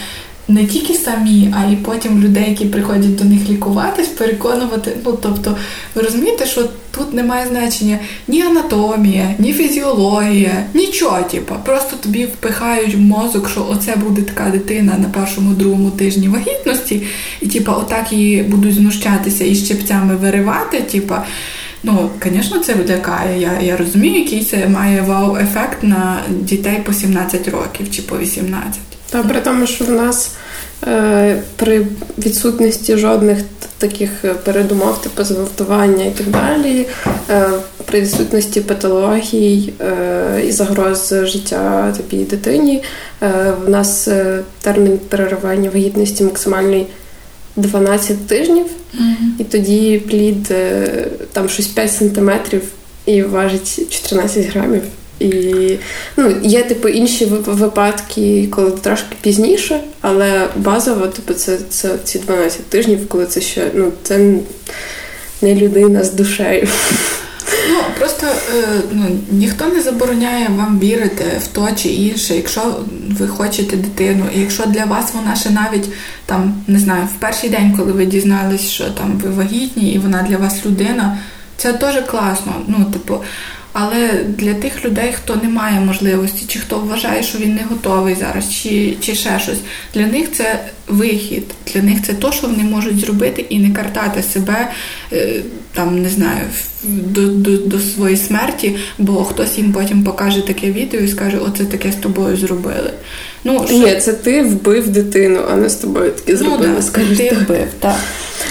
не 0.48 0.66
тільки 0.66 0.94
самі, 0.94 1.54
а 1.58 1.72
й 1.72 1.76
потім 1.76 2.24
людей, 2.24 2.50
які 2.50 2.66
приходять 2.66 3.16
до 3.16 3.24
них 3.24 3.50
лікуватись, 3.50 4.08
переконувати. 4.08 4.98
Ну 5.06 5.18
тобто, 5.22 5.58
ви 5.96 6.02
розумієте, 6.02 6.46
що 6.46 6.70
тут 6.96 7.14
немає 7.14 7.48
значення 7.48 8.00
ні 8.28 8.42
анатомія, 8.42 9.36
ні 9.40 9.54
фізіологія, 9.54 10.66
нічого. 10.74 11.22
Типу. 11.22 11.56
Просто 11.66 11.96
тобі 11.96 12.26
впихають 12.26 12.96
в 12.96 13.00
мозок, 13.00 13.50
що 13.50 13.68
оце 13.72 13.96
буде 13.96 14.22
така 14.22 14.50
дитина 14.50 14.98
на 14.98 15.10
першому 15.10 15.54
другому 15.54 15.92
тижні 15.92 16.28
вагітності, 16.28 17.02
і 17.42 17.48
типу, 17.48 17.72
отак 17.72 18.12
її 18.12 18.44
будуть 18.44 18.76
знущатися 18.76 19.46
і 19.46 19.56
щепцями 19.56 20.16
виривати. 20.16 20.82
Типу, 20.82 21.16
Ну, 21.88 22.10
звісно, 22.24 22.60
це 22.60 22.76
лякає. 22.90 23.42
Я 23.42 23.62
я 23.62 23.78
розумію, 23.78 24.20
який 24.20 24.44
це 24.44 24.68
має 24.68 25.02
вау-ефект 25.02 25.84
на 25.84 26.22
дітей 26.30 26.82
по 26.86 26.94
17 26.94 27.48
років 27.48 27.92
чи 27.92 28.02
по 28.02 28.18
18. 28.18 28.95
Та 29.10 29.24
при 29.24 29.42
тому, 29.42 29.68
що 29.68 29.86
в 29.86 29.92
нас 29.92 30.32
е, 30.88 31.42
при 31.56 31.88
відсутності 32.18 32.98
жодних 32.98 33.38
таких 33.78 34.10
передумов, 34.44 35.02
типу 35.02 35.24
зґвалтування 35.24 36.06
і 36.06 36.12
так 36.12 36.28
далі, 36.28 36.88
е, 37.30 37.50
при 37.86 38.02
відсутності 38.02 38.62
патологій 38.62 39.74
е, 39.82 40.42
і 40.48 40.52
загроз 40.52 41.14
життя 41.24 41.94
тобі 41.98 42.24
дитині, 42.24 42.84
е, 43.22 43.54
в 43.66 43.70
нас 43.70 44.08
е, 44.08 44.40
термін 44.62 45.00
переривання 45.10 45.70
вагітності 45.70 46.24
максимальний 46.24 46.88
12 47.56 48.28
тижнів, 48.28 48.66
mm-hmm. 48.66 49.40
і 49.40 49.44
тоді 49.44 50.00
плід 50.00 50.48
е, 50.52 50.88
там 51.34 51.50
щось 51.50 51.68
5 51.68 51.94
сантиметрів 51.94 52.62
і 53.06 53.24
важить 53.24 53.90
14 53.90 54.46
грамів. 54.46 54.82
І 55.20 55.78
ну, 56.18 56.36
є 56.44 56.64
типу 56.64 56.88
інші 56.88 57.26
випадки, 57.46 58.48
коли 58.52 58.72
трошки 58.72 59.16
пізніше, 59.22 59.80
але 60.02 60.48
базово, 60.56 61.08
типу, 61.08 61.34
це 61.34 61.58
це 61.70 61.98
ці 62.04 62.20
12 62.20 62.70
тижнів, 62.70 63.10
коли 63.10 63.26
це 63.26 63.42
ще 63.42 63.68
ну, 63.74 63.92
це 64.04 64.34
не 65.42 65.56
людина 65.56 66.04
з 66.04 66.14
душею. 66.14 66.68
Ну 67.70 67.80
просто 68.00 68.28
е, 68.28 68.64
ну, 68.92 69.06
ніхто 69.32 69.68
не 69.68 69.82
забороняє 69.82 70.48
вам 70.58 70.80
вірити 70.80 71.24
в 71.44 71.48
то 71.48 71.70
чи 71.76 71.90
інше, 71.90 72.36
якщо 72.36 72.62
ви 73.20 73.28
хочете 73.28 73.78
дитину, 73.78 74.26
і 74.36 74.40
якщо 74.40 74.66
для 74.66 74.86
вас 74.86 75.14
вона 75.14 75.36
ще 75.36 75.50
навіть 75.50 75.90
там 76.26 76.64
не 76.68 76.80
знаю, 76.80 77.08
в 77.16 77.20
перший 77.20 77.50
день, 77.50 77.74
коли 77.78 77.92
ви 77.92 78.06
дізнались, 78.06 78.70
що 78.70 78.84
там 78.84 79.22
ви 79.24 79.30
вагітні, 79.30 79.92
і 79.92 80.00
вона 80.00 80.26
для 80.30 80.38
вас 80.38 80.66
людина, 80.66 81.18
це 81.58 81.74
теж 81.74 81.96
класно. 81.96 82.54
Ну, 82.68 82.86
типу. 82.86 83.20
Але 83.78 84.24
для 84.28 84.54
тих 84.54 84.86
людей, 84.86 85.14
хто 85.14 85.36
не 85.36 85.50
має 85.50 85.80
можливості, 85.80 86.46
чи 86.48 86.60
хто 86.60 86.80
вважає, 86.80 87.24
що 87.24 87.38
він 87.38 87.56
не 87.56 87.64
готовий 87.70 88.16
зараз, 88.16 88.54
чи 88.54 88.98
чи 89.02 89.16
ще 89.16 89.40
щось, 89.40 89.58
для 89.94 90.08
них 90.08 90.32
це 90.32 90.60
вихід, 90.88 91.44
для 91.74 91.82
них 91.82 91.98
це 92.06 92.14
то, 92.14 92.32
що 92.32 92.48
вони 92.48 92.64
можуть 92.64 93.00
зробити 93.00 93.46
і 93.50 93.60
не 93.60 93.76
картати 93.76 94.24
себе 94.24 94.72
е, 95.14 95.42
там, 95.74 96.02
не 96.02 96.10
знаю, 96.10 96.42
до 96.84 97.28
до, 97.28 97.58
до 97.58 97.80
своєї 97.80 98.18
смерті, 98.18 98.76
бо 98.98 99.24
хтось 99.24 99.58
їм 99.58 99.74
потім 99.74 100.04
покаже 100.04 100.48
таке 100.48 100.72
відео 100.72 101.00
і 101.00 101.08
скаже, 101.08 101.38
оце 101.38 101.66
таке 101.66 101.92
з 101.92 101.96
тобою 101.96 102.38
зробили. 102.38 102.94
Ну, 103.44 103.66
що... 103.68 103.78
Ні, 103.78 103.96
це 103.96 104.14
ти 104.14 104.44
вбив 104.44 104.88
дитину, 104.88 105.40
а 105.52 105.56
не 105.56 105.70
з 105.70 105.76
тобою 105.76 106.12
таке 106.12 106.32
ну, 106.32 106.38
зробили. 106.38 106.68
Ну, 106.68 106.82
да, 106.96 107.16
ти 107.16 107.36
вбив, 107.36 107.68
так. 107.80 107.96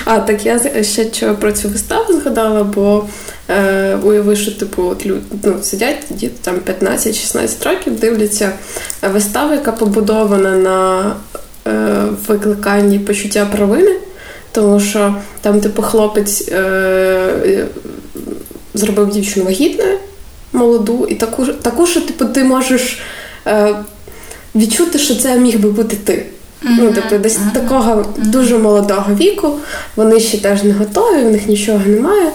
А 0.05 0.19
так 0.19 0.47
я 0.47 0.83
ще 0.83 1.13
що 1.13 1.35
про 1.35 1.53
цю 1.53 1.69
виставу 1.69 2.13
згадала, 2.13 2.65
бо 2.65 3.05
е, 3.49 3.97
уяви, 4.03 4.37
що 4.37 4.53
типу 4.53 4.83
от 4.83 5.07
люди 5.07 5.23
ну, 5.43 5.63
сидять 5.63 6.05
діти 6.11 6.35
там 6.43 6.57
15-16 6.81 7.65
років, 7.65 8.01
дивляться 8.01 8.53
виставу, 9.03 9.53
яка 9.55 9.73
побудована 9.73 10.51
на 10.57 11.13
е, 11.67 12.05
викликанні 12.29 12.99
почуття 12.99 13.47
провини, 13.57 13.97
тому 14.53 14.81
що 14.81 15.15
там, 15.41 15.61
типу, 15.61 15.83
хлопець 15.83 16.49
е, 16.49 17.67
зробив 18.75 19.11
дівчину 19.11 19.45
вагітною. 19.45 19.99
молоду 20.53 21.07
і 21.11 21.15
таку, 21.15 21.47
таку 21.47 21.87
що 21.87 22.01
типу, 22.01 22.25
ти 22.25 22.45
можеш 22.45 23.03
е, 23.47 23.75
відчути, 24.55 24.99
що 24.99 25.15
це 25.15 25.39
міг 25.39 25.59
би 25.61 25.71
бути 25.71 25.97
ти. 25.97 26.27
Mm-hmm. 26.65 26.77
Ну, 26.79 26.93
тобто, 26.95 27.19
десь 27.19 27.39
mm-hmm. 27.39 27.53
такого 27.53 28.05
дуже 28.17 28.59
молодого 28.59 29.15
віку, 29.15 29.53
вони 29.97 30.21
ще 30.21 30.39
теж 30.39 30.63
не 30.63 30.73
готові, 30.73 31.25
в 31.25 31.31
них 31.31 31.49
нічого 31.49 31.81
немає. 31.87 32.33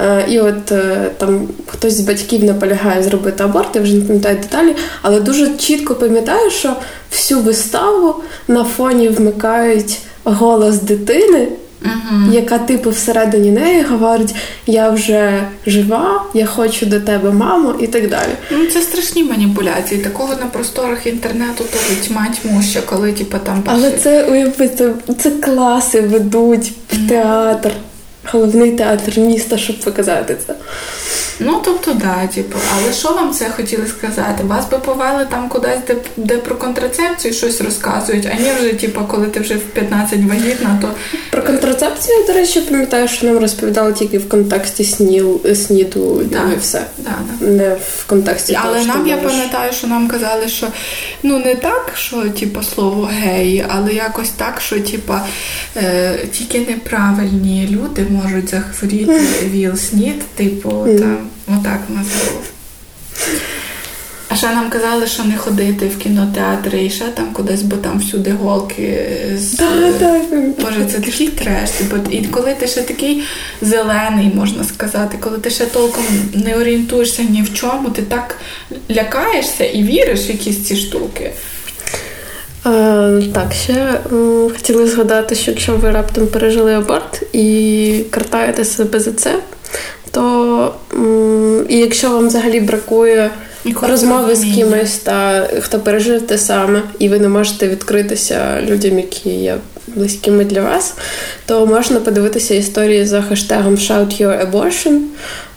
Е, 0.00 0.24
і 0.28 0.40
от 0.40 0.72
е, 0.72 1.10
там 1.18 1.48
хтось 1.66 1.94
з 1.94 2.00
батьків 2.00 2.44
наполягає 2.44 3.02
зробити 3.02 3.44
аборт, 3.44 3.76
я 3.76 3.82
вже 3.82 3.94
не 3.94 4.04
пам'ятаю 4.04 4.36
деталі, 4.36 4.76
але 5.02 5.20
дуже 5.20 5.56
чітко 5.56 5.94
пам'ятаю, 5.94 6.50
що 6.50 6.76
всю 7.12 7.40
виставу 7.40 8.14
на 8.48 8.64
фоні 8.64 9.08
вмикають 9.08 9.98
голос 10.24 10.82
дитини. 10.82 11.48
Uh-huh. 11.82 12.32
Яка 12.32 12.58
типу 12.58 12.90
всередині 12.90 13.50
неї 13.50 13.82
говорить: 13.82 14.34
я 14.66 14.90
вже 14.90 15.46
жива, 15.66 16.24
я 16.34 16.46
хочу 16.46 16.86
до 16.86 17.00
тебе, 17.00 17.30
мамо, 17.30 17.74
і 17.80 17.86
так 17.86 18.08
далі. 18.08 18.30
Ну 18.50 18.66
це 18.66 18.82
страшні 18.82 19.24
маніпуляції. 19.24 20.00
Такого 20.00 20.34
на 20.34 20.46
просторах 20.46 21.06
інтернету 21.06 21.64
то 21.72 22.06
тьма 22.06 22.26
тьмуща, 22.42 22.80
коли 22.80 23.12
типу, 23.12 23.38
там 23.38 23.62
Але 23.66 23.90
це 23.90 24.24
уявити, 24.24 24.92
це 25.18 25.30
класи 25.30 26.00
ведуть 26.00 26.72
в 26.92 27.08
театр 27.08 27.70
головний 28.24 28.70
театр 28.70 29.20
міста, 29.20 29.58
щоб 29.58 29.80
показати 29.80 30.36
це. 30.46 30.54
Ну, 31.40 31.60
тобто, 31.64 31.92
да, 31.92 32.26
типу, 32.26 32.58
але 32.76 32.92
що 32.92 33.08
вам 33.08 33.32
це 33.32 33.50
хотіли 33.50 33.86
сказати? 33.86 34.44
Вас 34.44 34.70
би 34.70 34.78
повели 34.78 35.26
там 35.30 35.48
кудись, 35.48 35.78
де 35.86 35.96
де 36.16 36.36
про 36.36 36.56
контрацепцію 36.56 37.34
щось 37.34 37.60
розказують, 37.60 38.28
а 38.32 38.42
не 38.42 38.54
вже, 38.54 38.72
типу, 38.72 39.00
коли 39.08 39.26
ти 39.26 39.40
вже 39.40 39.54
в 39.54 39.60
15 39.60 40.20
вагітна, 40.28 40.78
то. 40.80 40.90
Про 41.30 41.42
контрацепцію, 41.42 42.16
до 42.26 42.32
речі, 42.32 42.60
пам'ятаю, 42.60 43.08
що 43.08 43.26
нам 43.26 43.38
розповідали 43.38 43.92
тільки 43.92 44.18
в 44.18 44.28
контексті 44.28 44.84
сніл, 44.84 45.40
сніду 45.54 46.22
да. 46.24 46.52
і 46.56 46.58
все. 46.60 46.84
Да, 46.98 47.10
да. 47.40 47.46
Не 47.46 47.74
в 47.74 48.06
контексті. 48.06 48.58
Але 48.62 48.74
того, 48.74 48.86
нам 48.86 49.06
я 49.06 49.16
пам'ятаю, 49.16 49.72
що 49.72 49.86
нам 49.86 50.08
казали, 50.08 50.48
що 50.48 50.66
ну 51.22 51.38
не 51.38 51.54
так, 51.54 51.92
що 51.96 52.22
типу, 52.22 52.62
слово 52.62 53.10
гей, 53.12 53.64
але 53.68 53.92
якось 53.92 54.30
так, 54.30 54.60
що 54.60 54.80
типу, 54.80 55.14
е, 55.76 56.18
тільки 56.32 56.58
неправильні 56.58 57.68
люди 57.70 58.06
можуть 58.10 58.48
захворіти 58.50 59.20
віл 59.50 59.76
снід, 59.76 60.22
типу, 60.34 60.70
там. 60.98 61.29
Отак 61.46 61.80
у 61.88 61.92
нас 61.92 62.06
було. 62.06 62.40
А 64.28 64.36
ще 64.36 64.46
нам 64.46 64.70
казали, 64.70 65.06
що 65.06 65.24
не 65.24 65.36
ходити 65.36 65.86
в 65.86 65.98
кінотеатри 65.98 66.84
і 66.84 66.90
ще 66.90 67.04
там 67.04 67.32
кудись, 67.32 67.62
бо 67.62 67.76
там 67.76 67.98
всюди 67.98 68.32
голки 68.32 69.08
з 69.36 69.52
да, 69.52 69.92
да, 70.00 70.20
Боже, 70.62 70.84
це 70.92 70.98
такий 71.00 71.28
треш. 71.28 71.70
Бо 71.90 71.96
і 72.10 72.24
коли 72.24 72.54
ти 72.54 72.66
ще 72.66 72.82
такий 72.82 73.22
зелений, 73.62 74.32
можна 74.34 74.64
сказати, 74.64 75.16
коли 75.20 75.38
ти 75.38 75.50
ще 75.50 75.66
толком 75.66 76.04
не 76.34 76.56
орієнтуєшся 76.56 77.22
ні 77.22 77.42
в 77.42 77.54
чому, 77.54 77.90
ти 77.90 78.02
так 78.02 78.36
лякаєшся 78.90 79.64
і 79.64 79.82
віриш 79.82 80.28
в 80.28 80.30
якісь 80.30 80.64
ці 80.64 80.76
штуки. 80.76 81.30
Е, 82.66 83.22
так, 83.34 83.52
ще 83.64 84.00
м, 84.12 84.50
хотіли 84.56 84.86
згадати, 84.88 85.34
що 85.34 85.50
якщо 85.50 85.76
ви 85.76 85.90
раптом 85.90 86.26
пережили 86.26 86.74
аборт 86.74 87.22
і 87.32 88.04
картаєте 88.10 88.64
себе 88.64 89.00
за 89.00 89.12
це, 89.12 89.34
то 90.10 90.74
і 91.68 91.76
якщо 91.78 92.10
вам 92.10 92.26
взагалі 92.26 92.60
бракує 92.60 93.30
розмови 93.82 94.36
з 94.36 94.54
кимось, 94.54 94.96
та 94.96 95.48
хто 95.60 95.80
пережив 95.80 96.26
те 96.26 96.38
саме, 96.38 96.82
і 96.98 97.08
ви 97.08 97.18
не 97.18 97.28
можете 97.28 97.68
відкритися 97.68 98.58
людям, 98.62 98.98
які 98.98 99.30
є 99.30 99.56
близькими 99.94 100.44
для 100.44 100.62
вас, 100.62 100.94
то 101.46 101.66
можна 101.66 102.00
подивитися 102.00 102.54
історії 102.54 103.06
за 103.06 103.22
хештегом 103.22 103.74
Shout 103.74 104.22
Your 104.22 104.50
Abortion. 104.50 105.00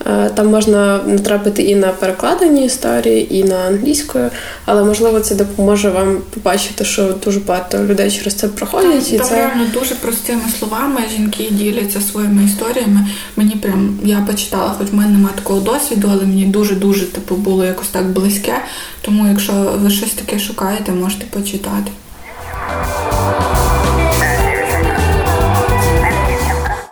Е, 0.06 0.30
там 0.30 0.48
можна 0.48 1.00
натрапити 1.06 1.64
і 1.64 1.76
на 1.76 1.88
перекладені 1.88 2.66
історії, 2.66 3.36
і 3.36 3.44
на 3.44 3.56
англійською, 3.56 4.30
але 4.66 4.84
можливо 4.84 5.20
це 5.20 5.36
допоможе 5.36 5.90
вам 5.90 6.18
побачити, 6.34 6.86
що 6.86 7.14
дуже 7.26 7.40
багато 7.40 7.84
людей 7.84 8.12
через 8.12 8.34
це 8.34 8.48
проходять. 8.48 9.06
Там, 9.06 9.16
і 9.16 9.18
там 9.18 9.28
це 9.28 9.36
реально 9.36 9.66
дуже 9.74 9.96
простими 9.96 10.42
словами 10.60 11.02
жінки 11.16 11.48
діляться 11.52 12.02
своїми 12.02 12.44
історіями. 12.44 13.08
Мені 13.36 13.56
прям 13.56 14.00
я 14.04 14.26
почитала, 14.28 14.76
хоч 14.78 14.88
в 14.92 14.96
мене 14.96 15.12
немає 15.12 15.36
такого 15.36 15.60
досвіду, 15.60 16.10
але 16.12 16.22
мені 16.22 16.46
дуже 16.46 16.76
дуже 16.76 17.06
типу 17.06 17.36
було 17.36 17.66
якось 17.66 17.88
так 17.88 18.06
близьке. 18.06 18.54
Тому, 19.02 19.28
якщо 19.28 19.54
ви 19.54 19.90
щось 19.90 20.12
таке 20.12 20.40
шукаєте, 20.40 20.92
можете 20.92 21.26
почитати. 21.26 21.92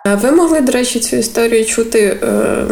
Ви 0.06 0.32
могли, 0.32 0.62
до 0.62 0.72
речі, 0.72 1.00
цю 1.00 1.16
історію 1.16 1.66
чути, 1.66 2.00
е, 2.00 2.66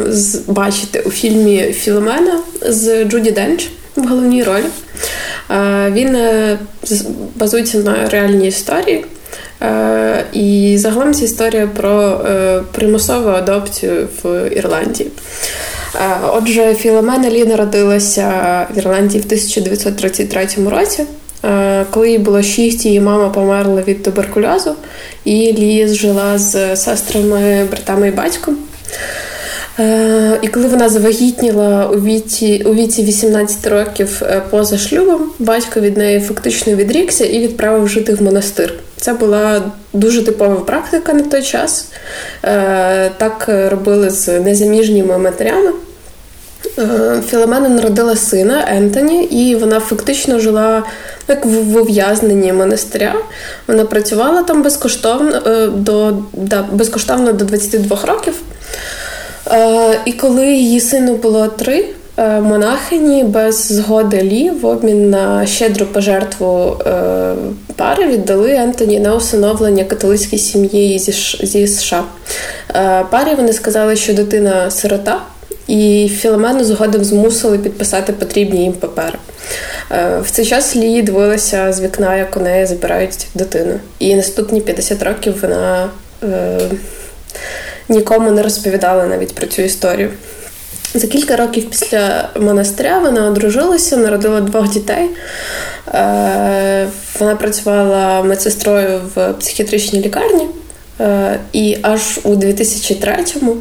бачити 0.47 0.99
у 0.99 1.09
фільмі 1.09 1.73
Філомена 1.73 2.39
з 2.61 3.05
Джуді 3.05 3.31
Денч 3.31 3.69
в 3.95 4.07
головній 4.07 4.43
ролі. 4.43 4.63
Е, 5.51 5.91
він 5.91 6.15
е, 6.15 6.57
базується 7.35 7.77
на 7.77 8.09
реальній 8.09 8.47
історії. 8.47 9.05
І 10.33 10.75
загалом 10.79 11.13
це 11.13 11.25
історія 11.25 11.67
про 11.67 12.21
примусову 12.71 13.29
адопцію 13.29 14.07
в 14.23 14.49
Ірландії. 14.55 15.11
Отже, 16.33 16.75
Філомена 16.75 17.29
Лі 17.29 17.45
народилася 17.45 18.27
в 18.75 18.77
Ірландії 18.77 19.21
в 19.21 19.25
1933 19.25 20.47
році. 20.69 21.03
Е, 21.45 21.85
коли 21.91 22.11
їй 22.11 22.17
було 22.17 22.41
шість, 22.41 22.85
її 22.85 22.99
мама 22.99 23.29
померла 23.29 23.81
від 23.81 24.03
туберкульозу, 24.03 24.75
і 25.25 25.53
Ліз 25.53 25.95
жила 25.95 26.37
з 26.37 26.75
сестрами, 26.75 27.67
братами 27.71 28.07
і 28.07 28.11
батьком. 28.11 28.57
Е, 29.79 30.39
і 30.41 30.47
коли 30.47 30.67
вона 30.67 30.89
завагітніла 30.89 31.87
у 31.87 32.01
віці 32.01 32.63
у 32.65 32.73
віці 32.73 33.03
18 33.03 33.67
років 33.67 34.21
е, 34.21 34.41
поза 34.49 34.77
шлюбом, 34.77 35.31
батько 35.39 35.79
від 35.79 35.97
неї 35.97 36.19
фактично 36.19 36.75
відрікся 36.75 37.25
і 37.25 37.39
відправив 37.39 37.87
жити 37.87 38.13
в 38.13 38.21
монастир. 38.21 38.73
Це 38.97 39.13
була 39.13 39.61
дуже 39.93 40.23
типова 40.23 40.55
практика 40.55 41.13
на 41.13 41.23
той 41.23 41.41
час. 41.41 41.87
Так 43.17 43.45
робили 43.47 44.09
з 44.09 44.39
незаміжніми 44.39 45.17
матерями. 45.17 45.71
Філомена 47.29 47.69
народила 47.69 48.15
сина 48.15 48.65
Ентоні, 48.67 49.23
і 49.23 49.55
вона 49.55 49.79
фактично 49.79 50.39
жила 50.39 50.83
як 51.27 51.45
в 51.45 51.75
ув'язненні 51.75 52.53
монастиря. 52.53 53.15
Вона 53.67 53.85
працювала 53.85 54.43
там 54.43 54.63
безкоштовно 54.63 55.41
е, 55.47 55.67
до 55.67 56.13
да, 56.33 56.65
безкоштовно 56.71 57.33
до 57.33 57.45
22 57.45 57.97
років. 58.05 58.33
Е, 59.51 59.99
і 60.05 60.13
коли 60.13 60.47
її 60.47 60.79
сину 60.79 61.15
було 61.15 61.47
три, 61.47 61.85
е, 62.17 62.39
монахині 62.39 63.23
без 63.23 63.67
згоди 63.67 64.23
Лі 64.23 64.49
в 64.49 64.65
обмін 64.65 65.09
на 65.09 65.45
щедру 65.45 65.85
пожертву 65.85 66.77
пари 67.75 68.07
віддали 68.07 68.51
Ентоні 68.51 68.99
на 68.99 69.15
усиновлення 69.15 69.83
католицькій 69.83 70.37
сім'ї 70.37 70.99
зі 71.43 71.67
США. 71.67 72.03
Парі 73.09 73.35
вони 73.37 73.53
сказали, 73.53 73.95
що 73.95 74.13
дитина 74.13 74.71
сирота, 74.71 75.21
і 75.69 76.09
Філомену 76.09 76.63
згодом 76.63 77.03
змусили 77.03 77.57
підписати 77.57 78.13
потрібні 78.13 78.63
їм 78.63 78.73
папери. 78.73 79.17
Е, 79.91 80.19
в 80.19 80.31
цей 80.31 80.45
час 80.45 80.75
Лі 80.75 81.01
дивилася 81.01 81.73
з 81.73 81.81
вікна, 81.81 82.15
як 82.15 82.37
у 82.37 82.39
неї 82.39 82.65
забирають 82.65 83.27
дитину. 83.35 83.79
І 83.99 84.15
наступні 84.15 84.61
50 84.61 85.03
років 85.03 85.41
вона 85.41 85.89
е, 86.23 86.59
нікому 87.89 88.31
не 88.31 88.43
розповідала 88.43 89.05
навіть 89.05 89.35
про 89.35 89.47
цю 89.47 89.61
історію. 89.61 90.09
За 90.93 91.07
кілька 91.07 91.35
років 91.35 91.69
після 91.69 92.29
монастиря 92.39 92.99
вона 92.99 93.27
одружилася, 93.27 93.97
народила 93.97 94.41
двох 94.41 94.69
дітей. 94.69 95.09
Е, 95.93 96.87
вона 97.19 97.35
працювала 97.35 98.23
медсестрою 98.23 99.01
в 99.15 99.33
психіатричній 99.33 100.01
лікарні. 100.01 100.47
Е, 100.99 101.39
і 101.53 101.77
аж 101.81 102.19
у 102.23 102.29
2003-му 102.29 103.55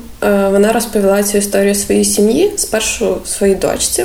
вона 0.51 0.72
розповіла 0.72 1.22
цю 1.22 1.39
історію 1.39 1.74
своїй 1.74 2.05
сім'ї 2.05 2.53
спершу 2.57 3.18
своїй 3.24 3.55
дочці. 3.55 4.05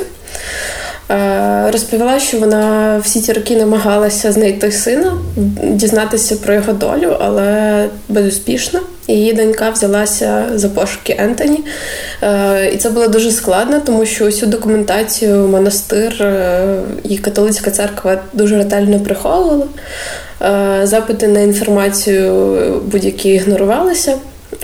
Е, 1.10 1.70
розповіла, 1.70 2.20
що 2.20 2.38
вона 2.38 2.98
всі 3.04 3.20
ці 3.20 3.32
роки 3.32 3.56
намагалася 3.56 4.32
знайти 4.32 4.72
сина, 4.72 5.18
дізнатися 5.62 6.36
про 6.36 6.54
його 6.54 6.72
долю, 6.72 7.16
але 7.20 7.88
безуспішно. 8.08 8.80
Її 9.08 9.32
донька 9.32 9.70
взялася 9.70 10.44
за 10.54 10.68
пошуки 10.68 11.16
Ентоні. 11.18 11.60
Е, 12.22 12.70
і 12.74 12.76
це 12.76 12.90
було 12.90 13.08
дуже 13.08 13.30
складно, 13.30 13.80
тому 13.86 14.06
що 14.06 14.26
усю 14.26 14.46
документацію 14.46 15.48
монастир 15.48 16.22
е, 16.22 16.78
і 17.04 17.18
католицька 17.18 17.70
церква 17.70 18.18
дуже 18.32 18.56
ретельно 18.56 19.00
приховували. 19.00 19.66
Запити 20.82 21.28
на 21.28 21.40
інформацію 21.40 22.32
будь-які 22.92 23.28
ігнорувалися. 23.28 24.14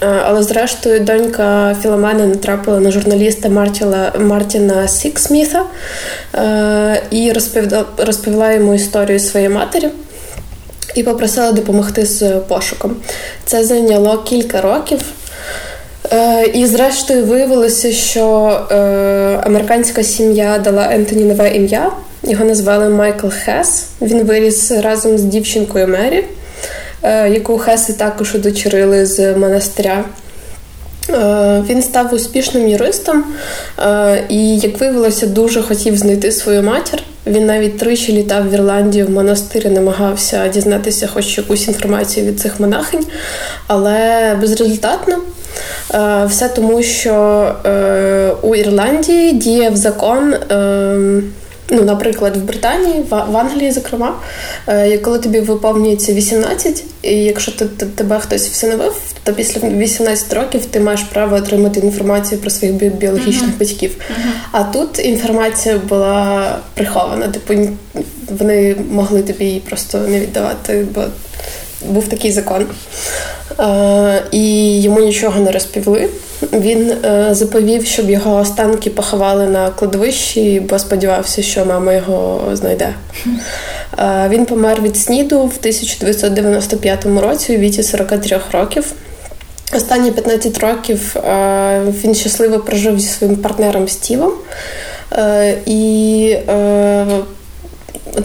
Е, 0.03 0.23
але 0.25 0.43
зрештою 0.43 1.01
донька 1.01 1.77
Філомена 1.83 2.27
натрапила 2.27 2.81
на 2.81 2.91
журналіста 2.91 3.49
Мартіла, 3.49 4.13
Мартіна 4.21 4.89
Сіксміта 4.89 5.65
е, 6.35 7.03
і 7.11 7.33
розповіла, 7.33 7.85
розповіла 7.97 8.53
йому 8.53 8.75
історію 8.75 9.21
своєї 9.21 9.53
матері. 9.53 9.89
І 10.95 11.03
попросила 11.03 11.53
допомогти 11.53 12.07
з 12.07 12.31
пошуком. 12.49 12.97
Це 13.45 13.65
зайняло 13.65 14.23
кілька 14.23 14.61
років. 14.61 15.01
Е, 16.13 16.47
і 16.55 16.67
зрештою 16.67 17.25
виявилося, 17.25 17.93
що 17.93 18.51
е, 18.71 18.77
американська 19.43 20.03
сім'я 20.03 20.59
дала 20.59 20.89
Ентоні 20.93 21.25
нове 21.25 21.55
ім'я. 21.55 21.91
Його 22.23 22.45
назвали 22.45 22.89
Майкл 22.89 23.29
Хес. 23.45 23.87
Він 24.03 24.25
виріс 24.25 24.71
разом 24.71 25.19
з 25.19 25.23
дівчинкою 25.23 25.89
Мері, 25.89 26.25
е, 27.03 27.29
яку 27.29 27.59
Хеси 27.59 27.93
також 27.93 28.35
удочерили 28.35 29.07
з 29.07 29.35
монастиря. 29.35 30.05
Він 31.69 31.83
став 31.83 32.15
успішним 32.15 32.69
юристом 32.69 33.25
і, 34.29 34.59
як 34.59 34.81
виявилося, 34.81 35.27
дуже 35.27 35.63
хотів 35.63 35.97
знайти 35.97 36.33
свою 36.33 36.63
матір. 36.63 37.03
Він 37.31 37.47
навіть 37.47 37.79
тричі 37.79 38.13
літав 38.13 38.51
в 38.51 38.55
Ірландію 38.55 39.07
в 39.07 39.11
монастирі, 39.11 39.69
намагався 39.69 40.49
дізнатися 40.49 41.07
хоч 41.07 41.39
якусь 41.39 41.69
інформацію 41.69 42.27
від 42.27 42.41
цих 42.41 42.61
монахинь, 42.61 43.07
але 43.67 44.35
безрезультатно. 44.41 45.19
Е, 45.95 46.27
все 46.27 46.49
тому, 46.49 46.83
що 46.83 47.55
у 48.43 48.55
Ірландії 48.55 49.33
діяв 49.33 49.77
закон. 49.77 50.35
Ну, 51.71 51.83
наприклад, 51.83 52.37
в 52.37 52.41
Британії, 52.41 53.05
в 53.11 53.37
Англії, 53.37 53.73
зокрема, 53.73 54.15
е, 54.67 54.99
коли 54.99 55.19
тобі 55.19 55.41
виповнюється 55.41 56.13
18, 56.13 56.85
і 57.03 57.15
якщо 57.15 57.53
ти, 57.53 57.67
тебе 57.87 58.19
хтось 58.19 58.49
всиновив, 58.49 58.97
то 59.25 59.33
після 59.33 59.69
18 59.69 60.33
років 60.33 60.67
ти 60.67 60.81
маєш 60.81 61.01
право 61.03 61.37
отримати 61.37 61.81
інформацію 61.81 62.41
про 62.41 62.51
своїх 62.51 62.77
біологічних 62.77 63.51
uh-huh. 63.51 63.59
батьків. 63.59 63.91
Uh-huh. 63.91 64.31
А 64.53 64.63
тут 64.63 64.99
інформація 64.99 65.79
була 65.89 66.59
прихована. 66.75 67.29
Типу 67.29 67.55
вони 68.39 68.77
могли 68.91 69.23
тобі 69.23 69.45
її 69.45 69.61
просто 69.61 69.99
не 69.99 70.21
віддавати, 70.21 70.87
бо 70.95 71.05
був 71.87 72.09
такий 72.09 72.33
закон. 72.33 72.67
Е, 73.61 74.23
і 74.31 74.83
йому 74.83 75.01
нічого 75.01 75.41
не 75.41 75.53
розповіли. 75.53 76.09
Він 76.43 76.93
е, 77.05 77.29
заповів, 77.35 77.87
щоб 77.87 78.11
його 78.11 78.37
останки 78.37 78.91
поховали 78.91 79.47
на 79.47 79.71
кладовищі, 79.71 80.61
бо 80.61 80.79
сподівався, 80.79 81.43
що 81.43 81.65
мама 81.65 81.93
його 81.93 82.41
знайде. 82.53 82.95
Е, 83.99 84.29
він 84.29 84.47
помер 84.47 84.83
від 84.83 84.97
сніду 84.97 85.39
в 85.39 85.57
1995 85.59 87.07
році 87.07 87.57
у 87.57 87.59
віці 87.59 87.83
43 87.83 88.41
років. 88.53 88.93
Останні 89.77 90.11
15 90.11 90.59
років 90.59 91.17
він 92.05 92.15
щасливо 92.15 92.59
прожив 92.59 93.01
зі 93.01 93.09
своїм 93.09 93.37
партнером 93.37 93.89
Стівом. 93.89 94.33
І 95.67 96.37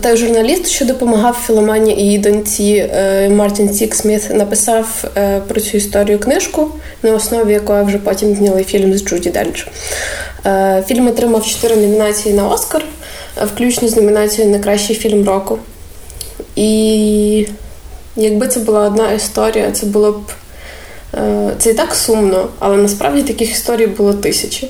той 0.02 0.18
журналіст, 0.18 0.68
що 0.68 0.86
допомагав 0.86 1.44
Філомені 1.46 1.94
і 1.94 2.02
її 2.02 2.18
доньці 2.18 2.90
е, 2.94 3.30
Мартін 3.30 3.74
Сіксміт, 3.74 4.30
написав 4.34 5.04
е, 5.18 5.42
про 5.48 5.62
цю 5.62 5.78
історію 5.78 6.20
книжку, 6.20 6.72
на 7.04 7.14
основі 7.14 7.54
якої 7.54 7.84
вже 7.84 7.98
потім 7.98 8.36
зняли 8.36 8.64
фільм 8.64 8.98
з 8.98 9.06
Джуді 9.06 9.30
Денч. 9.30 9.64
Е, 10.46 10.84
фільм 10.88 11.08
отримав 11.08 11.46
чотири 11.46 11.76
номінації 11.76 12.36
на 12.36 12.48
Оскар, 12.48 12.86
включно 13.54 13.88
з 13.88 13.96
номінацією 13.96 14.54
на 14.54 14.60
кращий 14.60 14.96
фільм 14.96 15.26
року. 15.28 15.60
І 16.56 17.48
якби 18.16 18.48
це 18.48 18.60
була 18.60 18.80
одна 18.88 19.12
історія, 19.12 19.72
це 19.72 19.86
було 19.86 20.12
б. 20.12 20.22
Це 21.58 21.70
і 21.70 21.74
так 21.74 21.96
сумно, 21.96 22.48
але 22.60 22.78
насправді 22.78 23.22
таких 23.22 23.52
історій 23.52 23.88
було 23.88 24.14
тисячі. 24.14 24.70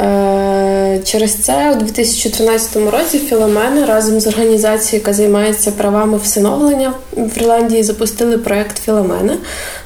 Е, 0.00 1.00
через 1.04 1.34
це 1.34 1.72
у 1.72 1.74
2013 1.74 2.76
році 2.76 3.18
Філомена 3.18 3.86
разом 3.86 4.20
з 4.20 4.26
організацією, 4.26 5.00
яка 5.00 5.12
займається 5.12 5.70
правами 5.70 6.18
всиновлення 6.18 6.92
в 7.16 7.38
Ірландії, 7.38 7.82
запустили 7.82 8.38
проект 8.38 8.78
Філомена, 8.78 9.36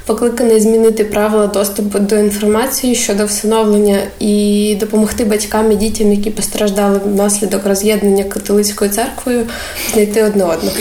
покликаний 0.07 0.61
змінити 0.61 1.05
правила 1.05 1.46
доступу 1.46 1.98
до 1.98 2.16
інформації 2.16 2.94
щодо 2.94 3.26
всиновлення 3.26 3.98
і 4.18 4.76
допомогти 4.80 5.24
батькам 5.24 5.72
і 5.72 5.76
дітям, 5.76 6.12
які 6.12 6.30
постраждали 6.30 7.01
внаслідок 7.05 7.66
роз'єднання 7.66 8.24
католицькою 8.24 8.90
церквою, 8.90 9.46
знайти 9.92 10.22
одне 10.22 10.44
одного. 10.44 10.76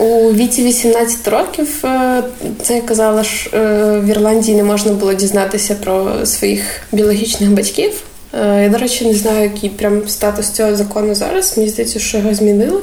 У 0.00 0.32
віці 0.32 0.64
18 0.64 1.28
років 1.28 1.84
е, 1.84 2.22
це 2.62 2.74
я 2.74 2.80
казала, 2.80 3.24
що 3.24 3.56
е, 3.56 4.00
в 4.00 4.06
Ірландії 4.06 4.56
не 4.56 4.62
можна 4.62 4.92
було 4.92 5.14
дізнатися 5.14 5.74
про 5.74 6.26
своїх 6.26 6.62
біологічних 6.92 7.50
батьків. 7.50 8.02
Е, 8.34 8.62
я, 8.62 8.68
до 8.68 8.78
речі, 8.78 9.06
не 9.06 9.14
знаю, 9.14 9.42
який 9.42 9.70
прям 9.70 10.08
статус 10.08 10.50
цього 10.50 10.76
закону 10.76 11.14
зараз. 11.14 11.56
Мені 11.56 11.68
здається, 11.68 11.98
що 11.98 12.18
його 12.18 12.34
змінили. 12.34 12.80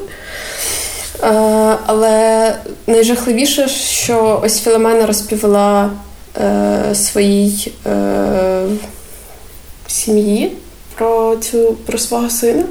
Але 1.86 2.56
найжахливіше, 2.88 3.68
що 3.68 4.42
ось 4.44 4.62
Філомена 4.62 5.06
розповіла 5.06 5.90
своїй 6.94 7.72
сім'ї 9.88 10.52
про 10.96 11.36
цю 11.36 11.76
про 11.86 11.98
свого 11.98 12.30
сина. 12.30 12.64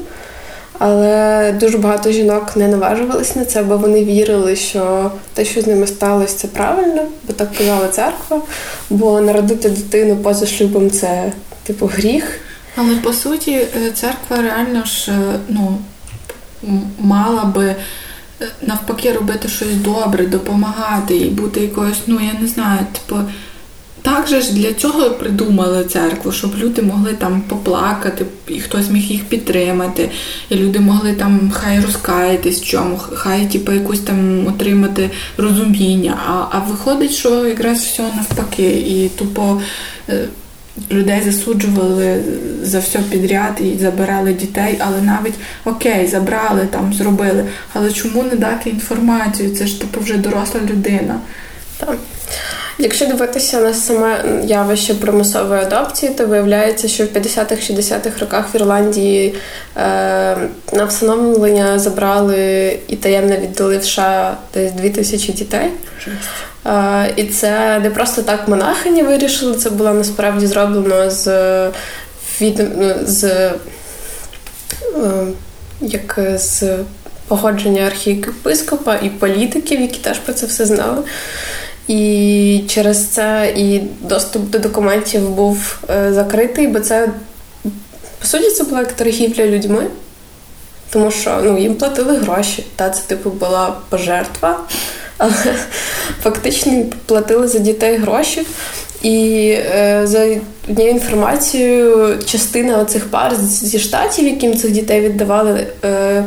Але 0.79 1.53
дуже 1.61 1.79
багато 1.79 2.13
жінок 2.13 2.57
не 2.57 2.69
наважувались 2.69 3.37
на 3.37 3.45
це, 3.45 3.63
бо 3.63 3.77
вони 3.77 4.05
вірили, 4.05 4.57
що 4.57 5.11
те, 5.35 5.45
що 5.45 5.61
з 5.61 5.67
ними 5.67 5.87
сталося, 5.87 6.37
це 6.37 6.49
правильно, 6.49 7.03
бо 7.27 7.33
так 7.33 7.53
казала 7.59 7.89
церква. 7.89 8.43
Бо 8.91 9.21
народити 9.21 9.69
дитину 9.69 10.17
поза 10.17 10.47
шлюбом 10.47 10.91
це 10.91 11.33
типу 11.65 11.87
гріх. 11.87 12.41
Але 12.77 12.95
по 12.95 13.13
суті, 13.13 13.53
е, 13.53 13.91
церква 13.95 14.43
реально 14.43 14.85
ж 14.85 15.11
е, 15.11 15.39
ну, 15.49 15.79
мала 16.99 17.45
би 17.45 17.65
е, 17.65 17.77
навпаки 18.63 19.13
робити 19.13 19.49
щось 19.49 19.75
добре, 19.75 20.27
допомагати 20.27 21.17
і 21.17 21.31
бути 21.31 21.61
якоюсь, 21.61 22.01
ну 22.07 22.21
я 22.21 22.41
не 22.41 22.47
знаю, 22.47 22.81
типу. 22.93 23.21
Так 24.07 24.29
же 24.29 24.41
ж 24.41 24.55
для 24.55 24.73
цього 24.73 25.11
придумали 25.11 25.85
церкву, 25.85 26.33
щоб 26.33 26.59
люди 26.59 26.83
могли 26.83 27.13
там 27.13 27.41
поплакати, 27.41 28.27
і 28.49 28.61
хтось 28.61 28.91
міг 28.91 29.03
їх 29.03 29.25
підтримати, 29.25 30.11
і 30.49 30.55
люди 30.55 30.81
могли 30.81 31.13
там 31.13 31.53
хай 31.55 31.81
розкаятись 31.81 32.63
чому, 32.63 32.99
хай 32.99 33.47
типу, 33.47 33.73
якусь 33.73 34.01
там 34.01 34.47
отримати 34.47 35.11
розуміння. 35.37 36.19
А 36.27 36.57
а 36.57 36.59
виходить, 36.59 37.11
що 37.11 37.47
якраз 37.47 37.79
все 37.79 38.03
навпаки, 38.03 38.71
і 38.71 39.09
тупо 39.09 39.61
людей 40.91 41.23
засуджували 41.25 42.23
за 42.63 42.79
все 42.79 42.99
підряд 42.99 43.61
і 43.61 43.79
забирали 43.79 44.33
дітей, 44.33 44.79
але 44.79 45.03
навіть 45.03 45.35
окей, 45.65 46.07
забрали 46.07 46.67
там, 46.71 46.95
зробили. 46.95 47.45
Але 47.73 47.93
чому 47.93 48.23
не 48.23 48.37
дати 48.37 48.71
інформацію? 48.71 49.57
Це 49.57 49.67
ж 49.67 49.81
типу 49.81 50.01
вже 50.01 50.17
доросла 50.17 50.61
людина. 50.61 51.21
Так. 51.79 51.99
Якщо 52.79 53.07
дивитися 53.07 53.61
на 53.61 53.75
саме 53.75 54.25
явище 54.45 54.95
примусової 54.95 55.63
адопції, 55.63 56.13
то 56.13 56.27
виявляється, 56.27 56.89
що 56.89 57.05
в 57.05 57.07
50-х-60-х 57.07 58.21
роках 58.21 58.55
в 58.55 58.57
Ірландії 58.57 59.35
е, 59.77 59.81
на 60.73 60.85
встановлення 60.85 61.79
забрали 61.79 62.79
і 62.89 62.97
таємно 62.97 63.37
віддали 63.37 63.79
в 63.79 63.85
США 63.85 64.37
десь 64.55 64.73
2000 64.73 65.33
дітей. 65.33 65.71
Е, 66.67 67.13
і 67.17 67.25
це 67.25 67.79
не 67.79 67.91
просто 67.91 68.23
так 68.23 68.49
монахині 68.49 69.03
вирішили, 69.03 69.57
це 69.57 69.71
було 69.71 69.95
насправді 69.95 70.47
зроблено 70.47 71.11
з 71.11 71.27
від, 72.41 72.63
ну, 72.79 72.95
з 73.05 73.25
е, 73.25 73.53
як 75.81 76.19
з 76.35 76.63
погодження 77.29 77.83
архієпископа 77.83 78.97
і 78.97 79.09
політиків, 79.09 79.81
які 79.81 79.99
теж 79.99 80.19
про 80.19 80.35
це 80.35 80.47
все 80.47 80.67
знали. 80.67 81.03
І 81.89 82.63
через 82.69 83.07
це 83.07 83.53
і 83.57 83.81
доступ 84.01 84.51
до 84.51 84.59
документів 84.59 85.31
був 85.31 85.79
е, 85.91 86.13
закритий, 86.13 86.67
бо 86.67 86.81
це 86.81 87.09
по 88.21 88.27
суті 88.27 88.51
це 88.51 88.65
була 88.65 88.79
як 88.79 88.93
торгівля 88.93 89.47
людьми, 89.47 89.87
тому 90.91 91.11
що 91.11 91.41
ну, 91.45 91.59
їм 91.59 91.75
платили 91.75 92.17
гроші. 92.17 92.67
Та 92.77 92.91
це 92.91 93.03
типу 93.07 93.31
була 93.31 93.77
пожертва, 93.89 94.61
але 95.19 95.35
фактично 96.23 96.85
платили 97.07 97.49
за 97.49 97.59
дітей 97.59 97.97
гроші. 97.97 98.47
І 99.03 99.49
е, 99.57 100.01
за 100.05 100.27
однією 100.69 100.95
інформацією, 100.95 102.19
частина 102.27 102.79
оцих 102.79 103.05
пар 103.05 103.37
зі 103.41 103.79
штатів, 103.79 104.25
яким 104.25 104.57
цих 104.57 104.71
дітей 104.71 105.01
віддавали, 105.01 105.67
е, 105.85 106.25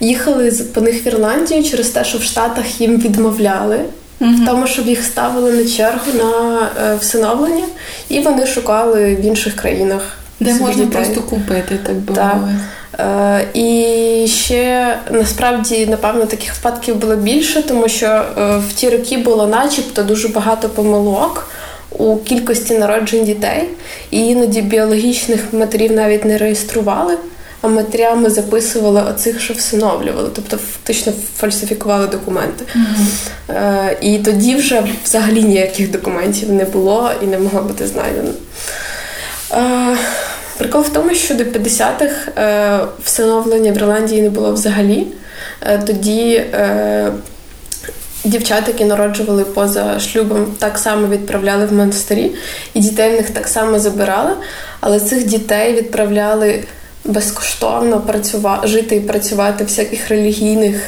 їхали 0.00 0.52
по 0.74 0.80
них 0.80 1.06
в 1.06 1.06
Ірландію 1.06 1.64
через 1.64 1.88
те, 1.88 2.04
що 2.04 2.18
в 2.18 2.22
Штатах 2.22 2.80
їм 2.80 3.00
відмовляли 3.00 3.80
в 4.20 4.46
тому, 4.46 4.66
щоб 4.66 4.86
їх 4.86 5.04
ставили 5.04 5.52
на 5.52 5.70
чергу 5.70 6.12
на 6.18 6.60
е, 6.82 6.96
всиновлення, 7.00 7.64
і 8.08 8.20
вони 8.20 8.46
шукали 8.46 9.14
в 9.14 9.24
інших 9.24 9.56
країнах. 9.56 10.18
Де 10.40 10.54
можна 10.54 10.84
дітей. 10.84 11.04
просто 11.04 11.20
купити, 11.20 11.78
так 11.86 11.96
би 11.96 12.14
мовити. 12.14 12.58
Е, 12.98 13.46
і 13.54 14.28
ще 14.28 14.98
насправді, 15.10 15.86
напевно, 15.86 16.26
таких 16.26 16.54
випадків 16.54 16.96
було 16.96 17.16
більше, 17.16 17.62
тому 17.62 17.88
що 17.88 18.06
е, 18.06 18.58
в 18.68 18.72
ті 18.74 18.90
роки 18.90 19.16
було 19.16 19.46
начебто 19.46 20.02
дуже 20.02 20.28
багато 20.28 20.68
помилок 20.68 21.50
у 21.90 22.16
кількості 22.16 22.78
народжень 22.78 23.24
дітей, 23.24 23.68
і 24.10 24.26
іноді 24.26 24.62
біологічних 24.62 25.52
матерів 25.52 25.92
навіть 25.92 26.24
не 26.24 26.38
реєстрували. 26.38 27.16
А 27.60 27.68
матерями 27.68 28.30
записували 28.30 29.02
оцих, 29.02 29.40
що 29.40 29.54
всиновлювали, 29.54 30.30
тобто 30.34 30.56
фактично 30.56 31.12
фальсифікували 31.36 32.06
документи. 32.06 32.64
Mm-hmm. 32.64 33.54
Е, 33.54 33.96
І 34.00 34.18
тоді 34.18 34.54
вже 34.54 34.82
взагалі 35.04 35.42
ніяких 35.42 35.90
документів 35.90 36.52
не 36.52 36.64
було 36.64 37.10
і 37.22 37.26
не 37.26 37.38
могло 37.38 37.62
бути 37.62 37.86
знайдено. 37.86 38.30
Е, 39.52 39.96
Прикол 40.58 40.82
в 40.82 40.88
тому, 40.88 41.14
що 41.14 41.34
до 41.34 41.44
50-х 41.44 42.32
е, 42.36 42.78
всиновлення 43.04 43.72
в 43.72 43.76
Ірландії 43.76 44.22
не 44.22 44.30
було 44.30 44.52
взагалі. 44.52 45.06
Е, 45.62 45.78
Тоді 45.78 46.32
е, 46.32 47.12
дівчат, 48.24 48.68
які 48.68 48.84
народжували 48.84 49.44
поза 49.44 50.00
шлюбом, 50.00 50.46
так 50.58 50.78
само 50.78 51.06
відправляли 51.06 51.66
в 51.66 51.72
монастирі, 51.72 52.30
і 52.74 52.80
дітей 52.80 53.10
в 53.10 53.12
них 53.12 53.30
так 53.30 53.48
само 53.48 53.78
забирали, 53.78 54.30
але 54.80 55.00
цих 55.00 55.24
дітей 55.24 55.72
відправляли 55.72 56.64
безкоштовно 57.08 58.00
працювати, 58.00 58.68
жити 58.68 58.96
і 58.96 59.00
працювати 59.00 59.64
в 59.64 59.66
всяких 59.66 60.08
релігійних 60.08 60.82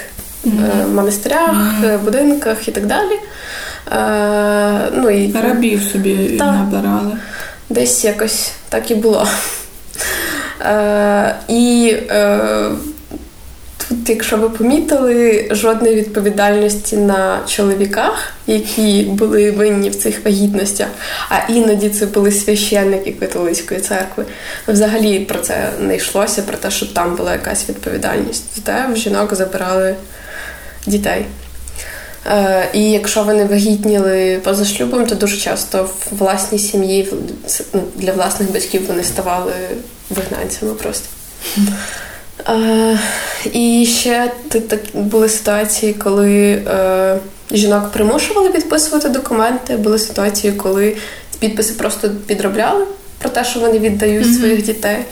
mm-hmm. 0.44 0.88
монастирях, 0.94 1.50
mm-hmm. 1.50 1.98
будинках 1.98 2.68
і 2.68 2.72
так 2.72 2.86
далі. 2.86 3.18
Е, 3.92 4.90
ну, 4.94 5.10
і, 5.10 5.32
Рабів 5.32 5.82
собі 5.82 6.36
та, 6.38 6.52
набирали. 6.52 7.12
Десь 7.68 8.04
якось 8.04 8.52
так 8.68 8.90
і 8.90 8.94
було. 8.94 9.26
Е, 10.62 11.34
І 11.48 11.96
е, 12.10 12.70
Тут, 13.90 14.08
якщо 14.08 14.36
ви 14.36 14.50
помітили, 14.50 15.48
жодної 15.50 15.94
відповідальності 15.94 16.96
на 16.96 17.40
чоловіках, 17.46 18.32
які 18.46 19.02
були 19.02 19.50
винні 19.50 19.90
в 19.90 19.94
цих 19.94 20.24
вагітностях, 20.24 20.88
а 21.28 21.52
іноді 21.52 21.88
це 21.88 22.06
були 22.06 22.32
священники 22.32 23.12
католицької 23.12 23.80
церкви. 23.80 24.24
Взагалі 24.68 25.18
про 25.18 25.38
це 25.38 25.70
не 25.80 25.96
йшлося, 25.96 26.42
про 26.42 26.56
те, 26.56 26.70
щоб 26.70 26.92
там 26.92 27.16
була 27.16 27.32
якась 27.32 27.68
відповідальність. 27.68 28.44
Зате 28.56 28.86
в 28.92 28.96
жінок 28.96 29.34
забирали 29.34 29.94
дітей. 30.86 31.24
Е, 32.26 32.68
і 32.72 32.90
якщо 32.90 33.22
вони 33.22 33.44
вагітніли 33.44 34.40
поза 34.44 34.64
шлюбом, 34.64 35.06
то 35.06 35.14
дуже 35.14 35.36
часто 35.36 35.82
в 35.82 36.18
власній 36.18 36.58
сім'ї 36.58 37.08
ну, 37.72 37.82
для 37.96 38.12
власних 38.12 38.52
батьків 38.52 38.86
вони 38.88 39.04
ставали 39.04 39.52
вигнанцями 40.10 40.74
просто. 40.74 41.08
Е, 42.48 42.98
І 43.52 43.86
ще 43.86 44.32
так 44.50 44.80
були 44.94 45.28
ситуації, 45.28 45.94
коли 45.94 46.50
е, 46.50 47.18
жінок 47.50 47.90
примушували 47.90 48.50
підписувати 48.50 49.08
документи. 49.08 49.76
Були 49.76 49.98
ситуації, 49.98 50.52
коли 50.52 50.96
підписи 51.38 51.72
просто 51.72 52.10
підробляли 52.26 52.84
про 53.18 53.30
те, 53.30 53.44
що 53.44 53.60
вони 53.60 53.78
віддають 53.78 54.26
mm-hmm. 54.26 54.38
своїх 54.38 54.62
дітей. 54.62 55.04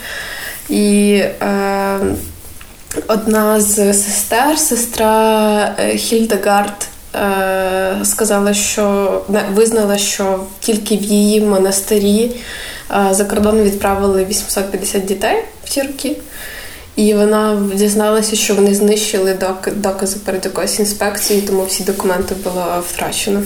І 0.69 1.13
е, 1.43 1.99
одна 3.07 3.61
з 3.61 3.75
сестер, 3.95 4.59
сестра 4.59 5.75
е, 5.79 5.97
Хільдегард, 5.97 6.87
е, 7.15 8.05
сказала, 8.05 8.55
що 8.55 9.25
визнала, 9.55 9.99
що 9.99 10.45
тільки 10.61 10.97
в 10.97 11.03
її 11.03 11.41
монастирі 11.41 12.31
е, 12.91 13.15
за 13.15 13.25
кордон 13.25 13.63
відправили 13.63 14.25
850 14.25 15.05
дітей 15.05 15.45
в 15.65 15.69
ті 15.69 15.83
роки. 15.83 16.17
І 16.99 17.15
вона 17.15 17.63
дізналася, 17.75 18.37
що 18.37 18.55
вони 18.55 18.75
знищили 18.75 19.39
докази 19.77 20.19
перед 20.25 20.45
якоюсь 20.45 20.79
інспекцією, 20.79 21.47
тому 21.47 21.65
всі 21.65 21.85
документи 21.85 22.35
було 22.35 22.85
втрачено. 22.89 23.43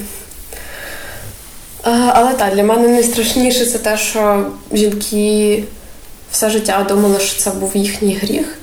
Але 1.85 2.33
так, 2.33 2.55
для 2.55 2.65
мене 2.65 2.89
найстрашніше 2.89 3.67
це 3.67 3.79
те, 3.79 3.99
що 3.99 4.51
жінки 4.73 5.65
все 6.31 6.51
життя 6.51 6.87
думали, 6.89 7.21
що 7.21 7.41
це 7.41 7.51
був 7.51 7.77
їхній 7.77 8.15
гріх, 8.15 8.59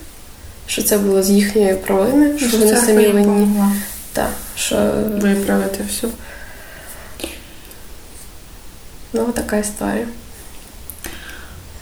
що 0.68 0.84
це 0.84 0.98
було 0.98 1.24
з 1.24 1.30
їхньої 1.30 1.74
провини, 1.74 2.38
що, 2.38 2.48
що 2.48 2.58
вони 2.58 2.76
самі 2.76 3.08
винні. 3.08 3.48
Так, 4.14 4.32
що... 4.58 4.92
Виправити 5.22 5.80
все. 5.90 6.08
Ну, 9.14 9.26
така 9.26 9.58
історія. 9.58 10.08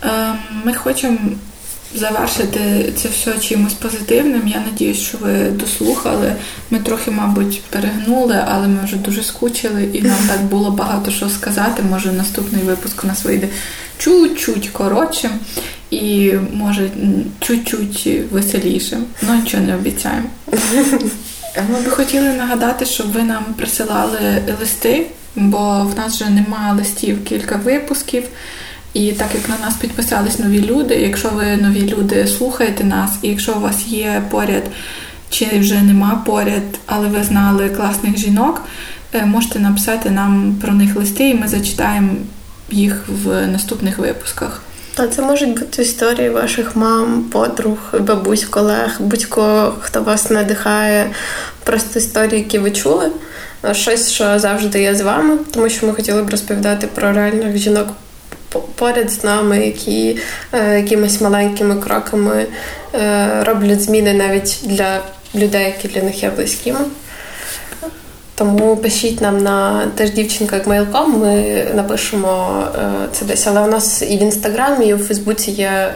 Ем, 0.02 0.38
ми 0.64 0.74
хочемо 0.74 1.18
завершити 1.94 2.92
це 2.96 3.08
все 3.08 3.38
чимось 3.38 3.72
позитивним. 3.72 4.48
Я 4.48 4.62
надіюсь, 4.70 4.98
що 4.98 5.18
ви 5.18 5.50
дослухали. 5.50 6.34
Ми 6.70 6.78
трохи, 6.78 7.10
мабуть, 7.10 7.62
перегнули, 7.70 8.44
але 8.48 8.68
ми 8.68 8.84
вже 8.84 8.96
дуже 8.96 9.22
скучили, 9.22 9.88
і 9.92 10.02
нам 10.02 10.18
так 10.28 10.42
було 10.42 10.70
багато 10.70 11.10
що 11.10 11.28
сказати. 11.28 11.82
Може, 11.90 12.12
наступний 12.12 12.62
випуск 12.62 13.04
у 13.04 13.06
нас 13.06 13.24
вийде 13.24 13.48
чуть-чуть 13.98 14.68
коротшим 14.68 15.30
і 15.90 16.32
може 16.52 16.90
чуть-чуть 17.40 18.08
веселішим. 18.30 19.04
Ну 19.22 19.34
нічого 19.34 19.62
не 19.62 19.74
обіцяємо. 19.74 20.28
Ми 21.72 21.80
би 21.80 21.90
хотіли 21.90 22.32
нагадати, 22.32 22.84
щоб 22.86 23.12
ви 23.12 23.22
нам 23.22 23.44
присилали 23.56 24.18
листи, 24.60 25.06
бо 25.36 25.90
в 25.92 25.96
нас 25.96 26.14
вже 26.14 26.30
немає 26.30 26.72
листів 26.72 27.24
кілька 27.24 27.56
випусків. 27.56 28.22
І 28.94 29.12
так 29.12 29.28
як 29.34 29.48
на 29.48 29.66
нас 29.66 29.76
підписались 29.76 30.38
нові 30.38 30.60
люди, 30.60 30.94
якщо 30.94 31.28
ви 31.28 31.56
нові 31.56 31.82
люди 31.88 32.26
слухаєте 32.26 32.84
нас, 32.84 33.10
і 33.22 33.28
якщо 33.28 33.52
у 33.54 33.60
вас 33.60 33.86
є 33.86 34.22
поряд, 34.30 34.62
чи 35.30 35.58
вже 35.58 35.82
нема 35.82 36.22
поряд, 36.26 36.62
але 36.86 37.08
ви 37.08 37.24
знали 37.24 37.68
класних 37.68 38.18
жінок, 38.18 38.62
е, 39.14 39.26
можете 39.26 39.58
написати 39.58 40.10
нам 40.10 40.56
про 40.62 40.72
них 40.72 40.96
листи, 40.96 41.28
і 41.28 41.34
ми 41.34 41.48
зачитаємо 41.48 42.12
їх 42.70 43.04
в 43.08 43.46
наступних 43.46 43.98
випусках. 43.98 44.62
А 44.96 45.06
це 45.06 45.22
можуть 45.22 45.58
бути 45.58 45.82
історії 45.82 46.30
ваших 46.30 46.76
мам, 46.76 47.24
подруг, 47.32 47.78
бабусь, 48.00 48.44
колег, 48.44 48.96
будь-кого, 49.00 49.74
хто 49.80 50.02
вас 50.02 50.30
надихає, 50.30 51.10
просто 51.64 51.98
історії, 51.98 52.40
які 52.40 52.58
ви 52.58 52.70
чули. 52.70 53.10
Щось, 53.72 54.10
що 54.10 54.38
завжди 54.38 54.82
є 54.82 54.94
з 54.94 55.00
вами, 55.00 55.38
тому 55.50 55.68
що 55.68 55.86
ми 55.86 55.92
хотіли 55.92 56.22
б 56.22 56.30
розповідати 56.30 56.86
про 56.86 57.12
реальних 57.12 57.56
жінок 57.56 57.88
поряд 58.74 59.10
з 59.10 59.24
нами, 59.24 59.66
які 59.66 60.18
е, 60.52 60.78
якимись 60.78 61.20
маленькими 61.20 61.76
кроками 61.76 62.46
е, 62.94 63.44
роблять 63.44 63.82
зміни 63.82 64.14
навіть 64.14 64.58
для 64.62 65.00
людей, 65.34 65.64
які 65.64 65.88
для 65.88 66.02
них 66.02 66.22
є 66.22 66.30
близькими. 66.30 66.80
Тому 68.34 68.76
пишіть 68.76 69.20
нам 69.20 69.38
на 69.38 69.86
теж 69.86 70.10
дівчинка 70.10 70.56
як 70.56 70.66
мейлком, 70.66 71.20
ми 71.20 71.66
напишемо 71.74 72.62
е, 72.74 73.08
це 73.12 73.24
десь. 73.24 73.46
Але 73.46 73.60
у 73.60 73.66
нас 73.66 74.02
і 74.02 74.16
в 74.16 74.22
інстаграмі, 74.22 74.86
і 74.86 74.94
у 74.94 74.98
Фейсбуці 74.98 75.50
є 75.50 75.94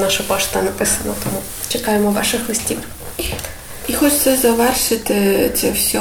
наша 0.00 0.22
пошта 0.28 0.62
написана, 0.62 1.14
тому 1.24 1.36
чекаємо 1.68 2.10
ваших 2.10 2.48
листів. 2.48 2.78
І 3.88 3.92
хочеться 3.92 4.36
завершити 4.36 5.50
це 5.54 5.70
все 5.70 6.00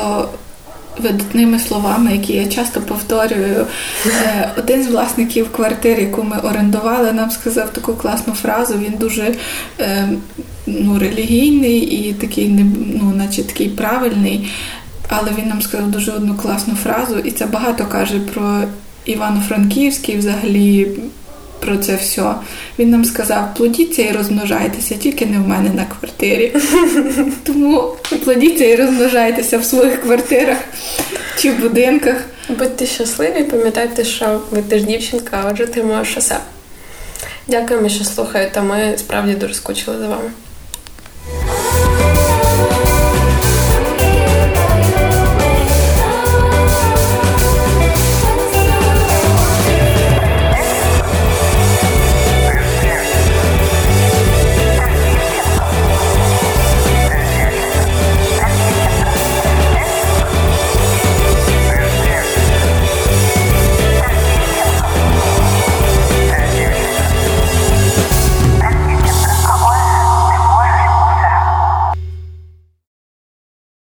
видатними 1.03 1.59
словами, 1.59 2.11
які 2.11 2.33
я 2.33 2.47
часто 2.47 2.81
повторюю. 2.81 3.65
Е, 4.05 4.51
один 4.57 4.83
з 4.83 4.87
власників 4.87 5.51
квартир, 5.51 5.99
яку 5.99 6.23
ми 6.23 6.37
орендували, 6.37 7.11
нам 7.11 7.31
сказав 7.31 7.73
таку 7.73 7.93
класну 7.93 8.33
фразу. 8.33 8.73
Він 8.73 8.93
дуже 8.99 9.35
е, 9.79 10.09
ну, 10.67 10.99
релігійний 10.99 11.79
і 11.79 12.13
такий, 12.13 12.47
ну, 13.01 13.13
наче 13.15 13.43
такий 13.43 13.69
правильний. 13.69 14.47
Але 15.09 15.31
він 15.37 15.47
нам 15.49 15.61
сказав 15.61 15.91
дуже 15.91 16.11
одну 16.11 16.35
класну 16.35 16.75
фразу, 16.75 17.19
і 17.19 17.31
це 17.31 17.45
багато 17.45 17.85
каже 17.85 18.19
про 18.19 18.61
Івано-Франківський, 19.05 20.17
взагалі 20.17 20.87
про 21.60 21.78
це 21.78 21.95
все. 21.95 22.34
Він 22.80 22.89
нам 22.89 23.05
сказав: 23.05 23.53
плодіться 23.55 24.01
і 24.01 24.12
розмножайтеся, 24.12 24.95
тільки 24.95 25.26
не 25.26 25.38
в 25.38 25.47
мене 25.47 25.70
на 25.70 25.86
квартирі. 25.86 26.55
Тому 27.43 27.95
плодіться 28.24 28.66
і 28.66 28.76
розмножайтеся 28.76 29.57
в 29.57 29.66
своїх 29.66 30.01
квартирах 30.01 30.57
чи 31.38 31.51
в 31.51 31.60
будинках. 31.60 32.16
Будьте 32.49 32.86
щасливі, 32.86 33.43
пам'ятайте, 33.43 34.05
що 34.05 34.41
ви 34.51 34.62
теж 34.62 34.84
дівчинка, 34.84 35.41
а 35.43 35.49
отже, 35.51 35.68
ти 35.68 35.84
можеш 35.84 36.18
усе. 36.18 36.38
Дякуємо, 37.47 37.89
що 37.89 38.03
слухаєте. 38.03 38.62
Ми 38.62 38.97
справді 38.97 39.34
дуже 39.34 39.53
скучили 39.53 39.97
за 39.97 40.07
вами. 40.07 40.32